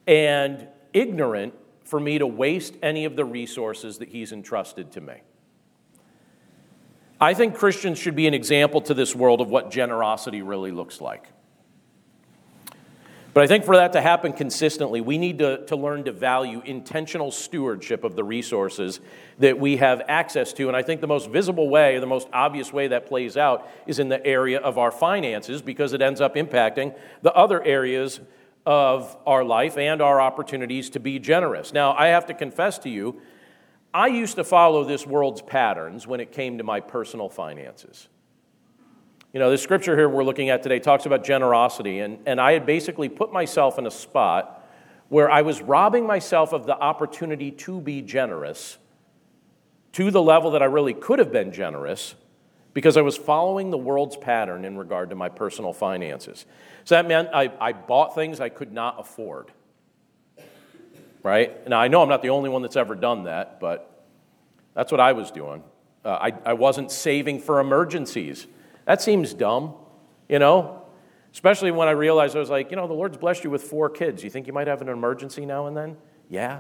and 0.06 0.68
ignorant 0.94 1.56
for 1.94 2.00
me 2.00 2.18
to 2.18 2.26
waste 2.26 2.74
any 2.82 3.06
of 3.06 3.16
the 3.16 3.24
resources 3.24 4.00
that 4.00 4.10
He's 4.10 4.32
entrusted 4.32 4.94
to 4.94 5.00
me. 5.00 5.14
I 7.22 7.36
think 7.36 7.54
Christians 7.54 8.00
should 8.00 8.16
be 8.16 8.26
an 8.26 8.34
example 8.34 8.82
to 8.82 8.96
this 8.96 9.16
world 9.16 9.42
of 9.42 9.52
what 9.52 9.70
generosity 9.70 10.42
really 10.42 10.72
looks 10.72 11.00
like. 11.00 11.28
But 13.36 13.44
I 13.44 13.48
think 13.48 13.64
for 13.64 13.76
that 13.76 13.94
to 13.94 14.02
happen 14.02 14.34
consistently, 14.34 15.02
we 15.02 15.20
need 15.20 15.38
to, 15.38 15.64
to 15.68 15.76
learn 15.76 16.06
to 16.06 16.12
value 16.12 16.64
intentional 16.66 17.30
stewardship 17.30 18.04
of 18.04 18.16
the 18.16 18.24
resources 18.24 19.00
that 19.38 19.60
we 19.60 19.78
have 19.78 20.02
access 20.08 20.52
to. 20.54 20.70
And 20.70 20.76
I 20.76 20.82
think 20.82 21.00
the 21.00 21.06
most 21.06 21.30
visible 21.30 21.70
way, 21.70 22.00
the 22.00 22.08
most 22.08 22.28
obvious 22.34 22.74
way 22.74 22.88
that 22.88 23.06
plays 23.06 23.38
out, 23.38 23.70
is 23.86 24.00
in 24.00 24.10
the 24.10 24.26
area 24.26 24.60
of 24.60 24.80
our 24.80 24.90
finances 24.90 25.62
because 25.62 25.94
it 25.94 26.02
ends 26.02 26.22
up 26.22 26.34
impacting 26.34 26.98
the 27.22 27.34
other 27.34 27.62
areas 27.62 28.20
of 28.66 29.18
our 29.26 29.44
life 29.44 29.78
and 29.78 30.02
our 30.02 30.22
opportunities 30.22 30.90
to 30.92 31.00
be 31.00 31.20
generous. 31.20 31.74
Now, 31.74 31.94
I 31.94 32.08
have 32.08 32.26
to 32.28 32.34
confess 32.34 32.80
to 32.80 32.90
you, 32.90 33.22
I 33.94 34.08
used 34.08 34.36
to 34.36 34.44
follow 34.44 34.84
this 34.84 35.06
world's 35.06 35.42
patterns 35.42 36.08
when 36.08 36.20
it 36.20 36.32
came 36.32 36.58
to 36.58 36.64
my 36.64 36.80
personal 36.80 37.30
finances. 37.30 38.08
You 39.34 39.40
know, 39.40 39.52
the 39.52 39.58
scripture 39.58 39.96
here 39.96 40.08
we're 40.08 40.24
looking 40.24 40.50
at 40.50 40.64
today 40.64 40.80
talks 40.80 41.06
about 41.06 41.24
generosity, 41.24 42.00
and, 42.00 42.20
and 42.26 42.40
I 42.40 42.54
had 42.54 42.66
basically 42.66 43.10
put 43.10 43.34
myself 43.34 43.78
in 43.78 43.86
a 43.86 43.92
spot 43.92 44.64
where 45.10 45.30
I 45.30 45.42
was 45.42 45.62
robbing 45.62 46.08
myself 46.08 46.54
of 46.54 46.66
the 46.66 46.76
opportunity 46.76 47.52
to 47.52 47.82
be 47.82 48.02
generous 48.02 48.78
to 49.94 50.10
the 50.10 50.22
level 50.22 50.52
that 50.52 50.62
I 50.64 50.66
really 50.66 50.94
could 50.94 51.20
have 51.20 51.32
been 51.32 51.52
generous 51.52 52.16
because 52.74 52.98
I 52.98 53.02
was 53.02 53.16
following 53.16 53.70
the 53.70 53.78
world's 53.78 54.18
pattern 54.18 54.66
in 54.66 54.78
regard 54.78 55.12
to 55.12 55.16
my 55.16 55.30
personal 55.30 55.74
finances. 55.74 56.46
So 56.84 56.96
that 56.96 57.08
meant 57.08 57.30
I, 57.34 57.52
I 57.60 57.74
bought 57.74 58.16
things 58.16 58.40
I 58.40 58.50
could 58.50 58.74
not 58.74 59.00
afford. 59.00 59.52
Right? 61.22 61.68
Now, 61.70 61.80
I 61.80 61.88
know 61.88 62.02
I'm 62.02 62.10
not 62.10 62.22
the 62.22 62.30
only 62.30 62.50
one 62.50 62.62
that's 62.62 62.76
ever 62.76 62.96
done 62.96 63.24
that, 63.24 63.60
but 63.60 64.06
that's 64.74 64.92
what 64.92 65.00
I 65.00 65.14
was 65.14 65.32
doing. 65.32 65.64
Uh, 66.04 66.10
I, 66.10 66.34
I 66.46 66.54
wasn't 66.54 66.92
saving 66.92 67.40
for 67.40 67.60
emergencies. 67.60 68.46
That 68.86 69.02
seems 69.02 69.34
dumb, 69.34 69.76
you 70.28 70.40
know? 70.40 70.82
Especially 71.32 71.72
when 71.72 71.88
I 71.88 71.92
realized 71.92 72.36
I 72.36 72.40
was 72.40 72.50
like, 72.50 72.72
you 72.72 72.76
know, 72.76 72.88
the 72.88 72.94
Lord's 72.94 73.18
blessed 73.18 73.44
you 73.44 73.50
with 73.50 73.64
four 73.64 73.90
kids. 73.90 74.24
You 74.24 74.30
think 74.30 74.48
you 74.48 74.54
might 74.54 74.68
have 74.68 74.82
an 74.82 74.90
emergency 74.90 75.46
now 75.46 75.68
and 75.68 75.78
then? 75.78 75.98
Yeah. 76.30 76.60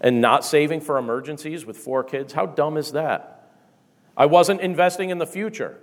And 0.00 0.20
not 0.20 0.44
saving 0.44 0.80
for 0.80 0.96
emergencies 0.96 1.66
with 1.66 1.76
four 1.76 2.04
kids? 2.04 2.32
How 2.32 2.46
dumb 2.46 2.76
is 2.76 2.92
that? 2.92 3.35
I 4.16 4.26
wasn't 4.26 4.60
investing 4.60 5.10
in 5.10 5.18
the 5.18 5.26
future. 5.26 5.78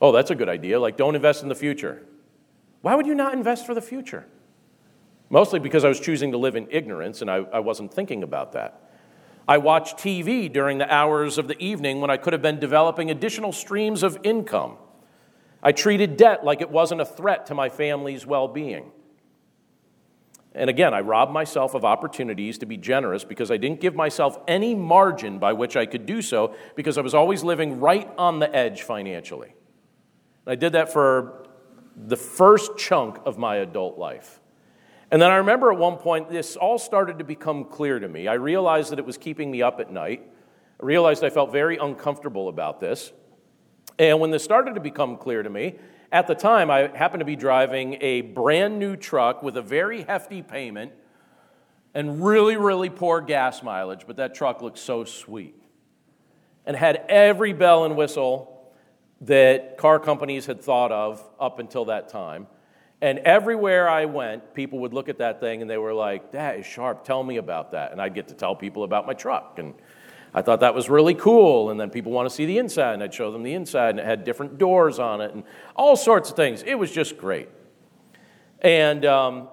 Oh, 0.00 0.12
that's 0.12 0.30
a 0.30 0.34
good 0.34 0.48
idea. 0.48 0.80
Like, 0.80 0.96
don't 0.96 1.14
invest 1.14 1.42
in 1.42 1.48
the 1.48 1.54
future. 1.54 2.02
Why 2.82 2.94
would 2.94 3.06
you 3.06 3.14
not 3.14 3.34
invest 3.34 3.66
for 3.66 3.74
the 3.74 3.82
future? 3.82 4.26
Mostly 5.28 5.58
because 5.58 5.84
I 5.84 5.88
was 5.88 5.98
choosing 5.98 6.32
to 6.32 6.38
live 6.38 6.56
in 6.56 6.68
ignorance 6.70 7.20
and 7.20 7.30
I, 7.30 7.36
I 7.52 7.60
wasn't 7.60 7.92
thinking 7.92 8.22
about 8.22 8.52
that. 8.52 8.82
I 9.48 9.58
watched 9.58 9.98
TV 9.98 10.52
during 10.52 10.78
the 10.78 10.92
hours 10.92 11.38
of 11.38 11.48
the 11.48 11.60
evening 11.62 12.00
when 12.00 12.10
I 12.10 12.16
could 12.16 12.32
have 12.32 12.42
been 12.42 12.58
developing 12.58 13.10
additional 13.10 13.52
streams 13.52 14.02
of 14.02 14.18
income. 14.22 14.76
I 15.62 15.72
treated 15.72 16.16
debt 16.16 16.44
like 16.44 16.60
it 16.60 16.70
wasn't 16.70 17.00
a 17.00 17.04
threat 17.04 17.46
to 17.46 17.54
my 17.54 17.68
family's 17.68 18.26
well 18.26 18.48
being. 18.48 18.90
And 20.56 20.70
again, 20.70 20.94
I 20.94 21.00
robbed 21.00 21.32
myself 21.32 21.74
of 21.74 21.84
opportunities 21.84 22.56
to 22.58 22.66
be 22.66 22.78
generous 22.78 23.24
because 23.24 23.50
I 23.50 23.58
didn't 23.58 23.80
give 23.80 23.94
myself 23.94 24.38
any 24.48 24.74
margin 24.74 25.38
by 25.38 25.52
which 25.52 25.76
I 25.76 25.84
could 25.84 26.06
do 26.06 26.22
so 26.22 26.56
because 26.74 26.96
I 26.96 27.02
was 27.02 27.14
always 27.14 27.44
living 27.44 27.78
right 27.78 28.10
on 28.16 28.38
the 28.38 28.52
edge 28.56 28.80
financially. 28.80 29.54
I 30.46 30.54
did 30.54 30.72
that 30.72 30.90
for 30.90 31.46
the 31.94 32.16
first 32.16 32.78
chunk 32.78 33.18
of 33.26 33.36
my 33.36 33.56
adult 33.56 33.98
life. 33.98 34.40
And 35.10 35.20
then 35.20 35.30
I 35.30 35.36
remember 35.36 35.70
at 35.70 35.78
one 35.78 35.96
point, 35.96 36.30
this 36.30 36.56
all 36.56 36.78
started 36.78 37.18
to 37.18 37.24
become 37.24 37.64
clear 37.66 37.98
to 37.98 38.08
me. 38.08 38.26
I 38.26 38.34
realized 38.34 38.92
that 38.92 38.98
it 38.98 39.04
was 39.04 39.18
keeping 39.18 39.50
me 39.50 39.60
up 39.60 39.78
at 39.78 39.92
night. 39.92 40.22
I 40.80 40.84
realized 40.84 41.22
I 41.22 41.30
felt 41.30 41.52
very 41.52 41.76
uncomfortable 41.76 42.48
about 42.48 42.80
this. 42.80 43.12
And 43.98 44.20
when 44.20 44.30
this 44.30 44.42
started 44.42 44.74
to 44.74 44.80
become 44.80 45.18
clear 45.18 45.42
to 45.42 45.50
me, 45.50 45.78
at 46.12 46.26
the 46.26 46.34
time, 46.34 46.70
I 46.70 46.88
happened 46.96 47.20
to 47.20 47.26
be 47.26 47.36
driving 47.36 47.98
a 48.00 48.20
brand 48.20 48.78
new 48.78 48.96
truck 48.96 49.42
with 49.42 49.56
a 49.56 49.62
very 49.62 50.02
hefty 50.02 50.42
payment 50.42 50.92
and 51.94 52.24
really, 52.24 52.56
really 52.56 52.90
poor 52.90 53.20
gas 53.20 53.62
mileage, 53.62 54.06
but 54.06 54.16
that 54.16 54.34
truck 54.34 54.62
looked 54.62 54.78
so 54.78 55.04
sweet 55.04 55.54
and 56.66 56.76
had 56.76 57.04
every 57.08 57.52
bell 57.52 57.84
and 57.84 57.96
whistle 57.96 58.52
that 59.22 59.78
car 59.78 59.98
companies 59.98 60.46
had 60.46 60.60
thought 60.60 60.92
of 60.92 61.24
up 61.40 61.58
until 61.58 61.86
that 61.86 62.08
time. 62.08 62.46
And 63.00 63.18
everywhere 63.20 63.88
I 63.88 64.04
went, 64.06 64.54
people 64.54 64.80
would 64.80 64.92
look 64.92 65.08
at 65.08 65.18
that 65.18 65.40
thing 65.40 65.60
and 65.62 65.70
they 65.70 65.78
were 65.78 65.94
like, 65.94 66.32
That 66.32 66.58
is 66.58 66.66
sharp, 66.66 67.04
tell 67.04 67.22
me 67.22 67.36
about 67.36 67.72
that. 67.72 67.92
And 67.92 68.00
I'd 68.00 68.14
get 68.14 68.28
to 68.28 68.34
tell 68.34 68.54
people 68.54 68.84
about 68.84 69.06
my 69.06 69.14
truck. 69.14 69.58
And 69.58 69.74
I 70.36 70.42
thought 70.42 70.60
that 70.60 70.74
was 70.74 70.90
really 70.90 71.14
cool. 71.14 71.70
And 71.70 71.80
then 71.80 71.90
people 71.90 72.12
want 72.12 72.28
to 72.28 72.34
see 72.34 72.44
the 72.44 72.58
inside, 72.58 72.92
and 72.92 73.02
I'd 73.02 73.12
show 73.12 73.32
them 73.32 73.42
the 73.42 73.54
inside, 73.54 73.90
and 73.90 73.98
it 73.98 74.04
had 74.04 74.22
different 74.22 74.58
doors 74.58 74.98
on 74.98 75.20
it 75.22 75.32
and 75.34 75.42
all 75.74 75.96
sorts 75.96 76.30
of 76.30 76.36
things. 76.36 76.62
It 76.62 76.74
was 76.74 76.92
just 76.92 77.16
great. 77.16 77.48
And 78.60 79.04
um, 79.06 79.48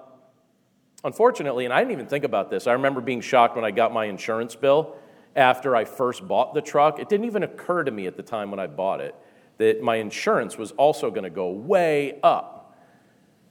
unfortunately, 1.02 1.64
and 1.64 1.72
I 1.72 1.80
didn't 1.80 1.92
even 1.92 2.06
think 2.06 2.24
about 2.24 2.50
this, 2.50 2.66
I 2.66 2.74
remember 2.74 3.00
being 3.00 3.22
shocked 3.22 3.56
when 3.56 3.64
I 3.64 3.70
got 3.70 3.92
my 3.92 4.04
insurance 4.04 4.54
bill 4.54 4.94
after 5.34 5.74
I 5.74 5.86
first 5.86 6.28
bought 6.28 6.54
the 6.54 6.62
truck. 6.62 7.00
It 7.00 7.08
didn't 7.08 7.26
even 7.26 7.42
occur 7.42 7.82
to 7.82 7.90
me 7.90 8.06
at 8.06 8.16
the 8.16 8.22
time 8.22 8.50
when 8.50 8.60
I 8.60 8.66
bought 8.66 9.00
it 9.00 9.14
that 9.58 9.82
my 9.82 9.96
insurance 9.96 10.58
was 10.58 10.72
also 10.72 11.10
going 11.10 11.24
to 11.24 11.30
go 11.30 11.50
way 11.50 12.18
up. 12.22 12.76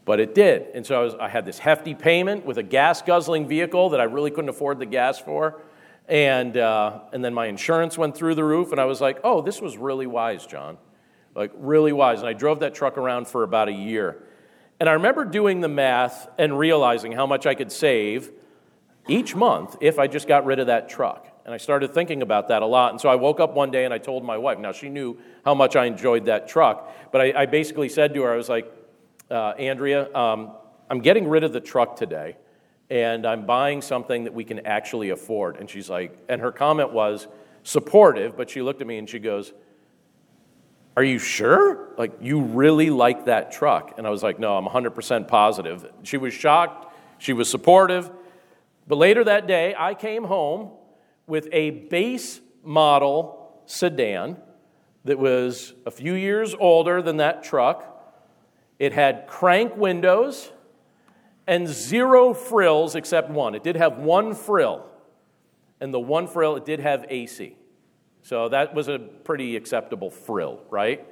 But 0.06 0.20
it 0.20 0.36
did. 0.36 0.68
And 0.74 0.86
so 0.86 1.00
I, 1.00 1.04
was, 1.04 1.16
I 1.16 1.30
had 1.30 1.46
this 1.46 1.60
hefty 1.60 1.96
payment 1.96 2.46
with 2.46 2.58
a 2.58 2.64
gas 2.64 3.02
guzzling 3.02 3.48
vehicle 3.48 3.90
that 3.92 4.02
I 4.02 4.04
really 4.04 4.32
couldn't 4.32 4.50
afford 4.50 4.80
the 4.80 4.86
gas 4.86 5.18
for. 5.18 5.62
And, 6.08 6.58
uh, 6.58 7.00
and 7.14 7.24
then 7.24 7.34
my 7.34 7.46
insurance 7.48 7.98
went 7.98 8.16
through 8.16 8.36
the 8.36 8.44
roof, 8.44 8.72
and 8.72 8.82
I 8.82 8.86
was 8.86 9.00
like, 9.00 9.20
oh, 9.24 9.42
this 9.42 9.62
was 9.62 9.78
really 9.78 10.08
wise, 10.08 10.46
John. 10.46 10.78
Like, 11.36 11.52
really 11.56 11.94
wise. 11.94 12.20
And 12.20 12.28
I 12.28 12.34
drove 12.34 12.60
that 12.60 12.76
truck 12.76 12.98
around 12.98 13.28
for 13.28 13.44
about 13.44 13.70
a 13.70 13.74
year. 13.74 14.24
And 14.80 14.90
I 14.90 14.94
remember 14.94 15.24
doing 15.26 15.62
the 15.62 15.70
math 15.70 16.28
and 16.38 16.58
realizing 16.60 17.14
how 17.14 17.26
much 17.26 17.46
I 17.46 17.56
could 17.56 17.72
save 17.72 18.32
each 19.08 19.36
month 19.36 19.78
if 19.82 19.98
I 19.98 20.08
just 20.08 20.28
got 20.28 20.46
rid 20.46 20.60
of 20.60 20.68
that 20.68 20.90
truck. 20.90 21.28
And 21.46 21.54
I 21.54 21.58
started 21.58 21.94
thinking 21.94 22.22
about 22.22 22.50
that 22.50 22.62
a 22.62 22.66
lot. 22.66 22.92
And 22.92 23.02
so 23.02 23.10
I 23.10 23.16
woke 23.16 23.40
up 23.40 23.54
one 23.54 23.72
day 23.72 23.86
and 23.86 23.94
I 23.94 23.98
told 23.98 24.24
my 24.24 24.38
wife. 24.38 24.60
Now, 24.60 24.72
she 24.72 24.90
knew 24.90 25.18
how 25.44 25.54
much 25.54 25.76
I 25.76 25.86
enjoyed 25.86 26.26
that 26.26 26.48
truck. 26.48 26.92
But 27.12 27.22
I, 27.22 27.42
I 27.42 27.46
basically 27.46 27.90
said 27.90 28.14
to 28.14 28.24
her, 28.24 28.34
I 28.34 28.38
was 28.38 28.50
like, 28.50 28.72
uh, 29.32 29.52
Andrea, 29.52 30.14
um, 30.14 30.52
I'm 30.90 31.00
getting 31.00 31.28
rid 31.28 31.44
of 31.44 31.54
the 31.54 31.60
truck 31.60 31.96
today 31.96 32.38
and 32.90 33.26
I'm 33.26 33.46
buying 33.46 33.82
something 33.82 34.26
that 34.26 34.34
we 34.34 34.44
can 34.44 34.66
actually 34.66 35.10
afford. 35.10 35.58
And 35.58 35.70
she's 35.70 35.90
like, 35.90 36.18
and 36.30 36.42
her 36.42 36.52
comment 36.52 36.92
was 36.92 37.28
supportive, 37.64 38.36
but 38.38 38.50
she 38.50 38.62
looked 38.62 38.82
at 38.82 38.88
me 38.88 38.98
and 38.98 39.10
she 39.10 39.20
goes, 39.20 39.54
Are 40.96 41.04
you 41.04 41.20
sure? 41.20 41.94
Like, 41.98 42.14
you 42.22 42.42
really 42.42 42.90
like 42.90 43.26
that 43.26 43.52
truck? 43.52 43.96
And 43.98 44.06
I 44.06 44.10
was 44.10 44.22
like, 44.24 44.40
No, 44.40 44.58
I'm 44.58 44.66
100% 44.66 45.28
positive. 45.28 45.90
She 46.04 46.18
was 46.18 46.34
shocked, 46.34 46.94
she 47.18 47.34
was 47.34 47.50
supportive. 47.50 48.12
But 48.86 48.98
later 48.98 49.24
that 49.24 49.48
day, 49.48 49.74
I 49.78 49.94
came 49.94 50.26
home 50.26 50.72
with 51.26 51.48
a 51.54 51.70
base 51.70 52.42
model 52.64 53.62
sedan 53.66 54.38
that 55.06 55.18
was 55.18 55.74
a 55.86 55.92
few 55.92 56.14
years 56.14 56.54
older 56.60 57.02
than 57.02 57.18
that 57.18 57.44
truck. 57.44 57.90
It 58.80 58.94
had 58.94 59.28
crank 59.28 59.76
windows 59.78 60.52
and 61.48 61.68
zero 61.68 62.34
frills 62.34 62.96
except 62.96 63.30
one. 63.30 63.56
It 63.56 63.64
did 63.64 63.76
have 63.76 63.98
one 63.98 64.36
frill, 64.36 64.86
and 65.80 65.94
the 65.94 66.00
one 66.00 66.28
frill, 66.28 66.56
it 66.56 66.66
did 66.66 66.80
have 66.80 67.06
AC. 67.10 67.56
So 68.22 68.50
that 68.50 68.74
was 68.74 68.88
a 68.88 69.00
pretty 69.00 69.56
acceptable 69.56 70.10
frill, 70.10 70.62
right? 70.70 71.06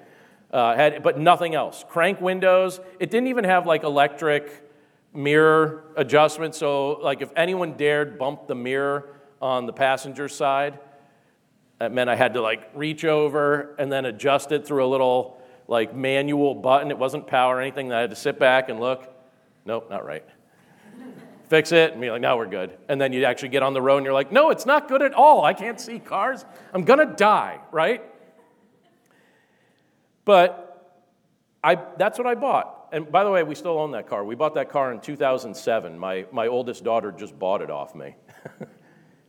Uh, 0.52 0.76
had, 0.76 1.04
but 1.04 1.20
nothing 1.20 1.56
else. 1.56 1.84
Crank 1.90 2.22
windows. 2.22 2.80
It 3.00 3.12
didn't 3.12 3.28
even 3.28 3.44
have 3.44 3.66
like 3.66 3.84
electric 3.84 4.70
mirror 5.14 5.84
adjustment. 5.98 6.56
So, 6.56 7.00
like, 7.02 7.22
if 7.22 7.32
anyone 7.36 7.76
dared 7.76 8.18
bump 8.18 8.48
the 8.48 8.56
mirror, 8.56 9.22
on 9.42 9.66
the 9.66 9.74
passenger 9.74 10.30
side. 10.30 10.80
That 11.80 11.92
meant 11.92 12.10
I 12.10 12.16
had 12.16 12.36
to 12.36 12.42
like 12.42 12.70
reach 12.76 13.04
over 13.04 13.76
and 13.80 13.92
then 13.92 14.06
adjust 14.06 14.52
it 14.52 14.68
through 14.68 14.86
a 14.86 14.88
little 14.88 15.42
like 15.68 15.96
manual 15.96 16.54
button. 16.54 16.92
It 16.92 16.98
wasn't 16.98 17.26
power 17.26 17.58
or 17.58 17.62
anything. 17.62 17.92
I 17.92 18.02
had 18.02 18.12
to 18.12 18.16
sit 18.16 18.38
back 18.38 18.70
and 18.70 18.80
look. 18.80 19.12
Nope, 19.66 19.90
not 19.90 20.06
right. 20.06 20.26
Fix 21.48 21.72
it 21.72 21.92
and 21.92 22.02
be 22.02 22.10
like, 22.10 22.22
now 22.22 22.38
we're 22.38 22.48
good. 22.48 22.78
And 22.88 23.00
then 23.00 23.12
you 23.12 23.26
actually 23.26 23.50
get 23.50 23.62
on 23.62 23.74
the 23.74 23.82
road 23.82 23.98
and 23.98 24.06
you're 24.06 24.14
like, 24.14 24.32
no, 24.32 24.52
it's 24.52 24.66
not 24.66 24.88
good 24.88 25.02
at 25.02 25.14
all. 25.14 25.44
I 25.44 25.54
can't 25.54 25.80
see 25.80 26.00
cars. 26.00 26.46
I'm 26.74 26.84
gonna 26.84 27.06
die, 27.06 27.60
right? 27.72 28.02
But 30.24 30.98
I, 31.64 31.78
that's 31.98 32.18
what 32.18 32.28
I 32.28 32.36
bought. 32.36 32.90
And 32.92 33.12
by 33.12 33.24
the 33.24 33.32
way, 33.32 33.44
we 33.44 33.56
still 33.56 33.80
own 33.80 33.92
that 33.92 34.08
car. 34.08 34.24
We 34.24 34.36
bought 34.36 34.56
that 34.56 34.70
car 34.70 34.92
in 34.92 35.00
2007. 35.00 35.98
My, 35.98 36.26
my 36.32 36.48
oldest 36.48 36.84
daughter 36.84 37.12
just 37.12 37.38
bought 37.38 37.62
it 37.62 37.70
off 37.70 37.96
me. 37.96 38.16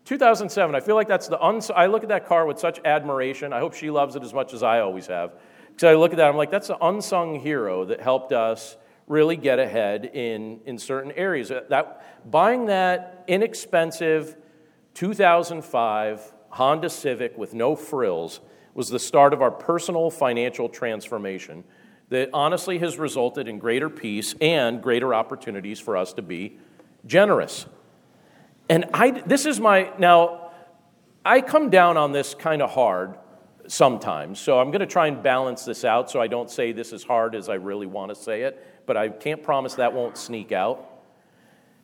2007, 0.04 0.74
I 0.74 0.80
feel 0.80 0.96
like 0.96 1.06
that's 1.06 1.28
the, 1.28 1.40
uns- 1.40 1.70
I 1.70 1.86
look 1.86 2.02
at 2.02 2.08
that 2.08 2.26
car 2.26 2.46
with 2.46 2.58
such 2.58 2.80
admiration. 2.84 3.52
I 3.52 3.60
hope 3.60 3.74
she 3.74 3.90
loves 3.90 4.16
it 4.16 4.22
as 4.22 4.34
much 4.34 4.52
as 4.52 4.62
I 4.62 4.80
always 4.80 5.06
have. 5.06 5.32
Because 5.68 5.84
I 5.84 5.94
look 5.94 6.10
at 6.10 6.16
that, 6.16 6.28
I'm 6.28 6.36
like, 6.36 6.50
that's 6.50 6.68
the 6.68 6.84
unsung 6.84 7.38
hero 7.38 7.84
that 7.84 8.00
helped 8.00 8.32
us 8.32 8.76
really 9.06 9.36
get 9.36 9.58
ahead 9.58 10.04
in, 10.04 10.60
in 10.64 10.78
certain 10.78 11.12
areas. 11.12 11.50
Uh, 11.50 11.62
that, 11.68 12.30
buying 12.30 12.66
that 12.66 13.24
inexpensive 13.28 14.36
2005 14.94 16.34
Honda 16.50 16.90
Civic 16.90 17.36
with 17.38 17.54
no 17.54 17.74
frills 17.74 18.40
was 18.74 18.88
the 18.88 18.98
start 18.98 19.32
of 19.32 19.42
our 19.42 19.50
personal 19.50 20.10
financial 20.10 20.68
transformation 20.68 21.64
that 22.10 22.28
honestly 22.34 22.78
has 22.78 22.98
resulted 22.98 23.48
in 23.48 23.58
greater 23.58 23.88
peace 23.88 24.34
and 24.40 24.82
greater 24.82 25.14
opportunities 25.14 25.80
for 25.80 25.96
us 25.96 26.12
to 26.12 26.22
be 26.22 26.58
generous. 27.06 27.66
And 28.68 28.86
I, 28.92 29.10
this 29.10 29.46
is 29.46 29.58
my, 29.58 29.90
now, 29.98 30.50
I 31.24 31.40
come 31.40 31.70
down 31.70 31.96
on 31.96 32.12
this 32.12 32.34
kind 32.34 32.60
of 32.60 32.70
hard 32.70 33.16
sometimes, 33.66 34.40
so 34.40 34.58
I'm 34.60 34.70
going 34.70 34.80
to 34.80 34.86
try 34.86 35.06
and 35.06 35.22
balance 35.22 35.64
this 35.64 35.84
out 35.84 36.10
so 36.10 36.20
I 36.20 36.26
don't 36.26 36.50
say 36.50 36.72
this 36.72 36.92
as 36.92 37.02
hard 37.02 37.34
as 37.34 37.48
I 37.48 37.54
really 37.54 37.86
want 37.86 38.10
to 38.10 38.14
say 38.14 38.42
it, 38.42 38.62
but 38.86 38.96
I 38.96 39.08
can't 39.08 39.42
promise 39.42 39.74
that 39.74 39.92
won't 39.92 40.16
sneak 40.16 40.52
out. 40.52 40.88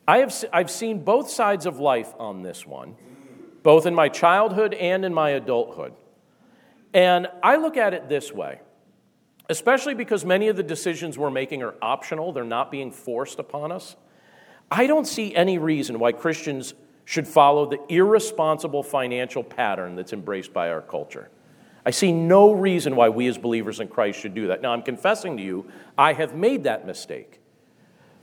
I 0.07 0.19
have, 0.19 0.33
I've 0.51 0.71
seen 0.71 1.03
both 1.03 1.29
sides 1.29 1.65
of 1.65 1.79
life 1.79 2.13
on 2.17 2.41
this 2.41 2.65
one, 2.65 2.95
both 3.61 3.85
in 3.85 3.93
my 3.93 4.09
childhood 4.09 4.73
and 4.73 5.05
in 5.05 5.13
my 5.13 5.31
adulthood. 5.31 5.93
And 6.93 7.27
I 7.43 7.57
look 7.57 7.77
at 7.77 7.93
it 7.93 8.09
this 8.09 8.31
way, 8.31 8.59
especially 9.49 9.93
because 9.93 10.25
many 10.25 10.47
of 10.47 10.55
the 10.55 10.63
decisions 10.63 11.17
we're 11.17 11.29
making 11.29 11.61
are 11.61 11.75
optional, 11.81 12.31
they're 12.31 12.43
not 12.43 12.71
being 12.71 12.91
forced 12.91 13.37
upon 13.37 13.71
us. 13.71 13.95
I 14.71 14.87
don't 14.87 15.05
see 15.05 15.35
any 15.35 15.57
reason 15.57 15.99
why 15.99 16.11
Christians 16.11 16.73
should 17.05 17.27
follow 17.27 17.65
the 17.65 17.79
irresponsible 17.89 18.83
financial 18.83 19.43
pattern 19.43 19.95
that's 19.95 20.13
embraced 20.13 20.53
by 20.53 20.69
our 20.69 20.81
culture. 20.81 21.29
I 21.85 21.91
see 21.91 22.11
no 22.11 22.51
reason 22.51 22.95
why 22.95 23.09
we 23.09 23.27
as 23.27 23.37
believers 23.37 23.79
in 23.79 23.87
Christ 23.87 24.19
should 24.19 24.33
do 24.33 24.47
that. 24.47 24.61
Now, 24.61 24.73
I'm 24.73 24.81
confessing 24.81 25.37
to 25.37 25.43
you, 25.43 25.65
I 25.97 26.13
have 26.13 26.35
made 26.35 26.63
that 26.65 26.85
mistake. 26.85 27.39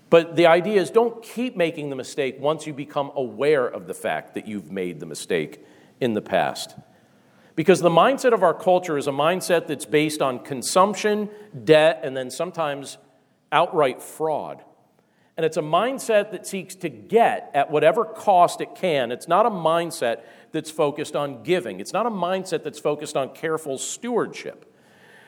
But 0.09 0.37
the 0.37 0.47
idea 0.47 0.81
is 0.81 0.91
don't 0.91 1.23
keep 1.23 1.57
making 1.57 1.91
the 1.91 1.97
mistake 1.97 2.37
once 2.39 2.67
you 2.67 2.73
become 2.73 3.11
aware 3.17 3.67
of 3.67 3.87
the 3.87 3.95
fact 3.95 4.35
that 4.35 4.47
you've 4.47 4.71
made 4.71 5.01
the 5.01 5.07
mistake 5.07 5.65
in 6.01 6.15
the 6.15 6.23
past. 6.23 6.77
Because 7.57 7.81
the 7.81 7.91
mindset 7.91 8.33
of 8.33 8.43
our 8.43 8.55
culture 8.55 8.99
is 8.99 9.07
a 9.07 9.13
mindset 9.13 9.67
that's 9.67 9.87
based 9.87 10.21
on 10.21 10.41
consumption, 10.41 11.31
debt, 11.65 12.01
and 12.05 12.17
then 12.17 12.31
sometimes 12.31 12.99
outright 13.51 14.03
fraud. 14.03 14.63
And 15.37 15.45
it's 15.45 15.57
a 15.57 15.63
mindset 15.63 16.31
that 16.33 16.47
seeks 16.47 16.75
to 16.77 16.89
get 16.89 17.51
at 17.55 17.71
whatever 17.71 18.05
cost 18.05 18.61
it 18.61 18.75
can. 18.75 19.11
It's 19.11 19.29
not 19.29 19.47
a 19.47 19.51
mindset 19.51 20.21
that's 20.53 20.71
focused 20.71 21.17
on 21.17 21.43
giving, 21.43 21.81
it's 21.81 21.93
not 21.93 22.07
a 22.07 22.11
mindset 22.11 22.63
that's 22.63 22.79
focused 22.79 23.17
on 23.17 23.35
careful 23.35 23.79
stewardship. 23.79 24.73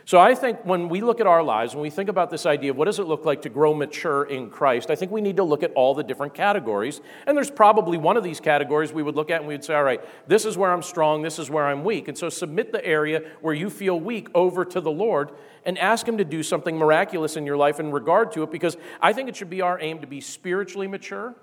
So 0.09 0.19
I 0.19 0.35
think 0.35 0.65
when 0.65 0.89
we 0.89 1.03
look 1.03 1.21
at 1.21 1.27
our 1.27 1.43
lives, 1.43 1.75
when 1.75 1.83
we 1.83 1.91
think 1.91 2.09
about 2.09 2.31
this 2.31 2.47
idea 2.47 2.71
of 2.71 2.79
what 2.79 2.87
does 2.87 2.99
it 2.99 3.03
look 3.03 3.27
like 3.27 3.43
to 3.43 3.51
grow 3.51 3.75
mature 3.75 4.25
in 4.25 4.49
Christ, 4.49 4.91
I 4.91 4.95
think 4.95 5.13
we 5.13 5.21
need 5.21 5.37
to 5.37 5.45
look 5.45 5.63
at 5.63 5.71
all 5.73 5.95
the 5.95 6.03
different 6.03 6.33
categories. 6.33 7.03
And 7.27 7.37
there's 7.37 7.51
probably 7.51 7.99
one 7.99 8.17
of 8.17 8.25
these 8.25 8.41
categories 8.41 8.91
we 8.91 9.03
would 9.03 9.17
look 9.17 9.29
at 9.29 9.41
and 9.41 9.47
we'd 9.47 9.63
say, 9.63 9.75
all 9.75 9.85
right, 9.85 10.01
this 10.27 10.47
is 10.47 10.57
where 10.57 10.73
I'm 10.73 10.81
strong, 10.81 11.21
this 11.21 11.39
is 11.39 11.51
where 11.51 11.67
I'm 11.67 11.85
weak. 11.85 12.09
And 12.09 12.17
so 12.17 12.31
submit 12.31 12.73
the 12.73 12.83
area 12.87 13.21
where 13.43 13.53
you 13.53 13.69
feel 13.69 14.01
weak 14.01 14.29
over 14.35 14.65
to 14.65 14.81
the 14.81 14.91
Lord 14.91 15.33
and 15.67 15.77
ask 15.77 16.09
Him 16.09 16.17
to 16.17 16.25
do 16.25 16.43
something 16.43 16.79
miraculous 16.79 17.37
in 17.37 17.45
your 17.45 17.59
life 17.59 17.79
in 17.79 17.93
regard 17.93 18.33
to 18.33 18.43
it 18.43 18.51
because 18.51 18.79
I 19.03 19.13
think 19.13 19.29
it 19.29 19.37
should 19.37 19.51
be 19.51 19.61
our 19.61 19.79
aim 19.79 19.99
to 19.99 20.07
be 20.07 20.23
spiritually 20.23 20.87
mature 20.87 21.35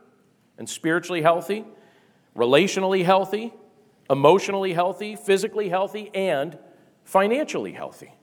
and 0.57 0.67
spiritually 0.67 1.21
healthy, 1.21 1.65
relationally 2.35 3.05
healthy, 3.05 3.53
emotionally 4.09 4.73
healthy, 4.73 5.15
physically 5.15 5.69
healthy, 5.69 6.11
and 6.13 6.57
financially 7.03 7.73
healthy 7.73 8.13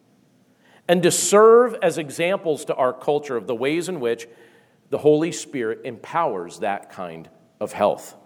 and 0.88 1.02
to 1.02 1.10
serve 1.10 1.76
as 1.82 1.98
examples 1.98 2.64
to 2.66 2.74
our 2.74 2.92
culture 2.92 3.36
of 3.36 3.46
the 3.46 3.54
ways 3.54 3.88
in 3.88 4.00
which 4.00 4.28
the 4.90 4.98
Holy 4.98 5.32
Spirit 5.32 5.80
empowers 5.84 6.58
that 6.58 6.90
kind 6.90 7.28
of 7.60 7.72
health. 7.72 8.16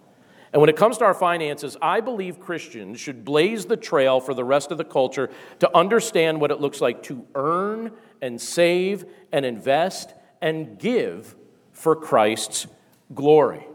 And 0.51 0.61
when 0.61 0.69
it 0.69 0.75
comes 0.75 0.97
to 0.97 1.05
our 1.05 1.13
finances, 1.13 1.77
I 1.81 2.01
believe 2.01 2.39
Christians 2.39 2.99
should 2.99 3.23
blaze 3.23 3.65
the 3.65 3.77
trail 3.77 4.19
for 4.19 4.33
the 4.33 4.43
rest 4.43 4.71
of 4.71 4.77
the 4.77 4.85
culture 4.85 5.29
to 5.59 5.77
understand 5.77 6.41
what 6.41 6.51
it 6.51 6.59
looks 6.59 6.81
like 6.81 7.03
to 7.03 7.25
earn 7.35 7.91
and 8.21 8.41
save 8.41 9.05
and 9.31 9.45
invest 9.45 10.13
and 10.41 10.79
give 10.79 11.35
for 11.73 11.95
Christ's 11.95 12.67
glory. 13.13 13.67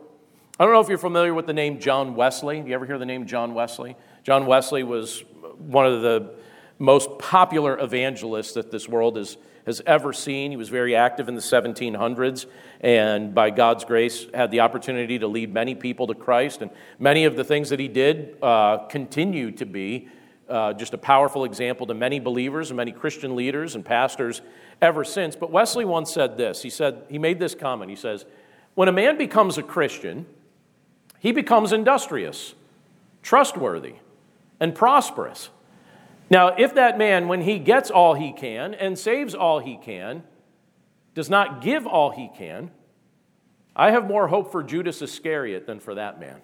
I 0.61 0.65
don't 0.65 0.75
know 0.75 0.81
if 0.81 0.89
you're 0.91 0.99
familiar 0.99 1.33
with 1.33 1.47
the 1.47 1.55
name 1.55 1.81
John 1.81 2.15
Wesley. 2.15 2.61
You 2.61 2.75
ever 2.75 2.85
hear 2.85 2.99
the 2.99 3.07
name 3.07 3.27
John 3.27 3.55
Wesley? 3.55 3.97
John 4.23 4.45
Wesley 4.45 4.83
was 4.83 5.25
one 5.57 5.87
of 5.87 6.03
the 6.03 6.35
most 6.79 7.19
popular 7.19 7.79
evangelists 7.79 8.53
that 8.53 8.71
this 8.71 8.87
world 8.87 9.17
has, 9.17 9.39
has 9.65 9.81
ever 9.87 10.13
seen. 10.13 10.51
He 10.51 10.59
was 10.59 10.69
very 10.69 10.95
active 10.95 11.27
in 11.31 11.37
the 11.37 11.41
1700s 11.41 12.45
and, 12.83 13.35
by 13.35 13.49
God's 13.49 13.87
grace, 13.87 14.27
had 14.35 14.51
the 14.51 14.61
opportunity 14.61 15.19
to 15.19 15.27
lead 15.27 15.55
many 15.55 15.75
people 15.75 16.07
to 16.09 16.15
Christ. 16.15 16.61
And 16.61 16.71
many 16.99 17.25
of 17.25 17.35
the 17.35 17.45
things 17.45 17.71
that 17.71 17.81
he 17.81 17.89
did 17.89 18.37
uh, 18.43 18.87
continue 18.89 19.53
to 19.53 19.65
be 19.65 20.11
uh, 20.51 20.75
just 20.75 20.93
a 20.93 20.99
powerful 20.99 21.45
example 21.45 21.87
to 21.87 21.95
many 21.95 22.21
believers 22.21 22.69
and 22.69 22.77
many 22.77 22.93
Christian 22.93 23.37
leaders 23.37 23.75
and 23.75 23.83
pastors 23.83 24.43
ever 24.83 25.03
since. 25.03 25.35
But 25.35 25.51
Wesley 25.51 25.87
once 25.87 26.13
said 26.13 26.37
this 26.37 26.61
he 26.61 26.69
said, 26.69 27.05
he 27.09 27.19
made 27.19 27.39
this 27.39 27.55
comment. 27.55 27.89
He 27.89 27.97
says, 27.97 28.27
When 28.75 28.89
a 28.89 28.93
man 28.93 29.17
becomes 29.17 29.57
a 29.57 29.63
Christian, 29.63 30.27
he 31.23 31.31
becomes 31.31 31.73
industrious, 31.73 32.57
trustworthy, 33.23 33.95
and 34.59 34.75
prosperous. 34.75 35.51
Now, 36.29 36.49
if 36.49 36.75
that 36.75 36.99
man, 36.99 37.29
when 37.29 37.43
he 37.43 37.61
gets 37.61 37.93
all 37.93 38.15
he 38.15 38.33
can 38.33 38.75
and 38.75 38.99
saves 38.99 39.33
all 39.33 39.61
he 39.61 39.77
can, 39.77 40.25
does 41.15 41.31
not 41.31 41.63
give 41.63 41.87
all 41.87 42.11
he 42.11 42.29
can, 42.37 42.73
I 43.77 43.93
have 43.93 44.09
more 44.09 44.27
hope 44.27 44.51
for 44.51 44.65
Judas 44.65 45.01
Iscariot 45.01 45.65
than 45.65 45.79
for 45.79 45.95
that 45.95 46.19
man. 46.19 46.41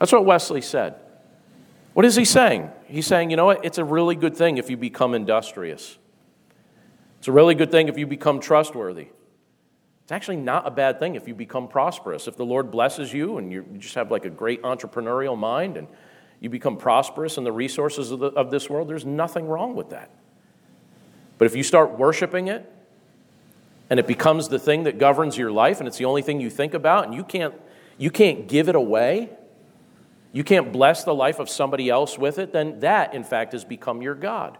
That's 0.00 0.10
what 0.10 0.24
Wesley 0.24 0.60
said. 0.60 0.96
What 1.92 2.04
is 2.04 2.16
he 2.16 2.24
saying? 2.24 2.68
He's 2.86 3.06
saying, 3.06 3.30
you 3.30 3.36
know 3.36 3.44
what? 3.44 3.64
It's 3.64 3.78
a 3.78 3.84
really 3.84 4.16
good 4.16 4.36
thing 4.36 4.56
if 4.58 4.68
you 4.68 4.76
become 4.76 5.14
industrious. 5.14 5.98
It's 7.20 7.28
a 7.28 7.32
really 7.32 7.54
good 7.54 7.70
thing 7.70 7.86
if 7.86 7.96
you 7.96 8.08
become 8.08 8.40
trustworthy. 8.40 9.06
It's 10.04 10.12
actually 10.12 10.36
not 10.36 10.66
a 10.66 10.70
bad 10.70 10.98
thing 10.98 11.14
if 11.14 11.26
you 11.26 11.34
become 11.34 11.66
prosperous. 11.66 12.28
If 12.28 12.36
the 12.36 12.44
Lord 12.44 12.70
blesses 12.70 13.10
you 13.10 13.38
and 13.38 13.50
you 13.50 13.64
just 13.78 13.94
have 13.94 14.10
like 14.10 14.26
a 14.26 14.30
great 14.30 14.62
entrepreneurial 14.62 15.36
mind 15.36 15.78
and 15.78 15.88
you 16.40 16.50
become 16.50 16.76
prosperous 16.76 17.38
in 17.38 17.44
the 17.44 17.52
resources 17.52 18.10
of, 18.10 18.20
the, 18.20 18.26
of 18.26 18.50
this 18.50 18.68
world, 18.68 18.86
there's 18.86 19.06
nothing 19.06 19.48
wrong 19.48 19.74
with 19.74 19.90
that. 19.90 20.10
But 21.38 21.46
if 21.46 21.56
you 21.56 21.62
start 21.62 21.98
worshiping 21.98 22.48
it 22.48 22.70
and 23.88 23.98
it 23.98 24.06
becomes 24.06 24.48
the 24.48 24.58
thing 24.58 24.82
that 24.82 24.98
governs 24.98 25.38
your 25.38 25.50
life 25.50 25.78
and 25.78 25.88
it's 25.88 25.96
the 25.96 26.04
only 26.04 26.20
thing 26.20 26.38
you 26.38 26.50
think 26.50 26.74
about 26.74 27.06
and 27.06 27.14
you 27.14 27.24
can't, 27.24 27.54
you 27.96 28.10
can't 28.10 28.46
give 28.46 28.68
it 28.68 28.74
away, 28.74 29.30
you 30.34 30.44
can't 30.44 30.70
bless 30.70 31.04
the 31.04 31.14
life 31.14 31.38
of 31.38 31.48
somebody 31.48 31.88
else 31.88 32.18
with 32.18 32.38
it, 32.38 32.52
then 32.52 32.80
that, 32.80 33.14
in 33.14 33.24
fact, 33.24 33.52
has 33.52 33.64
become 33.64 34.02
your 34.02 34.14
God. 34.14 34.58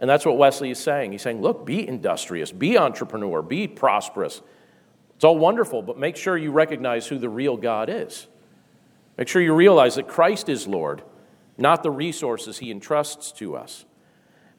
And 0.00 0.08
that's 0.08 0.24
what 0.24 0.38
Wesley 0.38 0.70
is 0.70 0.78
saying. 0.78 1.12
He's 1.12 1.22
saying, 1.22 1.40
look, 1.40 1.66
be 1.66 1.86
industrious, 1.86 2.52
be 2.52 2.78
entrepreneur, 2.78 3.42
be 3.42 3.66
prosperous. 3.66 4.42
It's 5.16 5.24
all 5.24 5.38
wonderful, 5.38 5.82
but 5.82 5.98
make 5.98 6.16
sure 6.16 6.36
you 6.36 6.52
recognize 6.52 7.08
who 7.08 7.18
the 7.18 7.28
real 7.28 7.56
God 7.56 7.88
is. 7.90 8.28
Make 9.16 9.26
sure 9.26 9.42
you 9.42 9.54
realize 9.54 9.96
that 9.96 10.06
Christ 10.06 10.48
is 10.48 10.68
Lord, 10.68 11.02
not 11.56 11.82
the 11.82 11.90
resources 11.90 12.58
he 12.58 12.70
entrusts 12.70 13.32
to 13.32 13.56
us. 13.56 13.84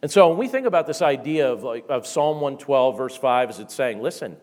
And 0.02 0.12
so 0.12 0.30
when 0.30 0.38
we 0.38 0.50
think 0.50 0.68
about 0.68 0.88
this 0.88 1.02
idea 1.02 1.50
of, 1.50 1.64
like, 1.64 1.86
of 1.88 2.06
Psalm 2.06 2.42
112, 2.42 2.98
verse 2.98 3.16
5, 3.16 3.50
as 3.50 3.60
it's 3.60 3.74
saying, 3.74 4.02
listen, 4.02 4.36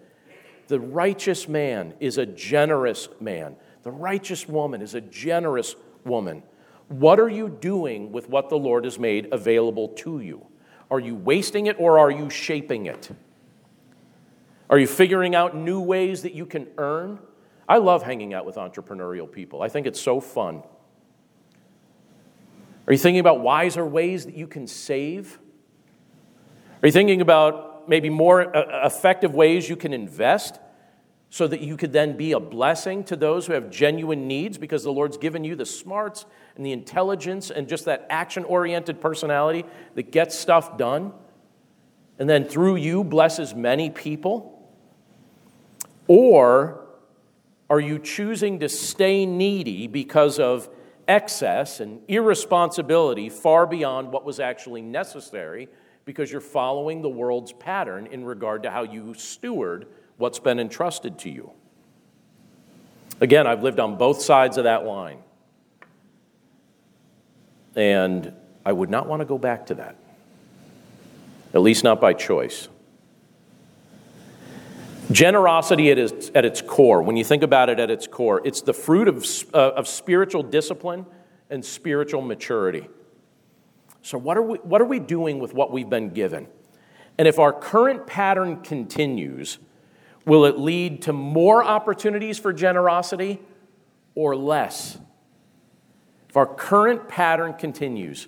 the 0.68 0.80
righteous 0.80 1.48
man 1.48 1.94
is 2.00 2.16
a 2.18 2.26
generous 2.26 3.08
man. 3.20 3.56
The 3.82 3.90
righteous 3.90 4.48
woman 4.48 4.82
is 4.82 4.94
a 4.94 5.00
generous 5.00 5.76
woman. 6.04 6.42
What 6.88 7.20
are 7.20 7.28
you 7.28 7.48
doing 7.48 8.12
with 8.12 8.28
what 8.28 8.48
the 8.48 8.58
Lord 8.58 8.84
has 8.84 8.98
made 8.98 9.28
available 9.32 9.88
to 9.88 10.20
you? 10.20 10.46
Are 10.90 11.00
you 11.00 11.14
wasting 11.14 11.66
it 11.66 11.76
or 11.78 11.98
are 11.98 12.10
you 12.10 12.30
shaping 12.30 12.86
it? 12.86 13.10
Are 14.68 14.78
you 14.78 14.86
figuring 14.86 15.34
out 15.34 15.56
new 15.56 15.80
ways 15.80 16.22
that 16.22 16.32
you 16.32 16.46
can 16.46 16.68
earn? 16.78 17.18
I 17.68 17.78
love 17.78 18.02
hanging 18.02 18.34
out 18.34 18.46
with 18.46 18.56
entrepreneurial 18.56 19.30
people. 19.30 19.62
I 19.62 19.68
think 19.68 19.86
it's 19.86 20.00
so 20.00 20.20
fun. 20.20 20.62
Are 22.86 22.92
you 22.92 22.98
thinking 22.98 23.20
about 23.20 23.40
wiser 23.40 23.84
ways 23.84 24.26
that 24.26 24.36
you 24.36 24.46
can 24.46 24.66
save? 24.66 25.38
Are 26.82 26.86
you 26.86 26.92
thinking 26.92 27.20
about 27.20 27.88
maybe 27.88 28.10
more 28.10 28.56
uh, 28.56 28.86
effective 28.86 29.34
ways 29.34 29.68
you 29.68 29.76
can 29.76 29.92
invest 29.92 30.60
so 31.30 31.46
that 31.48 31.60
you 31.60 31.76
could 31.76 31.92
then 31.92 32.16
be 32.16 32.32
a 32.32 32.40
blessing 32.40 33.02
to 33.04 33.16
those 33.16 33.46
who 33.46 33.52
have 33.52 33.70
genuine 33.70 34.28
needs 34.28 34.58
because 34.58 34.84
the 34.84 34.92
Lord's 34.92 35.16
given 35.16 35.42
you 35.42 35.56
the 35.56 35.66
smarts 35.66 36.24
and 36.56 36.64
the 36.64 36.72
intelligence 36.72 37.50
and 37.50 37.68
just 37.68 37.84
that 37.84 38.06
action 38.10 38.44
oriented 38.44 39.00
personality 39.00 39.64
that 39.94 40.10
gets 40.10 40.36
stuff 40.36 40.76
done 40.76 41.12
and 42.18 42.28
then 42.28 42.44
through 42.44 42.76
you 42.76 43.04
blesses 43.04 43.54
many 43.54 43.90
people? 43.90 44.52
Or 46.08 46.80
are 47.68 47.80
you 47.80 47.98
choosing 47.98 48.60
to 48.60 48.68
stay 48.68 49.26
needy 49.26 49.86
because 49.86 50.38
of 50.38 50.68
excess 51.08 51.80
and 51.80 52.00
irresponsibility 52.08 53.28
far 53.28 53.66
beyond 53.66 54.12
what 54.12 54.24
was 54.24 54.40
actually 54.40 54.82
necessary 54.82 55.68
because 56.04 56.30
you're 56.30 56.40
following 56.40 57.02
the 57.02 57.08
world's 57.08 57.52
pattern 57.52 58.06
in 58.06 58.24
regard 58.24 58.62
to 58.62 58.70
how 58.70 58.82
you 58.82 59.14
steward 59.14 59.86
what's 60.16 60.38
been 60.38 60.58
entrusted 60.58 61.18
to 61.18 61.30
you? 61.30 61.50
Again, 63.20 63.46
I've 63.46 63.62
lived 63.62 63.80
on 63.80 63.96
both 63.96 64.22
sides 64.22 64.56
of 64.56 64.64
that 64.64 64.84
line. 64.84 65.18
And 67.76 68.32
I 68.64 68.72
would 68.72 68.90
not 68.90 69.06
want 69.06 69.20
to 69.20 69.26
go 69.26 69.38
back 69.38 69.66
to 69.66 69.74
that, 69.74 69.96
at 71.54 71.60
least 71.60 71.84
not 71.84 72.00
by 72.00 72.14
choice. 72.14 72.68
Generosity 75.12 75.92
at 75.92 75.98
its, 75.98 76.32
at 76.34 76.44
its 76.44 76.60
core, 76.60 77.02
when 77.02 77.16
you 77.16 77.22
think 77.22 77.44
about 77.44 77.68
it 77.68 77.78
at 77.78 77.90
its 77.90 78.08
core, 78.08 78.40
it's 78.44 78.62
the 78.62 78.72
fruit 78.72 79.06
of, 79.06 79.24
uh, 79.54 79.74
of 79.76 79.86
spiritual 79.86 80.42
discipline 80.42 81.06
and 81.48 81.64
spiritual 81.64 82.22
maturity. 82.22 82.88
So, 84.02 84.18
what 84.18 84.36
are, 84.36 84.42
we, 84.42 84.58
what 84.58 84.80
are 84.80 84.86
we 84.86 84.98
doing 84.98 85.38
with 85.38 85.54
what 85.54 85.70
we've 85.70 85.88
been 85.88 86.10
given? 86.10 86.48
And 87.18 87.28
if 87.28 87.38
our 87.38 87.52
current 87.52 88.06
pattern 88.06 88.62
continues, 88.62 89.58
will 90.24 90.44
it 90.44 90.58
lead 90.58 91.02
to 91.02 91.12
more 91.12 91.64
opportunities 91.64 92.38
for 92.38 92.52
generosity 92.52 93.40
or 94.14 94.34
less? 94.34 94.98
If 96.36 96.40
our 96.40 96.54
current 96.54 97.08
pattern 97.08 97.54
continues, 97.54 98.26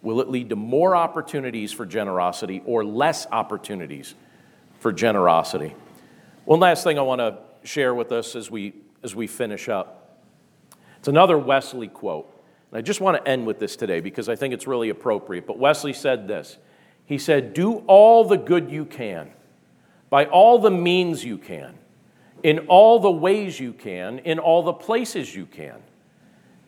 will 0.00 0.22
it 0.22 0.30
lead 0.30 0.48
to 0.48 0.56
more 0.56 0.96
opportunities 0.96 1.70
for 1.70 1.84
generosity 1.84 2.62
or 2.64 2.82
less 2.82 3.26
opportunities 3.30 4.14
for 4.80 4.90
generosity? 4.90 5.74
One 6.46 6.60
last 6.60 6.82
thing 6.82 6.98
I 6.98 7.02
want 7.02 7.18
to 7.18 7.36
share 7.62 7.94
with 7.94 8.10
us 8.10 8.36
as 8.36 8.50
we, 8.50 8.72
as 9.02 9.14
we 9.14 9.26
finish 9.26 9.68
up. 9.68 10.18
It's 10.96 11.08
another 11.08 11.36
Wesley 11.36 11.88
quote. 11.88 12.26
And 12.70 12.78
I 12.78 12.80
just 12.80 13.02
want 13.02 13.22
to 13.22 13.30
end 13.30 13.46
with 13.46 13.58
this 13.58 13.76
today 13.76 14.00
because 14.00 14.30
I 14.30 14.34
think 14.34 14.54
it's 14.54 14.66
really 14.66 14.88
appropriate. 14.88 15.46
But 15.46 15.58
Wesley 15.58 15.92
said 15.92 16.26
this 16.26 16.56
He 17.04 17.18
said, 17.18 17.52
Do 17.52 17.84
all 17.86 18.24
the 18.24 18.38
good 18.38 18.70
you 18.70 18.86
can, 18.86 19.30
by 20.08 20.24
all 20.24 20.58
the 20.58 20.70
means 20.70 21.22
you 21.22 21.36
can, 21.36 21.74
in 22.42 22.60
all 22.60 22.98
the 22.98 23.10
ways 23.10 23.60
you 23.60 23.74
can, 23.74 24.20
in 24.20 24.38
all 24.38 24.62
the 24.62 24.72
places 24.72 25.36
you 25.36 25.44
can, 25.44 25.82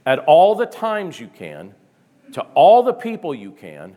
at 0.07 0.19
all 0.21 0.55
the 0.55 0.67
times 0.67 1.19
you 1.19 1.29
can, 1.29 1.75
to 2.33 2.43
all 2.55 2.83
the 2.83 2.93
people 2.93 3.35
you 3.35 3.51
can, 3.51 3.97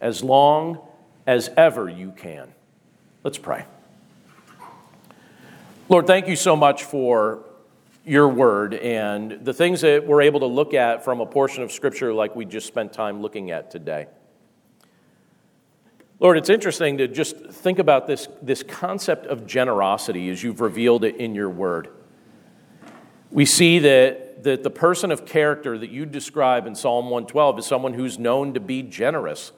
as 0.00 0.22
long 0.22 0.78
as 1.26 1.50
ever 1.56 1.88
you 1.88 2.12
can. 2.12 2.52
Let's 3.22 3.38
pray. 3.38 3.64
Lord, 5.88 6.06
thank 6.06 6.28
you 6.28 6.36
so 6.36 6.54
much 6.56 6.84
for 6.84 7.44
your 8.04 8.28
word 8.28 8.74
and 8.74 9.44
the 9.44 9.52
things 9.52 9.82
that 9.82 10.06
we're 10.06 10.22
able 10.22 10.40
to 10.40 10.46
look 10.46 10.72
at 10.72 11.04
from 11.04 11.20
a 11.20 11.26
portion 11.26 11.62
of 11.62 11.70
Scripture 11.70 12.12
like 12.12 12.34
we 12.34 12.44
just 12.44 12.66
spent 12.66 12.92
time 12.92 13.20
looking 13.20 13.50
at 13.50 13.70
today. 13.70 14.06
Lord, 16.20 16.36
it's 16.36 16.50
interesting 16.50 16.98
to 16.98 17.06
just 17.06 17.36
think 17.36 17.78
about 17.78 18.06
this, 18.06 18.28
this 18.42 18.62
concept 18.62 19.26
of 19.26 19.46
generosity 19.46 20.30
as 20.30 20.42
you've 20.42 20.60
revealed 20.60 21.04
it 21.04 21.16
in 21.16 21.34
your 21.34 21.48
word. 21.48 21.88
We 23.30 23.44
see 23.44 23.78
that, 23.80 24.27
that 24.42 24.62
the 24.62 24.70
person 24.70 25.10
of 25.10 25.24
character 25.24 25.78
that 25.78 25.90
you 25.90 26.06
describe 26.06 26.66
in 26.66 26.74
Psalm 26.74 27.06
112 27.06 27.60
is 27.60 27.66
someone 27.66 27.94
who's 27.94 28.18
known 28.18 28.54
to 28.54 28.60
be 28.60 28.82
generous 28.82 29.52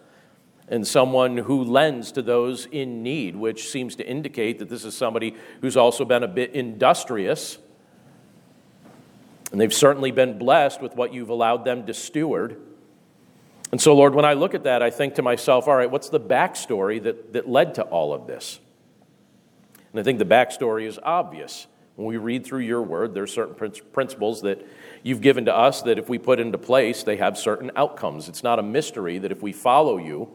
and 0.69 0.87
someone 0.87 1.37
who 1.37 1.65
lends 1.65 2.13
to 2.13 2.23
those 2.23 2.67
in 2.67 3.03
need, 3.03 3.35
which 3.35 3.69
seems 3.69 3.97
to 3.97 4.07
indicate 4.07 4.61
that 4.61 4.69
this 4.69 4.85
is 4.85 4.97
somebody 4.97 5.35
who's 5.61 5.77
also 5.77 6.05
been 6.05 6.23
a 6.23 6.29
bit 6.29 6.53
industrious. 6.53 7.59
And 9.51 9.61
they've 9.61 9.75
certainly 9.75 10.13
been 10.13 10.39
blessed 10.39 10.81
with 10.81 10.95
what 10.95 11.13
you've 11.13 11.29
allowed 11.29 11.65
them 11.65 11.87
to 11.87 11.95
steward. 11.95 12.57
And 13.73 13.81
so, 13.81 13.95
Lord, 13.95 14.15
when 14.15 14.25
I 14.25 14.35
look 14.35 14.55
at 14.55 14.65
that, 14.65 14.81
I 14.83 14.91
think 14.91 15.17
to 15.17 15.23
myself, 15.23 15.67
all 15.67 15.75
right, 15.75 15.91
what's 15.91 16.09
the 16.09 16.21
backstory 16.21 17.03
that, 17.03 17.33
that 17.33 17.49
led 17.49 17.75
to 17.75 17.83
all 17.83 18.13
of 18.13 18.29
this? 18.29 18.61
And 19.93 19.99
I 20.01 20.05
think 20.05 20.21
the 20.21 20.25
backstory 20.25 20.87
is 20.87 21.01
obvious. 21.03 21.67
When 22.01 22.09
we 22.09 22.17
read 22.17 22.47
through 22.47 22.61
your 22.61 22.81
word, 22.81 23.13
there 23.13 23.25
are 23.25 23.27
certain 23.27 23.55
principles 23.93 24.41
that 24.41 24.67
you've 25.03 25.21
given 25.21 25.45
to 25.45 25.55
us 25.55 25.83
that 25.83 25.99
if 25.99 26.09
we 26.09 26.17
put 26.17 26.41
into 26.41 26.57
place, 26.57 27.03
they 27.03 27.19
have 27.19 27.37
certain 27.37 27.71
outcomes. 27.77 28.27
It's 28.27 28.43
not 28.43 28.59
a 28.59 28.63
mystery 28.63 29.19
that 29.19 29.31
if 29.31 29.43
we 29.43 29.53
follow 29.53 29.99
you, 29.99 30.31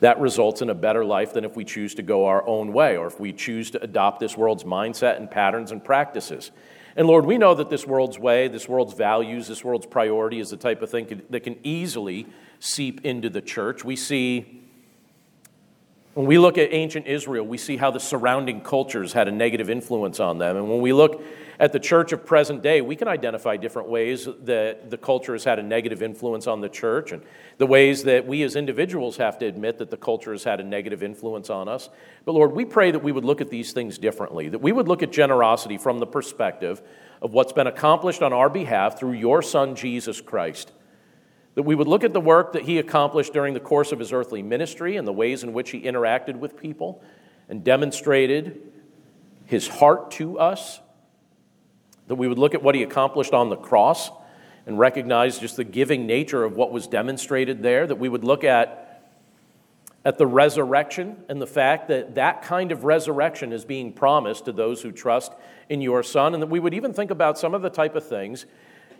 that 0.00 0.20
results 0.20 0.60
in 0.60 0.68
a 0.68 0.74
better 0.74 1.02
life 1.02 1.32
than 1.32 1.46
if 1.46 1.56
we 1.56 1.64
choose 1.64 1.94
to 1.94 2.02
go 2.02 2.26
our 2.26 2.46
own 2.46 2.74
way 2.74 2.98
or 2.98 3.06
if 3.06 3.18
we 3.18 3.32
choose 3.32 3.70
to 3.70 3.82
adopt 3.82 4.20
this 4.20 4.36
world's 4.36 4.64
mindset 4.64 5.16
and 5.16 5.30
patterns 5.30 5.72
and 5.72 5.82
practices. 5.82 6.50
And 6.94 7.06
Lord, 7.06 7.24
we 7.24 7.38
know 7.38 7.54
that 7.54 7.70
this 7.70 7.86
world's 7.86 8.18
way, 8.18 8.46
this 8.46 8.68
world's 8.68 8.92
values, 8.92 9.48
this 9.48 9.64
world's 9.64 9.86
priority 9.86 10.40
is 10.40 10.50
the 10.50 10.58
type 10.58 10.82
of 10.82 10.90
thing 10.90 11.22
that 11.30 11.40
can 11.40 11.56
easily 11.62 12.26
seep 12.58 13.02
into 13.06 13.30
the 13.30 13.40
church. 13.40 13.82
We 13.82 13.96
see 13.96 14.59
When 16.20 16.26
we 16.26 16.36
look 16.36 16.58
at 16.58 16.74
ancient 16.74 17.06
Israel, 17.06 17.46
we 17.46 17.56
see 17.56 17.78
how 17.78 17.90
the 17.90 17.98
surrounding 17.98 18.60
cultures 18.60 19.14
had 19.14 19.26
a 19.26 19.32
negative 19.32 19.70
influence 19.70 20.20
on 20.20 20.36
them. 20.36 20.58
And 20.58 20.68
when 20.68 20.82
we 20.82 20.92
look 20.92 21.24
at 21.58 21.72
the 21.72 21.80
church 21.80 22.12
of 22.12 22.26
present 22.26 22.62
day, 22.62 22.82
we 22.82 22.94
can 22.94 23.08
identify 23.08 23.56
different 23.56 23.88
ways 23.88 24.28
that 24.42 24.90
the 24.90 24.98
culture 24.98 25.32
has 25.32 25.44
had 25.44 25.58
a 25.58 25.62
negative 25.62 26.02
influence 26.02 26.46
on 26.46 26.60
the 26.60 26.68
church 26.68 27.12
and 27.12 27.22
the 27.56 27.64
ways 27.64 28.02
that 28.02 28.26
we 28.26 28.42
as 28.42 28.54
individuals 28.54 29.16
have 29.16 29.38
to 29.38 29.46
admit 29.46 29.78
that 29.78 29.88
the 29.88 29.96
culture 29.96 30.32
has 30.32 30.44
had 30.44 30.60
a 30.60 30.62
negative 30.62 31.02
influence 31.02 31.48
on 31.48 31.70
us. 31.70 31.88
But 32.26 32.32
Lord, 32.32 32.52
we 32.52 32.66
pray 32.66 32.90
that 32.90 33.02
we 33.02 33.12
would 33.12 33.24
look 33.24 33.40
at 33.40 33.48
these 33.48 33.72
things 33.72 33.96
differently, 33.96 34.50
that 34.50 34.60
we 34.60 34.72
would 34.72 34.88
look 34.88 35.02
at 35.02 35.12
generosity 35.12 35.78
from 35.78 36.00
the 36.00 36.06
perspective 36.06 36.82
of 37.22 37.32
what's 37.32 37.54
been 37.54 37.66
accomplished 37.66 38.20
on 38.20 38.34
our 38.34 38.50
behalf 38.50 38.98
through 38.98 39.12
your 39.12 39.40
Son, 39.40 39.74
Jesus 39.74 40.20
Christ. 40.20 40.70
That 41.54 41.64
we 41.64 41.74
would 41.74 41.88
look 41.88 42.04
at 42.04 42.12
the 42.12 42.20
work 42.20 42.52
that 42.52 42.62
he 42.62 42.78
accomplished 42.78 43.32
during 43.32 43.54
the 43.54 43.60
course 43.60 43.92
of 43.92 43.98
his 43.98 44.12
earthly 44.12 44.42
ministry 44.42 44.96
and 44.96 45.06
the 45.06 45.12
ways 45.12 45.42
in 45.42 45.52
which 45.52 45.70
he 45.70 45.80
interacted 45.80 46.36
with 46.36 46.56
people 46.56 47.02
and 47.48 47.64
demonstrated 47.64 48.60
his 49.46 49.66
heart 49.66 50.12
to 50.12 50.38
us. 50.38 50.80
That 52.06 52.14
we 52.14 52.28
would 52.28 52.38
look 52.38 52.54
at 52.54 52.62
what 52.62 52.74
he 52.74 52.82
accomplished 52.82 53.32
on 53.32 53.50
the 53.50 53.56
cross 53.56 54.10
and 54.66 54.78
recognize 54.78 55.38
just 55.38 55.56
the 55.56 55.64
giving 55.64 56.06
nature 56.06 56.44
of 56.44 56.56
what 56.56 56.70
was 56.70 56.86
demonstrated 56.86 57.62
there. 57.62 57.86
That 57.86 57.96
we 57.96 58.08
would 58.08 58.24
look 58.24 58.44
at 58.44 58.86
at 60.04 60.16
the 60.16 60.26
resurrection 60.26 61.16
and 61.28 61.42
the 61.42 61.46
fact 61.46 61.88
that 61.88 62.14
that 62.14 62.42
kind 62.42 62.72
of 62.72 62.84
resurrection 62.84 63.52
is 63.52 63.64
being 63.64 63.92
promised 63.92 64.46
to 64.46 64.52
those 64.52 64.80
who 64.80 64.90
trust 64.90 65.32
in 65.68 65.80
your 65.80 66.02
Son, 66.02 66.32
and 66.32 66.42
that 66.42 66.46
we 66.46 66.58
would 66.58 66.72
even 66.72 66.92
think 66.92 67.10
about 67.10 67.38
some 67.38 67.54
of 67.54 67.62
the 67.62 67.68
type 67.70 67.94
of 67.94 68.06
things 68.06 68.46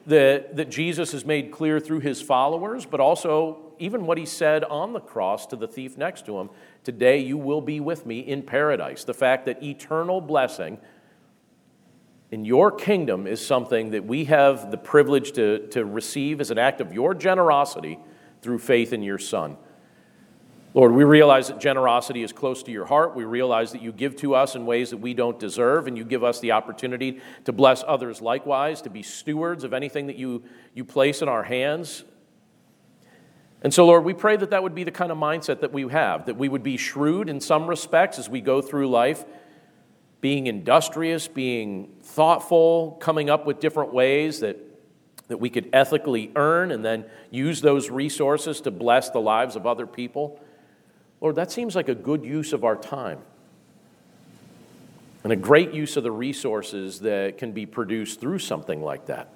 that, 0.07 0.57
that 0.57 0.71
Jesus 0.71 1.13
has 1.13 1.25
made 1.25 1.51
clear 1.51 1.79
through 1.81 2.01
his 2.01 2.23
followers, 2.23 2.87
but 2.87 3.01
also 3.01 3.75
even 3.79 4.07
what 4.07 4.19
he 4.19 4.27
said 4.27 4.65
on 4.65 4.93
the 4.93 5.01
cross 5.01 5.47
to 5.47 5.57
the 5.57 5.69
thief 5.69 5.97
next 5.97 6.27
to 6.27 6.39
him 6.39 6.51
Today 6.83 7.19
you 7.19 7.37
will 7.37 7.61
be 7.61 7.79
with 7.79 8.07
me 8.07 8.21
in 8.21 8.43
paradise. 8.43 9.05
The 9.05 9.15
fact 9.15 9.47
that 9.47 9.63
eternal 9.63 10.21
blessing 10.21 10.79
in 12.31 12.45
your 12.45 12.71
kingdom 12.71 13.27
is 13.27 13.45
something 13.45 13.91
that 13.91 14.05
we 14.05 14.25
have 14.25 14.71
the 14.71 14.79
privilege 14.79 15.33
to, 15.33 15.67
to 15.69 15.85
receive 15.85 16.41
as 16.41 16.51
an 16.51 16.59
act 16.59 16.81
of 16.81 16.95
your 16.95 17.13
generosity 17.13 17.99
through 18.41 18.61
faith 18.61 18.93
in 18.95 19.03
your 19.03 19.19
Son. 19.19 19.59
Lord, 20.73 20.93
we 20.93 21.03
realize 21.03 21.49
that 21.49 21.59
generosity 21.59 22.23
is 22.23 22.33
close 22.33 22.63
to 22.63 22.71
your 22.71 22.85
heart. 22.85 23.17
We 23.17 23.25
realize 23.25 23.73
that 23.73 23.83
you 23.83 23.91
give 23.91 24.15
to 24.17 24.37
us 24.37 24.55
in 24.55 24.67
ways 24.67 24.91
that 24.91 24.99
we 24.99 25.15
don't 25.15 25.39
deserve, 25.39 25.89
and 25.89 25.99
you 25.99 26.05
give 26.05 26.23
us 26.23 26.39
the 26.39 26.53
opportunity 26.53 27.21
to 27.45 27.53
bless 27.53 27.83
others 27.87 28.21
likewise, 28.21 28.81
to 28.83 28.91
be 28.91 29.03
stewards 29.03 29.65
of 29.65 29.73
anything 29.73 30.07
that 30.07 30.17
you, 30.17 30.45
you 30.73 30.85
place 30.85 31.23
in 31.23 31.29
our 31.29 31.43
hands. 31.43 32.05
And 33.63 33.75
so, 33.75 33.85
Lord, 33.85 34.05
we 34.05 34.15
pray 34.15 34.37
that 34.37 34.51
that 34.51 34.63
would 34.63 34.75
be 34.75 34.85
the 34.85 34.93
kind 34.93 35.11
of 35.11 35.19
mindset 35.19 35.61
that 35.61 35.73
we 35.73 35.89
have, 35.91 36.27
that 36.27 36.37
we 36.37 36.49
would 36.49 36.63
be 36.63 36.77
shrewd 36.77 37.29
in 37.29 37.41
some 37.41 37.67
respects 37.67 38.19
as 38.19 38.29
we 38.29 38.41
go 38.41 38.63
through 38.63 38.89
life, 38.89 39.25
being 40.21 40.47
industrious, 40.47 41.27
being 41.27 41.97
thoughtful, 42.01 42.93
coming 43.01 43.29
up 43.29 43.45
with 43.45 43.59
different 43.59 43.93
ways 43.93 44.41
that, 44.41 44.57
that 45.27 45.39
we 45.39 45.51
could 45.51 45.69
ethically 45.73 46.31
earn 46.37 46.71
and 46.71 46.85
then 46.85 47.05
use 47.31 47.61
those 47.61 47.91
resources 47.91 48.61
to 48.61 48.71
bless 48.71 49.11
the 49.11 49.21
lives 49.21 49.57
of 49.57 49.67
other 49.67 49.87
people. 49.87 50.41
Lord, 51.21 51.37
that 51.37 51.53
seems 51.53 51.77
like 51.77 51.89
a 51.89 51.95
good 51.95 52.25
use 52.25 52.53
of 52.53 52.65
our 52.65 52.77
time 52.77 53.19
and 55.23 55.33
a 55.33 55.37
great 55.37 55.75
use 55.75 55.97
of 55.97 56.03
the 56.03 56.11
resources 56.11 57.01
that 57.01 57.37
can 57.37 57.53
be 57.53 57.67
produced 57.67 58.21
through 58.21 58.39
something 58.39 58.83
like 58.83 59.07
that. 59.07 59.29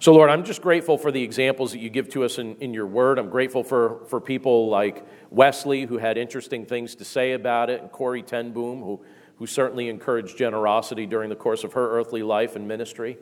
So, 0.00 0.12
Lord, 0.12 0.30
I'm 0.30 0.44
just 0.44 0.62
grateful 0.62 0.96
for 0.96 1.10
the 1.10 1.24
examples 1.24 1.72
that 1.72 1.80
you 1.80 1.90
give 1.90 2.08
to 2.10 2.22
us 2.22 2.38
in, 2.38 2.54
in 2.56 2.72
your 2.72 2.86
word. 2.86 3.18
I'm 3.18 3.30
grateful 3.30 3.64
for, 3.64 4.04
for 4.06 4.20
people 4.20 4.68
like 4.68 5.04
Wesley, 5.30 5.86
who 5.86 5.98
had 5.98 6.16
interesting 6.16 6.64
things 6.64 6.94
to 6.94 7.04
say 7.04 7.32
about 7.32 7.68
it, 7.68 7.82
and 7.82 7.90
Corrie 7.90 8.22
ten 8.22 8.52
Boom, 8.52 8.80
who, 8.80 9.00
who 9.38 9.46
certainly 9.46 9.88
encouraged 9.88 10.38
generosity 10.38 11.04
during 11.04 11.28
the 11.28 11.34
course 11.34 11.64
of 11.64 11.72
her 11.72 11.98
earthly 11.98 12.22
life 12.22 12.54
and 12.54 12.68
ministry. 12.68 13.18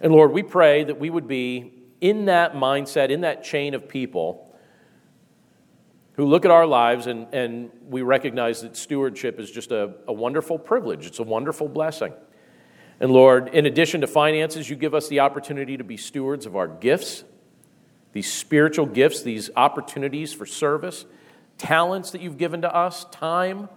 And 0.00 0.10
Lord, 0.10 0.32
we 0.32 0.42
pray 0.42 0.84
that 0.84 0.98
we 0.98 1.10
would 1.10 1.28
be 1.28 1.74
in 2.00 2.24
that 2.24 2.54
mindset, 2.54 3.10
in 3.10 3.20
that 3.20 3.44
chain 3.44 3.74
of 3.74 3.86
people 3.86 4.49
who 6.20 6.26
look 6.26 6.44
at 6.44 6.50
our 6.50 6.66
lives 6.66 7.06
and, 7.06 7.26
and 7.32 7.70
we 7.88 8.02
recognize 8.02 8.60
that 8.60 8.76
stewardship 8.76 9.40
is 9.40 9.50
just 9.50 9.72
a, 9.72 9.94
a 10.06 10.12
wonderful 10.12 10.58
privilege, 10.58 11.06
it's 11.06 11.18
a 11.18 11.22
wonderful 11.22 11.66
blessing. 11.66 12.12
And 13.00 13.10
Lord, 13.10 13.48
in 13.48 13.64
addition 13.64 14.02
to 14.02 14.06
finances, 14.06 14.68
you 14.68 14.76
give 14.76 14.94
us 14.94 15.08
the 15.08 15.20
opportunity 15.20 15.78
to 15.78 15.84
be 15.84 15.96
stewards 15.96 16.44
of 16.44 16.56
our 16.56 16.68
gifts, 16.68 17.24
these 18.12 18.30
spiritual 18.30 18.84
gifts, 18.84 19.22
these 19.22 19.48
opportunities 19.56 20.34
for 20.34 20.44
service, 20.44 21.06
talents 21.56 22.10
that 22.10 22.20
you've 22.20 22.36
given 22.36 22.60
to 22.60 22.76
us, 22.76 23.06
time 23.10 23.70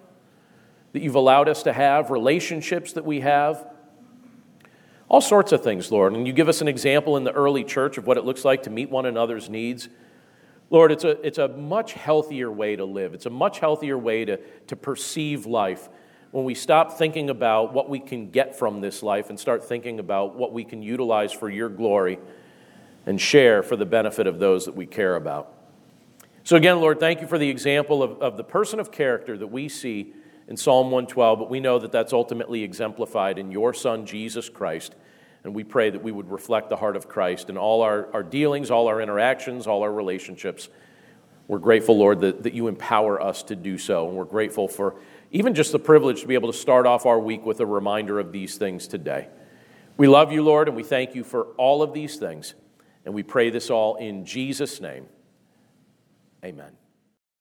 that 0.91 1.01
you've 1.01 1.15
allowed 1.15 1.47
us 1.47 1.63
to 1.63 1.71
have, 1.71 2.11
relationships 2.11 2.91
that 2.91 3.05
we 3.05 3.21
have. 3.21 3.65
All 5.07 5.21
sorts 5.21 5.53
of 5.53 5.63
things, 5.63 5.93
Lord. 5.93 6.11
And 6.11 6.27
you 6.27 6.33
give 6.33 6.49
us 6.49 6.59
an 6.59 6.67
example 6.67 7.15
in 7.15 7.23
the 7.23 7.31
early 7.31 7.63
church 7.63 7.97
of 7.97 8.05
what 8.05 8.17
it 8.17 8.25
looks 8.25 8.43
like 8.43 8.63
to 8.63 8.69
meet 8.69 8.89
one 8.89 9.05
another's 9.05 9.49
needs 9.49 9.87
Lord, 10.73 10.91
it's 10.91 11.03
a, 11.03 11.11
it's 11.25 11.37
a 11.37 11.47
much 11.47 11.93
healthier 11.93 12.51
way 12.51 12.75
to 12.75 12.83
live. 12.83 13.13
It's 13.13 13.27
a 13.27 13.29
much 13.29 13.59
healthier 13.59 13.95
way 13.95 14.25
to, 14.25 14.37
to 14.65 14.75
perceive 14.75 15.45
life 15.45 15.87
when 16.31 16.45
we 16.45 16.55
stop 16.55 16.97
thinking 16.97 17.29
about 17.29 17.73
what 17.73 17.89
we 17.89 17.99
can 17.99 18.31
get 18.31 18.57
from 18.57 18.81
this 18.81 19.03
life 19.03 19.29
and 19.29 19.39
start 19.39 19.63
thinking 19.63 19.99
about 19.99 20.35
what 20.35 20.51
we 20.51 20.63
can 20.63 20.81
utilize 20.81 21.31
for 21.31 21.47
your 21.47 21.69
glory 21.69 22.17
and 23.05 23.21
share 23.21 23.61
for 23.61 23.75
the 23.75 23.85
benefit 23.85 24.25
of 24.25 24.39
those 24.39 24.65
that 24.65 24.75
we 24.75 24.87
care 24.87 25.15
about. 25.15 25.53
So, 26.43 26.55
again, 26.55 26.81
Lord, 26.81 26.99
thank 26.99 27.21
you 27.21 27.27
for 27.27 27.37
the 27.37 27.49
example 27.49 28.01
of, 28.01 28.19
of 28.19 28.35
the 28.35 28.43
person 28.43 28.79
of 28.79 28.91
character 28.91 29.37
that 29.37 29.47
we 29.47 29.69
see 29.69 30.11
in 30.47 30.57
Psalm 30.57 30.87
112, 30.87 31.37
but 31.37 31.51
we 31.51 31.59
know 31.59 31.77
that 31.77 31.91
that's 31.91 32.13
ultimately 32.13 32.63
exemplified 32.63 33.37
in 33.37 33.51
your 33.51 33.75
Son, 33.75 34.07
Jesus 34.07 34.49
Christ. 34.49 34.95
And 35.43 35.53
we 35.53 35.63
pray 35.63 35.89
that 35.89 36.01
we 36.01 36.11
would 36.11 36.31
reflect 36.31 36.69
the 36.69 36.77
heart 36.77 36.95
of 36.95 37.09
Christ 37.09 37.49
in 37.49 37.57
all 37.57 37.81
our, 37.81 38.07
our 38.13 38.23
dealings, 38.23 38.71
all 38.71 38.87
our 38.87 39.01
interactions, 39.01 39.67
all 39.67 39.83
our 39.83 39.91
relationships. 39.91 40.69
We're 41.47 41.59
grateful, 41.59 41.97
Lord, 41.97 42.21
that, 42.21 42.43
that 42.43 42.53
you 42.53 42.67
empower 42.67 43.21
us 43.21 43.43
to 43.43 43.55
do 43.55 43.77
so. 43.77 44.07
And 44.07 44.15
we're 44.15 44.23
grateful 44.23 44.67
for 44.67 44.95
even 45.31 45.53
just 45.53 45.71
the 45.71 45.79
privilege 45.79 46.21
to 46.21 46.27
be 46.27 46.35
able 46.35 46.51
to 46.51 46.57
start 46.57 46.85
off 46.85 47.05
our 47.05 47.19
week 47.19 47.45
with 47.45 47.59
a 47.59 47.65
reminder 47.65 48.19
of 48.19 48.31
these 48.31 48.57
things 48.57 48.87
today. 48.87 49.27
We 49.97 50.07
love 50.07 50.31
you, 50.31 50.43
Lord, 50.43 50.67
and 50.67 50.77
we 50.77 50.83
thank 50.83 51.13
you 51.13 51.23
for 51.23 51.47
all 51.57 51.83
of 51.83 51.93
these 51.93 52.15
things. 52.15 52.53
And 53.05 53.13
we 53.13 53.23
pray 53.23 53.49
this 53.49 53.69
all 53.69 53.95
in 53.97 54.25
Jesus' 54.25 54.79
name. 54.79 55.07
Amen. 56.43 56.82